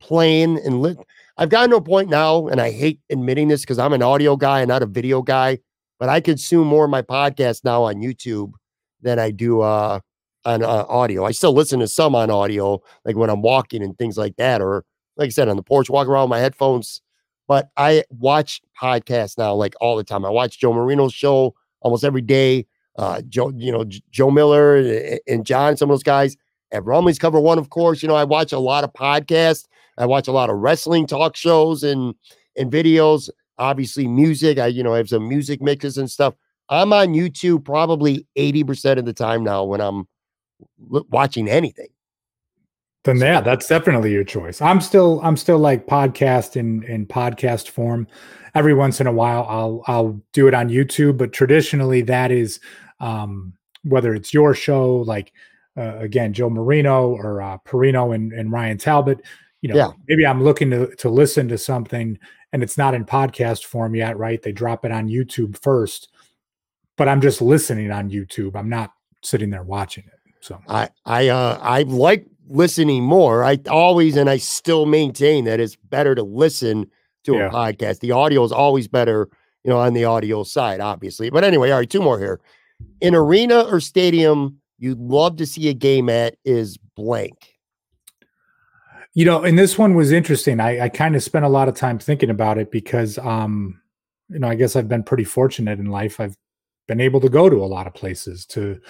playing 0.00 0.58
and 0.64 0.80
li- 0.82 0.96
I've 1.36 1.50
gotten 1.50 1.70
to 1.70 1.76
a 1.76 1.82
point 1.82 2.08
now, 2.08 2.48
and 2.48 2.60
I 2.60 2.70
hate 2.70 3.00
admitting 3.10 3.48
this 3.48 3.62
because 3.62 3.78
I'm 3.78 3.92
an 3.92 4.02
audio 4.02 4.36
guy 4.36 4.60
and 4.60 4.68
not 4.68 4.82
a 4.82 4.86
video 4.86 5.22
guy, 5.22 5.58
but 5.98 6.08
I 6.08 6.20
consume 6.20 6.66
more 6.66 6.84
of 6.84 6.90
my 6.90 7.02
podcast 7.02 7.64
now 7.64 7.84
on 7.84 7.96
YouTube 7.96 8.52
than 9.00 9.18
I 9.18 9.30
do 9.30 9.60
uh, 9.60 10.00
on 10.44 10.62
uh, 10.62 10.84
audio. 10.88 11.24
I 11.24 11.32
still 11.32 11.52
listen 11.52 11.80
to 11.80 11.88
some 11.88 12.14
on 12.14 12.30
audio, 12.30 12.80
like 13.04 13.16
when 13.16 13.30
I'm 13.30 13.42
walking 13.42 13.82
and 13.82 13.96
things 13.96 14.16
like 14.16 14.36
that, 14.36 14.60
or 14.60 14.84
like 15.16 15.26
I 15.26 15.30
said, 15.30 15.48
on 15.48 15.56
the 15.56 15.62
porch, 15.62 15.90
walking 15.90 16.12
around 16.12 16.24
with 16.24 16.36
my 16.36 16.38
headphones. 16.38 17.02
But 17.48 17.70
I 17.76 18.04
watch 18.10 18.62
podcasts 18.80 19.36
now, 19.36 19.54
like 19.54 19.74
all 19.80 19.96
the 19.96 20.04
time. 20.04 20.24
I 20.24 20.30
watch 20.30 20.58
Joe 20.58 20.72
Marino's 20.72 21.12
show 21.12 21.54
almost 21.80 22.04
every 22.04 22.22
day 22.22 22.66
uh, 22.96 23.22
Joe, 23.28 23.52
you 23.56 23.72
know, 23.72 23.84
Joe 24.10 24.30
Miller 24.30 24.76
a- 24.78 25.20
and 25.26 25.44
John, 25.46 25.76
some 25.76 25.90
of 25.90 25.94
those 25.94 26.02
guys 26.02 26.36
at 26.72 26.82
Rumley's 26.82 27.18
Cover 27.18 27.40
One, 27.40 27.58
of 27.58 27.70
course. 27.70 28.02
You 28.02 28.08
know, 28.08 28.14
I 28.14 28.24
watch 28.24 28.52
a 28.52 28.58
lot 28.58 28.84
of 28.84 28.92
podcasts. 28.92 29.66
I 29.98 30.06
watch 30.06 30.28
a 30.28 30.32
lot 30.32 30.50
of 30.50 30.56
wrestling 30.56 31.06
talk 31.06 31.36
shows 31.36 31.82
and 31.82 32.14
and 32.56 32.70
videos. 32.70 33.28
Obviously, 33.58 34.06
music. 34.08 34.58
I 34.58 34.66
you 34.66 34.82
know 34.82 34.94
I 34.94 34.98
have 34.98 35.08
some 35.08 35.28
music 35.28 35.60
mixes 35.60 35.98
and 35.98 36.10
stuff. 36.10 36.34
I'm 36.68 36.92
on 36.92 37.08
YouTube 37.08 37.64
probably 37.64 38.26
eighty 38.36 38.64
percent 38.64 38.98
of 38.98 39.04
the 39.04 39.12
time 39.12 39.44
now 39.44 39.64
when 39.64 39.80
I'm 39.80 40.06
l- 40.92 41.06
watching 41.10 41.48
anything. 41.48 41.88
Then 43.04 43.18
yeah, 43.18 43.40
that's 43.40 43.66
definitely 43.66 44.12
your 44.12 44.24
choice. 44.24 44.62
I'm 44.62 44.80
still 44.80 45.20
I'm 45.22 45.36
still 45.36 45.58
like 45.58 45.86
podcast 45.86 46.56
in 46.56 46.82
in 46.84 47.06
podcast 47.06 47.68
form. 47.68 48.06
Every 48.54 48.74
once 48.74 49.00
in 49.00 49.06
a 49.06 49.12
while 49.12 49.44
I'll 49.48 49.82
I'll 49.86 50.20
do 50.32 50.46
it 50.46 50.54
on 50.54 50.68
YouTube, 50.68 51.16
but 51.18 51.32
traditionally 51.32 52.02
that 52.02 52.30
is 52.30 52.60
um 53.02 53.52
whether 53.84 54.14
it's 54.14 54.32
your 54.32 54.54
show 54.54 54.98
like 54.98 55.32
uh, 55.76 55.96
again 55.98 56.32
Joe 56.32 56.48
Marino 56.50 57.10
or 57.10 57.42
uh, 57.42 57.58
Parrino 57.58 58.12
and, 58.12 58.32
and 58.32 58.50
Ryan 58.52 58.78
Talbot, 58.78 59.20
you 59.60 59.68
know, 59.70 59.76
Yeah. 59.76 59.88
maybe 60.08 60.26
I'm 60.26 60.42
looking 60.42 60.70
to 60.70 60.94
to 60.96 61.08
listen 61.10 61.48
to 61.48 61.58
something 61.58 62.18
and 62.52 62.62
it's 62.62 62.78
not 62.78 62.94
in 62.94 63.04
podcast 63.04 63.64
form 63.64 63.94
yet, 63.94 64.16
right? 64.18 64.40
They 64.40 64.52
drop 64.52 64.84
it 64.84 64.92
on 64.92 65.08
YouTube 65.08 65.60
first, 65.62 66.10
but 66.96 67.08
I'm 67.08 67.20
just 67.20 67.40
listening 67.42 67.90
on 67.90 68.10
YouTube. 68.10 68.54
I'm 68.54 68.68
not 68.68 68.92
sitting 69.22 69.50
there 69.50 69.62
watching 69.62 70.04
it. 70.04 70.18
So 70.40 70.60
I 70.68 70.88
I 71.06 71.28
uh 71.28 71.58
I 71.60 71.82
like 71.82 72.26
listening 72.48 73.02
more. 73.02 73.42
I 73.42 73.58
always 73.70 74.16
and 74.16 74.28
I 74.28 74.36
still 74.36 74.84
maintain 74.86 75.44
that 75.46 75.58
it's 75.60 75.76
better 75.76 76.14
to 76.14 76.22
listen 76.22 76.90
to 77.24 77.34
Yeah. 77.34 77.46
a 77.48 77.50
podcast. 77.50 78.00
The 78.00 78.12
audio 78.12 78.44
is 78.44 78.52
always 78.52 78.88
better, 78.88 79.28
you 79.64 79.70
know, 79.70 79.78
on 79.78 79.94
the 79.94 80.04
audio 80.04 80.42
side, 80.44 80.80
obviously. 80.80 81.30
But 81.30 81.44
anyway, 81.44 81.70
all 81.70 81.78
right, 81.78 81.88
two 81.90 82.02
more 82.02 82.18
here. 82.18 82.40
An 83.00 83.14
arena 83.14 83.62
or 83.62 83.80
stadium 83.80 84.60
you'd 84.78 84.98
love 84.98 85.36
to 85.36 85.46
see 85.46 85.68
a 85.68 85.74
game 85.74 86.08
at 86.08 86.34
is 86.44 86.76
blank. 86.96 87.54
You 89.14 89.24
know, 89.24 89.42
and 89.42 89.58
this 89.58 89.78
one 89.78 89.94
was 89.94 90.10
interesting. 90.10 90.58
I, 90.58 90.84
I 90.84 90.88
kind 90.88 91.14
of 91.14 91.22
spent 91.22 91.44
a 91.44 91.48
lot 91.48 91.68
of 91.68 91.74
time 91.74 91.98
thinking 91.98 92.30
about 92.30 92.58
it 92.58 92.70
because, 92.70 93.18
um, 93.18 93.80
you 94.28 94.38
know, 94.38 94.48
I 94.48 94.54
guess 94.54 94.74
I've 94.74 94.88
been 94.88 95.02
pretty 95.02 95.24
fortunate 95.24 95.78
in 95.78 95.86
life. 95.86 96.18
I've 96.18 96.36
been 96.88 97.00
able 97.00 97.20
to 97.20 97.28
go 97.28 97.48
to 97.48 97.62
a 97.62 97.66
lot 97.66 97.86
of 97.86 97.94
places 97.94 98.46
to 98.46 98.80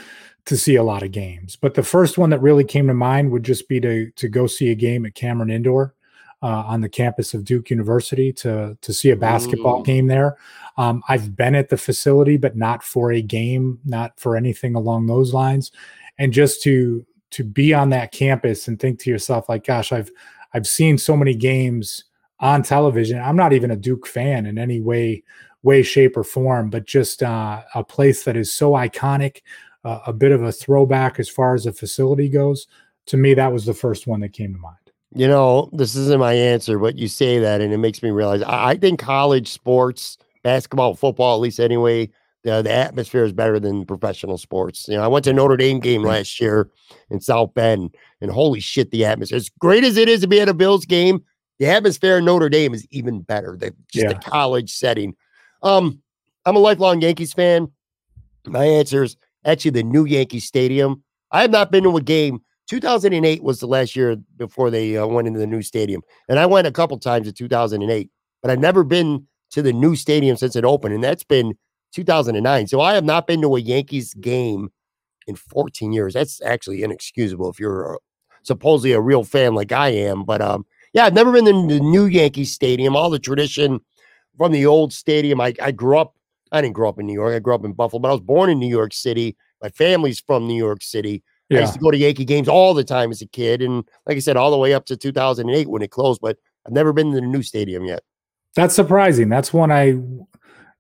to 0.46 0.56
see 0.56 0.76
a 0.76 0.82
lot 0.82 1.02
of 1.02 1.12
games. 1.12 1.56
But 1.56 1.74
the 1.74 1.82
first 1.82 2.18
one 2.18 2.30
that 2.30 2.40
really 2.40 2.64
came 2.64 2.86
to 2.88 2.94
mind 2.94 3.30
would 3.30 3.44
just 3.44 3.68
be 3.68 3.80
to 3.80 4.10
to 4.12 4.28
go 4.28 4.46
see 4.46 4.70
a 4.70 4.74
game 4.74 5.04
at 5.04 5.14
Cameron 5.14 5.50
Indoor 5.50 5.94
uh, 6.42 6.64
on 6.66 6.80
the 6.80 6.88
campus 6.88 7.34
of 7.34 7.44
Duke 7.44 7.70
University 7.70 8.32
to 8.34 8.76
to 8.80 8.92
see 8.92 9.10
a 9.10 9.16
basketball 9.16 9.80
Mm. 9.82 9.84
game 9.84 10.06
there. 10.08 10.36
Um, 10.76 11.02
I've 11.08 11.36
been 11.36 11.54
at 11.54 11.68
the 11.68 11.76
facility, 11.76 12.36
but 12.36 12.56
not 12.56 12.82
for 12.82 13.12
a 13.12 13.22
game, 13.22 13.78
not 13.84 14.18
for 14.18 14.36
anything 14.36 14.74
along 14.74 15.06
those 15.06 15.32
lines, 15.34 15.70
and 16.18 16.32
just 16.32 16.62
to 16.62 17.04
to 17.30 17.44
be 17.44 17.72
on 17.72 17.90
that 17.90 18.12
campus 18.12 18.68
and 18.68 18.78
think 18.78 18.98
to 19.00 19.08
yourself 19.10 19.48
like 19.48 19.64
gosh 19.64 19.90
i've 19.90 20.10
i've 20.52 20.66
seen 20.66 20.98
so 20.98 21.16
many 21.16 21.34
games 21.34 22.04
on 22.40 22.62
television 22.62 23.18
i'm 23.18 23.36
not 23.36 23.54
even 23.54 23.70
a 23.70 23.76
duke 23.76 24.06
fan 24.06 24.44
in 24.44 24.58
any 24.58 24.82
way 24.82 25.22
way, 25.62 25.80
shape, 25.82 26.16
or 26.16 26.24
form, 26.24 26.68
but 26.70 26.84
just 26.86 27.22
uh, 27.22 27.62
a 27.76 27.84
place 27.84 28.24
that 28.24 28.36
is 28.36 28.52
so 28.52 28.72
iconic, 28.72 29.42
uh, 29.84 30.00
a 30.08 30.12
bit 30.12 30.32
of 30.32 30.42
a 30.42 30.50
throwback 30.50 31.20
as 31.20 31.28
far 31.28 31.54
as 31.54 31.62
the 31.64 31.72
facility 31.72 32.28
goes. 32.28 32.66
To 33.06 33.16
me, 33.16 33.32
that 33.34 33.52
was 33.52 33.64
the 33.64 33.72
first 33.72 34.08
one 34.08 34.18
that 34.22 34.32
came 34.32 34.52
to 34.52 34.58
mind. 34.58 34.81
You 35.14 35.28
know, 35.28 35.68
this 35.72 35.94
isn't 35.94 36.20
my 36.20 36.32
answer, 36.32 36.78
but 36.78 36.96
you 36.96 37.06
say 37.08 37.38
that, 37.38 37.60
and 37.60 37.72
it 37.72 37.78
makes 37.78 38.02
me 38.02 38.10
realize 38.10 38.42
I, 38.42 38.70
I 38.70 38.76
think 38.76 38.98
college 38.98 39.48
sports, 39.48 40.16
basketball, 40.42 40.94
football, 40.94 41.34
at 41.36 41.40
least 41.40 41.60
anyway, 41.60 42.08
the, 42.44 42.62
the 42.62 42.72
atmosphere 42.72 43.24
is 43.24 43.32
better 43.32 43.60
than 43.60 43.84
professional 43.84 44.38
sports. 44.38 44.88
You 44.88 44.96
know, 44.96 45.02
I 45.02 45.08
went 45.08 45.24
to 45.26 45.32
Notre 45.32 45.56
Dame 45.56 45.80
game 45.80 46.02
last 46.02 46.40
year 46.40 46.70
in 47.10 47.20
South 47.20 47.52
Bend, 47.54 47.94
and 48.20 48.30
holy 48.30 48.60
shit, 48.60 48.90
the 48.90 49.04
atmosphere. 49.04 49.36
As 49.36 49.50
great 49.50 49.84
as 49.84 49.96
it 49.96 50.08
is 50.08 50.22
to 50.22 50.26
be 50.26 50.40
at 50.40 50.48
a 50.48 50.54
Bills 50.54 50.86
game, 50.86 51.22
the 51.58 51.66
atmosphere 51.66 52.18
in 52.18 52.24
Notre 52.24 52.48
Dame 52.48 52.72
is 52.74 52.86
even 52.90 53.20
better. 53.20 53.56
The, 53.56 53.74
just 53.92 54.04
Yeah. 54.04 54.08
the 54.14 54.14
college 54.30 54.72
setting. 54.72 55.14
Um, 55.62 56.00
I'm 56.46 56.56
a 56.56 56.58
lifelong 56.58 57.02
Yankees 57.02 57.32
fan. 57.32 57.70
My 58.46 58.64
answer 58.64 59.04
is 59.04 59.16
actually 59.44 59.70
the 59.72 59.84
new 59.84 60.04
Yankee 60.04 60.40
Stadium. 60.40 61.04
I 61.30 61.42
have 61.42 61.50
not 61.50 61.70
been 61.70 61.84
to 61.84 61.96
a 61.96 62.02
game. 62.02 62.40
2008 62.72 63.42
was 63.42 63.60
the 63.60 63.66
last 63.66 63.94
year 63.94 64.16
before 64.38 64.70
they 64.70 64.96
uh, 64.96 65.06
went 65.06 65.28
into 65.28 65.38
the 65.38 65.46
new 65.46 65.60
stadium, 65.60 66.00
and 66.30 66.38
I 66.38 66.46
went 66.46 66.66
a 66.66 66.72
couple 66.72 66.98
times 66.98 67.28
in 67.28 67.34
2008, 67.34 68.10
but 68.40 68.50
I've 68.50 68.58
never 68.58 68.82
been 68.82 69.26
to 69.50 69.60
the 69.60 69.74
new 69.74 69.94
stadium 69.94 70.38
since 70.38 70.56
it 70.56 70.64
opened, 70.64 70.94
and 70.94 71.04
that's 71.04 71.22
been 71.22 71.52
2009. 71.94 72.66
So 72.68 72.80
I 72.80 72.94
have 72.94 73.04
not 73.04 73.26
been 73.26 73.42
to 73.42 73.56
a 73.56 73.60
Yankees 73.60 74.14
game 74.14 74.70
in 75.26 75.36
14 75.36 75.92
years. 75.92 76.14
That's 76.14 76.40
actually 76.40 76.82
inexcusable 76.82 77.50
if 77.50 77.60
you're 77.60 77.96
uh, 77.96 77.98
supposedly 78.42 78.92
a 78.92 79.02
real 79.02 79.22
fan 79.22 79.54
like 79.54 79.70
I 79.70 79.90
am. 79.90 80.24
But 80.24 80.40
um, 80.40 80.64
yeah, 80.94 81.04
I've 81.04 81.12
never 81.12 81.30
been 81.30 81.44
to 81.44 81.74
the 81.74 81.80
new 81.80 82.06
Yankee 82.06 82.46
Stadium. 82.46 82.96
All 82.96 83.10
the 83.10 83.18
tradition 83.18 83.80
from 84.38 84.50
the 84.50 84.64
old 84.64 84.94
stadium. 84.94 85.42
I, 85.42 85.52
I 85.60 85.72
grew 85.72 85.98
up. 85.98 86.16
I 86.52 86.62
didn't 86.62 86.74
grow 86.74 86.88
up 86.88 86.98
in 86.98 87.04
New 87.04 87.12
York. 87.12 87.34
I 87.34 87.38
grew 87.38 87.54
up 87.54 87.66
in 87.66 87.74
Buffalo, 87.74 88.00
but 88.00 88.08
I 88.08 88.12
was 88.12 88.22
born 88.22 88.48
in 88.48 88.58
New 88.58 88.66
York 88.66 88.94
City. 88.94 89.36
My 89.60 89.68
family's 89.68 90.20
from 90.20 90.46
New 90.46 90.56
York 90.56 90.82
City. 90.82 91.22
I 91.58 91.60
used 91.60 91.74
to 91.74 91.78
go 91.80 91.90
to 91.90 91.96
Yankee 91.96 92.24
games 92.24 92.48
all 92.48 92.74
the 92.74 92.84
time 92.84 93.10
as 93.10 93.22
a 93.22 93.26
kid, 93.26 93.62
and 93.62 93.84
like 94.06 94.16
I 94.16 94.20
said, 94.20 94.36
all 94.36 94.50
the 94.50 94.58
way 94.58 94.74
up 94.74 94.86
to 94.86 94.96
2008 94.96 95.68
when 95.68 95.82
it 95.82 95.90
closed. 95.90 96.20
But 96.20 96.38
I've 96.66 96.72
never 96.72 96.92
been 96.92 97.10
to 97.12 97.16
the 97.16 97.26
new 97.26 97.42
stadium 97.42 97.84
yet. 97.84 98.02
That's 98.54 98.74
surprising. 98.74 99.28
That's 99.28 99.52
one 99.52 99.72
I, 99.72 99.98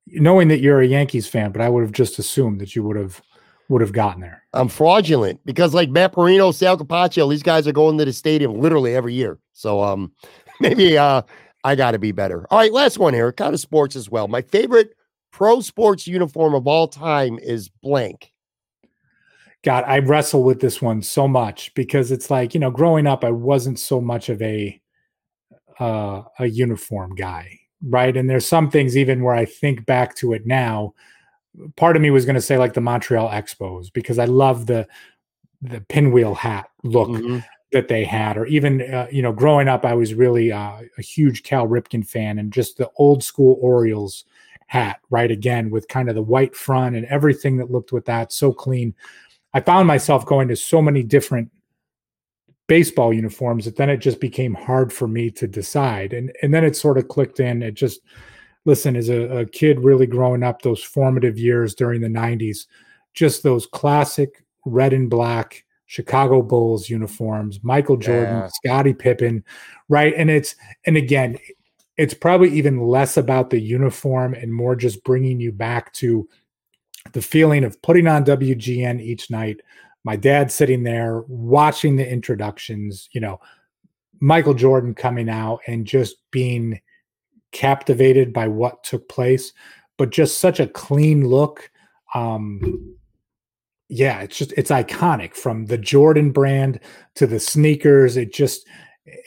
knowing 0.06 0.48
that 0.48 0.60
you're 0.60 0.80
a 0.80 0.86
Yankees 0.86 1.26
fan, 1.26 1.52
but 1.52 1.62
I 1.62 1.68
would 1.68 1.82
have 1.82 1.92
just 1.92 2.18
assumed 2.18 2.60
that 2.60 2.76
you 2.76 2.82
would 2.84 2.96
have 2.96 3.22
would 3.68 3.80
have 3.80 3.92
gotten 3.92 4.20
there. 4.20 4.44
I'm 4.52 4.68
fraudulent 4.68 5.40
because 5.46 5.72
like 5.72 5.88
Matt 5.88 6.12
Parrino, 6.12 6.52
Sal 6.52 6.76
Capaccio, 6.76 7.30
these 7.30 7.42
guys 7.42 7.66
are 7.66 7.72
going 7.72 7.96
to 7.98 8.04
the 8.04 8.12
stadium 8.12 8.60
literally 8.60 8.94
every 8.94 9.14
year. 9.14 9.38
So 9.54 9.82
um 9.82 10.12
maybe 10.60 10.98
uh 10.98 11.22
I 11.64 11.74
gotta 11.74 11.98
be 11.98 12.12
better. 12.12 12.46
All 12.50 12.58
right, 12.58 12.72
last 12.72 12.98
one 12.98 13.14
here, 13.14 13.32
kind 13.32 13.54
of 13.54 13.60
sports 13.60 13.96
as 13.96 14.10
well. 14.10 14.28
My 14.28 14.42
favorite 14.42 14.94
pro 15.30 15.60
sports 15.60 16.06
uniform 16.06 16.54
of 16.54 16.66
all 16.66 16.86
time 16.88 17.38
is 17.38 17.68
blank. 17.82 18.31
God, 19.64 19.84
I 19.86 20.00
wrestle 20.00 20.42
with 20.42 20.60
this 20.60 20.82
one 20.82 21.02
so 21.02 21.28
much 21.28 21.72
because 21.74 22.10
it's 22.10 22.30
like, 22.30 22.52
you 22.52 22.60
know, 22.60 22.70
growing 22.70 23.06
up, 23.06 23.24
I 23.24 23.30
wasn't 23.30 23.78
so 23.78 24.00
much 24.00 24.28
of 24.28 24.42
a 24.42 24.80
uh, 25.80 26.22
a 26.38 26.46
uniform 26.46 27.14
guy, 27.14 27.58
right? 27.88 28.16
And 28.16 28.28
there's 28.28 28.46
some 28.46 28.70
things 28.70 28.96
even 28.96 29.22
where 29.22 29.34
I 29.34 29.44
think 29.44 29.86
back 29.86 30.14
to 30.16 30.32
it 30.32 30.46
now. 30.46 30.94
Part 31.76 31.96
of 31.96 32.02
me 32.02 32.10
was 32.10 32.24
going 32.24 32.34
to 32.34 32.40
say 32.40 32.58
like 32.58 32.74
the 32.74 32.80
Montreal 32.80 33.28
Expos 33.30 33.92
because 33.92 34.18
I 34.18 34.24
love 34.26 34.66
the 34.66 34.86
the 35.60 35.80
pinwheel 35.82 36.34
hat 36.34 36.68
look 36.82 37.08
Mhm. 37.10 37.44
that 37.72 37.88
they 37.88 38.04
had, 38.04 38.36
or 38.36 38.46
even 38.46 38.82
uh, 38.82 39.06
you 39.12 39.22
know, 39.22 39.32
growing 39.32 39.68
up, 39.68 39.84
I 39.84 39.94
was 39.94 40.12
really 40.12 40.50
uh, 40.50 40.80
a 40.98 41.02
huge 41.02 41.42
Cal 41.44 41.68
Ripken 41.68 42.06
fan, 42.06 42.38
and 42.38 42.52
just 42.52 42.78
the 42.78 42.90
old 42.96 43.22
school 43.22 43.58
Orioles 43.60 44.24
hat, 44.66 44.98
right? 45.10 45.30
Again, 45.30 45.70
with 45.70 45.86
kind 45.88 46.08
of 46.08 46.14
the 46.16 46.22
white 46.22 46.56
front 46.56 46.96
and 46.96 47.06
everything 47.06 47.58
that 47.58 47.70
looked 47.70 47.92
with 47.92 48.06
that 48.06 48.32
so 48.32 48.52
clean. 48.52 48.94
I 49.54 49.60
found 49.60 49.86
myself 49.86 50.26
going 50.26 50.48
to 50.48 50.56
so 50.56 50.80
many 50.80 51.02
different 51.02 51.50
baseball 52.68 53.12
uniforms 53.12 53.64
that 53.64 53.76
then 53.76 53.90
it 53.90 53.98
just 53.98 54.20
became 54.20 54.54
hard 54.54 54.92
for 54.92 55.06
me 55.06 55.30
to 55.32 55.46
decide, 55.46 56.12
and 56.12 56.32
and 56.42 56.52
then 56.54 56.64
it 56.64 56.76
sort 56.76 56.98
of 56.98 57.08
clicked 57.08 57.40
in. 57.40 57.62
It 57.62 57.74
just 57.74 58.00
listen 58.64 58.96
as 58.96 59.08
a, 59.08 59.38
a 59.38 59.46
kid 59.46 59.80
really 59.80 60.06
growing 60.06 60.42
up 60.42 60.62
those 60.62 60.82
formative 60.82 61.36
years 61.38 61.74
during 61.74 62.00
the 62.00 62.08
90s 62.08 62.66
just 63.14 63.42
those 63.42 63.66
classic 63.66 64.44
red 64.64 64.92
and 64.92 65.10
black 65.10 65.64
Chicago 65.86 66.40
Bulls 66.40 66.88
uniforms, 66.88 67.60
Michael 67.62 67.98
Jordan, 67.98 68.36
Yeah. 68.36 68.48
Scottie 68.48 68.94
Pippen, 68.94 69.44
right? 69.88 70.14
And 70.16 70.30
it's 70.30 70.56
and 70.86 70.96
again, 70.96 71.38
it's 71.98 72.14
probably 72.14 72.50
even 72.52 72.80
less 72.80 73.18
about 73.18 73.50
the 73.50 73.60
uniform 73.60 74.32
and 74.32 74.54
more 74.54 74.74
just 74.74 75.04
bringing 75.04 75.38
you 75.38 75.52
back 75.52 75.92
to 75.94 76.26
the 77.12 77.22
feeling 77.22 77.64
of 77.64 77.80
putting 77.82 78.06
on 78.06 78.24
WGN 78.24 79.00
each 79.00 79.30
night. 79.30 79.60
My 80.04 80.16
dad 80.16 80.50
sitting 80.50 80.82
there 80.82 81.22
watching 81.28 81.96
the 81.96 82.08
introductions, 82.08 83.08
you 83.12 83.20
know, 83.20 83.40
Michael 84.20 84.54
Jordan 84.54 84.94
coming 84.94 85.28
out 85.28 85.60
and 85.66 85.86
just 85.86 86.16
being 86.30 86.80
captivated 87.50 88.32
by 88.32 88.48
what 88.48 88.84
took 88.84 89.08
place, 89.08 89.52
but 89.98 90.10
just 90.10 90.38
such 90.38 90.60
a 90.60 90.66
clean 90.66 91.26
look. 91.26 91.70
Um, 92.14 92.96
yeah, 93.88 94.20
it's 94.20 94.38
just 94.38 94.52
it's 94.52 94.70
iconic 94.70 95.34
from 95.34 95.66
the 95.66 95.76
Jordan 95.76 96.30
brand 96.30 96.80
to 97.16 97.26
the 97.26 97.38
sneakers. 97.40 98.16
It 98.16 98.32
just 98.32 98.66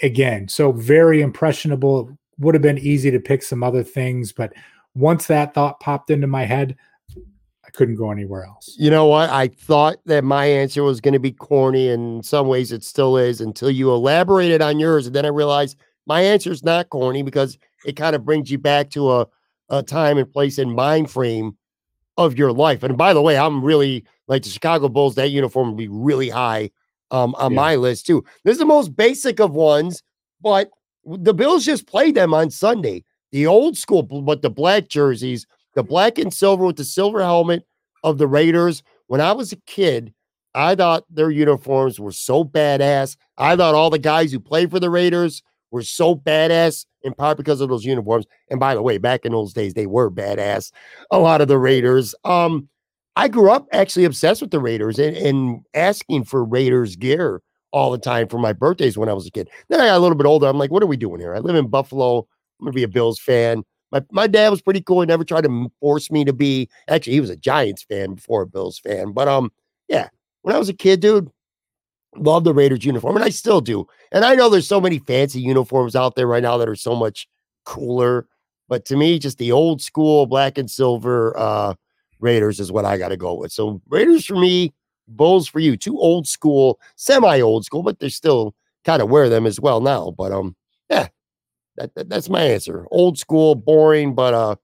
again 0.02 0.48
so 0.48 0.72
very 0.72 1.22
impressionable. 1.22 2.10
It 2.10 2.16
would 2.40 2.56
have 2.56 2.62
been 2.62 2.80
easy 2.80 3.12
to 3.12 3.20
pick 3.20 3.44
some 3.44 3.64
other 3.64 3.84
things, 3.84 4.32
but 4.32 4.54
once 4.96 5.28
that 5.28 5.54
thought 5.54 5.80
popped 5.82 6.10
into 6.10 6.28
my 6.28 6.46
head, 6.46 6.76
couldn't 7.76 7.96
go 7.96 8.12
anywhere 8.12 8.46
else. 8.46 8.76
You 8.78 8.90
know 8.90 9.06
what? 9.06 9.30
I 9.30 9.48
thought 9.50 9.98
that 10.06 10.24
my 10.24 10.46
answer 10.46 10.84
was 10.84 11.02
going 11.02 11.14
to 11.14 11.20
be 11.20 11.32
corny, 11.32 11.90
and 11.90 12.18
in 12.18 12.24
some 12.24 12.48
ways 12.48 12.72
it 12.72 12.84
still 12.84 13.18
is 13.18 13.42
until 13.42 13.70
you 13.70 13.92
elaborated 13.92 14.62
on 14.62 14.80
yours. 14.80 15.08
And 15.08 15.16
then 15.16 15.26
I 15.26 15.30
realized 15.30 15.78
my 16.06 16.22
answer 16.22 16.52
is 16.52 16.64
not 16.64 16.90
corny 16.90 17.24
because 17.24 17.58
it 17.86 17.96
kind 17.96 18.16
of 18.16 18.26
brings 18.26 18.50
you 18.52 18.58
back 18.58 18.90
to 18.92 19.12
a, 19.12 19.28
a 19.70 19.84
time 19.84 20.18
and 20.18 20.32
place 20.32 20.58
and 20.58 20.74
mind 20.74 21.10
frame 21.12 21.58
of 22.18 22.38
your 22.38 22.54
life. 22.54 22.84
And 22.84 22.98
by 22.98 23.14
the 23.14 23.22
way, 23.22 23.38
I'm 23.38 23.64
really 23.64 24.06
like 24.28 24.44
the 24.44 24.50
Chicago 24.50 24.88
Bulls, 24.90 25.16
that 25.16 25.30
uniform 25.32 25.70
would 25.70 25.78
be 25.78 25.88
really 25.88 26.30
high 26.30 26.72
um, 27.12 27.36
on 27.36 27.52
Yeah. 27.52 27.56
my 27.56 27.76
list 27.76 28.06
too. 28.08 28.24
This 28.44 28.54
is 28.54 28.60
the 28.60 28.66
most 28.66 28.96
basic 28.96 29.40
of 29.40 29.52
ones, 29.52 30.02
but 30.42 30.70
the 31.06 31.34
Bills 31.34 31.66
just 31.66 31.88
played 31.88 32.16
them 32.16 32.34
on 32.34 32.50
Sunday. 32.50 33.04
The 33.32 33.46
old 33.48 33.78
school, 33.78 34.02
but 34.04 34.42
the 34.42 34.50
black 34.50 34.88
jerseys, 34.88 35.46
the 35.76 35.84
black 35.84 36.18
and 36.18 36.34
silver 36.34 36.66
with 36.66 36.78
the 36.78 36.84
silver 36.84 37.22
helmet 37.22 37.66
of 38.04 38.18
the 38.18 38.28
Raiders. 38.28 38.82
When 39.08 39.22
I 39.22 39.34
was 39.34 39.52
a 39.52 39.58
kid, 39.68 40.14
I 40.56 40.76
thought 40.76 41.04
their 41.10 41.30
uniforms 41.30 42.00
were 42.00 42.12
so 42.12 42.44
badass. 42.44 43.18
I 43.38 43.56
thought 43.56 43.76
all 43.76 43.90
the 43.90 44.00
guys 44.00 44.32
who 44.32 44.40
played 44.40 44.72
for 44.72 44.80
the 44.80 44.90
Raiders 44.90 45.44
were 45.72 45.84
so 45.84 46.16
badass 46.16 46.86
in 47.04 47.14
part 47.14 47.38
because 47.38 47.62
of 47.62 47.70
those 47.70 47.86
uniforms. 47.86 48.26
And 48.50 48.60
by 48.60 48.74
the 48.74 48.82
way, 48.82 48.98
back 48.98 49.26
in 49.26 49.34
those 49.34 49.54
days, 49.54 49.74
they 49.74 49.86
were 49.86 50.10
badass. 50.10 50.72
A 51.12 51.20
lot 51.20 51.42
of 51.42 51.50
the 51.50 51.60
Raiders. 51.60 52.16
Um, 52.24 52.70
I 53.18 53.28
grew 53.28 53.50
up 53.52 53.68
actually 53.72 54.06
obsessed 54.06 54.42
with 54.42 54.52
the 54.52 54.60
Raiders 54.60 54.98
and, 54.98 55.16
and 55.16 55.62
asking 55.74 56.26
for 56.26 56.44
Raiders 56.44 56.96
gear 56.96 57.42
all 57.72 57.92
the 57.92 57.98
time 57.98 58.28
for 58.28 58.38
my 58.38 58.54
birthdays 58.54 58.98
when 58.98 59.10
I 59.10 59.14
was 59.14 59.28
a 59.28 59.32
kid. 59.32 59.50
Then 59.70 59.82
I 59.82 59.88
got 59.88 59.98
a 59.98 60.00
little 60.00 60.18
bit 60.18 60.26
older. 60.26 60.48
I'm 60.48 60.58
like, 60.58 60.72
what 60.72 60.84
are 60.84 60.88
we 60.88 60.98
doing 60.98 61.20
here? 61.20 61.36
I 61.36 61.40
live 61.40 61.56
in 61.56 61.68
Buffalo. 61.68 62.20
I'm 62.60 62.66
gonna 62.66 62.74
be 62.74 62.84
a 62.84 62.88
Bills 62.88 63.20
fan. 63.20 63.64
My 63.96 64.02
my 64.12 64.28
dad 64.28 64.50
was 64.50 64.62
pretty 64.62 64.82
cool. 64.82 65.00
He 65.02 65.08
never 65.08 65.24
tried 65.24 65.46
to 65.46 65.72
force 65.80 66.12
me 66.12 66.26
to 66.26 66.34
be. 66.34 66.70
Actually, 66.90 67.14
he 67.14 67.22
was 67.22 67.30
a 67.30 67.38
Giants 67.38 67.84
fan 67.84 68.16
before 68.16 68.42
a 68.42 68.48
Bills 68.48 68.78
fan. 68.78 69.14
But 69.14 69.30
um, 69.30 69.52
yeah, 69.88 70.10
when 70.42 70.54
I 70.54 70.60
was 70.60 70.68
a 70.68 70.74
kid, 70.74 71.00
dude, 71.00 71.30
loved 72.18 72.46
the 72.46 72.54
Raiders 72.54 72.84
uniform, 72.84 73.16
and 73.16 73.24
I 73.24 73.30
still 73.30 73.62
do. 73.62 73.88
And 74.12 74.26
I 74.26 74.36
know 74.36 74.50
there's 74.50 74.68
so 74.68 74.82
many 74.82 75.00
fancy 75.00 75.40
uniforms 75.40 75.96
out 75.96 76.16
there 76.16 76.28
right 76.28 76.44
now 76.44 76.58
that 76.58 76.68
are 76.68 76.76
so 76.76 76.94
much 76.94 77.30
cooler. 77.64 78.28
But 78.68 78.84
to 78.86 78.98
me, 78.98 79.18
just 79.18 79.38
the 79.38 79.54
old 79.54 79.82
school 79.82 80.26
black 80.26 80.58
and 80.58 80.70
silver 80.70 81.38
uh 81.38 81.76
Raiders 82.20 82.60
is 82.60 82.72
what 82.72 82.86
I 82.86 82.98
got 82.98 83.10
to 83.10 83.18
go 83.18 83.34
with. 83.34 83.54
So 83.54 83.82
Raiders 83.88 84.26
for 84.26 84.36
me, 84.36 84.74
Bulls 85.08 85.48
for 85.48 85.60
you. 85.60 85.78
Two 85.78 85.98
old 86.00 86.28
school, 86.28 86.80
semi 86.98 87.40
old 87.40 87.64
school, 87.64 87.84
but 87.84 88.00
they're 88.00 88.10
still 88.10 88.56
kind 88.84 89.02
of 89.02 89.10
wear 89.10 89.30
them 89.30 89.46
as 89.46 89.60
well 89.60 89.80
now. 89.80 90.12
But 90.18 90.34
um, 90.34 90.56
yeah, 90.90 91.08
that, 91.78 91.94
that- 91.96 92.10
that's 92.10 92.30
my 92.30 92.42
answer. 92.44 92.86
Old 92.92 93.18
school, 93.18 93.56
boring, 93.56 94.16
but 94.16 94.34
uh, 94.34 94.56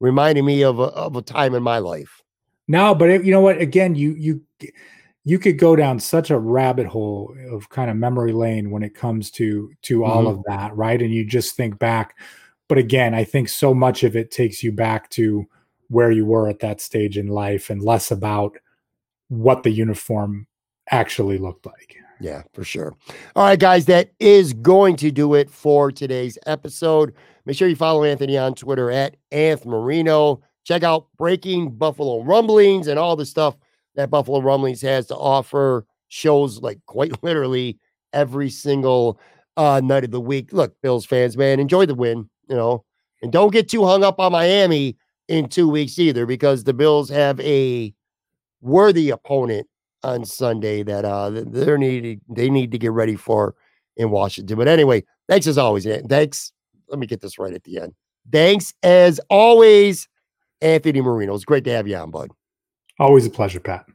reminding 0.00 0.44
me 0.44 0.62
of 0.64 0.78
a, 0.78 0.84
of 0.84 1.16
a 1.16 1.22
time 1.22 1.54
in 1.54 1.62
my 1.62 1.78
life. 1.78 2.22
No, 2.68 2.94
but 2.94 3.10
it, 3.10 3.24
you 3.24 3.32
know 3.32 3.40
what? 3.40 3.60
Again, 3.60 3.94
you 3.94 4.12
you 4.18 4.42
you 5.24 5.38
could 5.38 5.58
go 5.58 5.76
down 5.76 5.98
such 5.98 6.30
a 6.30 6.38
rabbit 6.38 6.86
hole 6.86 7.34
of 7.50 7.68
kind 7.70 7.90
of 7.90 7.96
memory 7.96 8.32
lane 8.32 8.70
when 8.70 8.82
it 8.82 8.94
comes 8.94 9.30
to 9.32 9.70
to 9.82 10.04
all 10.04 10.24
Mhm. 10.24 10.30
of 10.38 10.44
that, 10.46 10.76
right? 10.76 11.00
And 11.00 11.12
you 11.12 11.24
just 11.24 11.56
think 11.56 11.78
back. 11.78 12.16
But 12.68 12.78
again, 12.78 13.14
I 13.14 13.24
think 13.24 13.48
so 13.48 13.72
much 13.74 14.04
of 14.04 14.16
it 14.16 14.30
takes 14.30 14.62
you 14.62 14.72
back 14.72 15.08
to 15.10 15.46
where 15.88 16.10
you 16.10 16.26
were 16.26 16.48
at 16.48 16.60
that 16.60 16.80
stage 16.82 17.16
in 17.16 17.28
life, 17.28 17.70
and 17.70 17.82
less 17.82 18.10
about 18.10 18.56
what 19.28 19.62
the 19.62 19.70
uniform 19.70 20.46
actually 20.90 21.38
looked 21.38 21.66
like. 21.66 21.97
Yeah, 22.20 22.42
for 22.52 22.64
sure. 22.64 22.94
All 23.36 23.44
right, 23.44 23.58
guys, 23.58 23.86
that 23.86 24.10
is 24.18 24.52
going 24.52 24.96
to 24.96 25.10
do 25.10 25.34
it 25.34 25.50
for 25.50 25.92
today's 25.92 26.36
episode. 26.46 27.14
Make 27.46 27.56
sure 27.56 27.68
you 27.68 27.76
follow 27.76 28.04
Anthony 28.04 28.36
on 28.36 28.54
Twitter 28.54 28.90
at 28.90 29.16
Anth 29.32 29.64
Marino. 29.64 30.42
Check 30.64 30.82
out 30.82 31.06
Breaking 31.16 31.70
Buffalo 31.70 32.22
Rumblings 32.22 32.88
and 32.88 32.98
all 32.98 33.16
the 33.16 33.24
stuff 33.24 33.56
that 33.94 34.10
Buffalo 34.10 34.40
Rumblings 34.40 34.82
has 34.82 35.06
to 35.06 35.16
offer. 35.16 35.86
Shows 36.08 36.60
like 36.60 36.78
quite 36.86 37.22
literally 37.22 37.78
every 38.12 38.50
single 38.50 39.20
uh, 39.56 39.80
night 39.82 40.04
of 40.04 40.10
the 40.10 40.20
week. 40.20 40.52
Look, 40.52 40.74
Bills 40.82 41.06
fans, 41.06 41.36
man, 41.36 41.60
enjoy 41.60 41.86
the 41.86 41.94
win, 41.94 42.28
you 42.48 42.56
know, 42.56 42.84
and 43.22 43.32
don't 43.32 43.52
get 43.52 43.68
too 43.68 43.84
hung 43.84 44.04
up 44.04 44.18
on 44.18 44.32
Miami 44.32 44.96
in 45.28 45.48
two 45.48 45.68
weeks 45.68 45.98
either, 45.98 46.26
because 46.26 46.64
the 46.64 46.72
Bills 46.74 47.08
have 47.10 47.38
a 47.40 47.92
worthy 48.60 49.10
opponent 49.10 49.66
on 50.08 50.24
Sunday 50.24 50.82
that 50.82 51.04
uh 51.04 51.30
they 51.30 51.76
need 51.76 52.20
they 52.28 52.50
need 52.50 52.72
to 52.72 52.78
get 52.78 52.92
ready 52.92 53.16
for 53.16 53.54
in 53.96 54.10
Washington. 54.10 54.56
But 54.56 54.68
anyway, 54.68 55.04
thanks 55.28 55.46
as 55.46 55.58
always. 55.58 55.86
Thanks. 56.08 56.52
Let 56.88 56.98
me 56.98 57.06
get 57.06 57.20
this 57.20 57.38
right 57.38 57.52
at 57.52 57.64
the 57.64 57.80
end. 57.80 57.94
Thanks 58.30 58.72
as 58.82 59.20
always, 59.30 60.08
Anthony 60.60 61.00
Marino. 61.00 61.34
It's 61.34 61.44
great 61.44 61.64
to 61.64 61.70
have 61.70 61.86
you 61.86 61.96
on, 61.96 62.10
bud. 62.10 62.30
Always 62.98 63.26
a 63.26 63.30
pleasure, 63.30 63.60
Pat. 63.60 63.86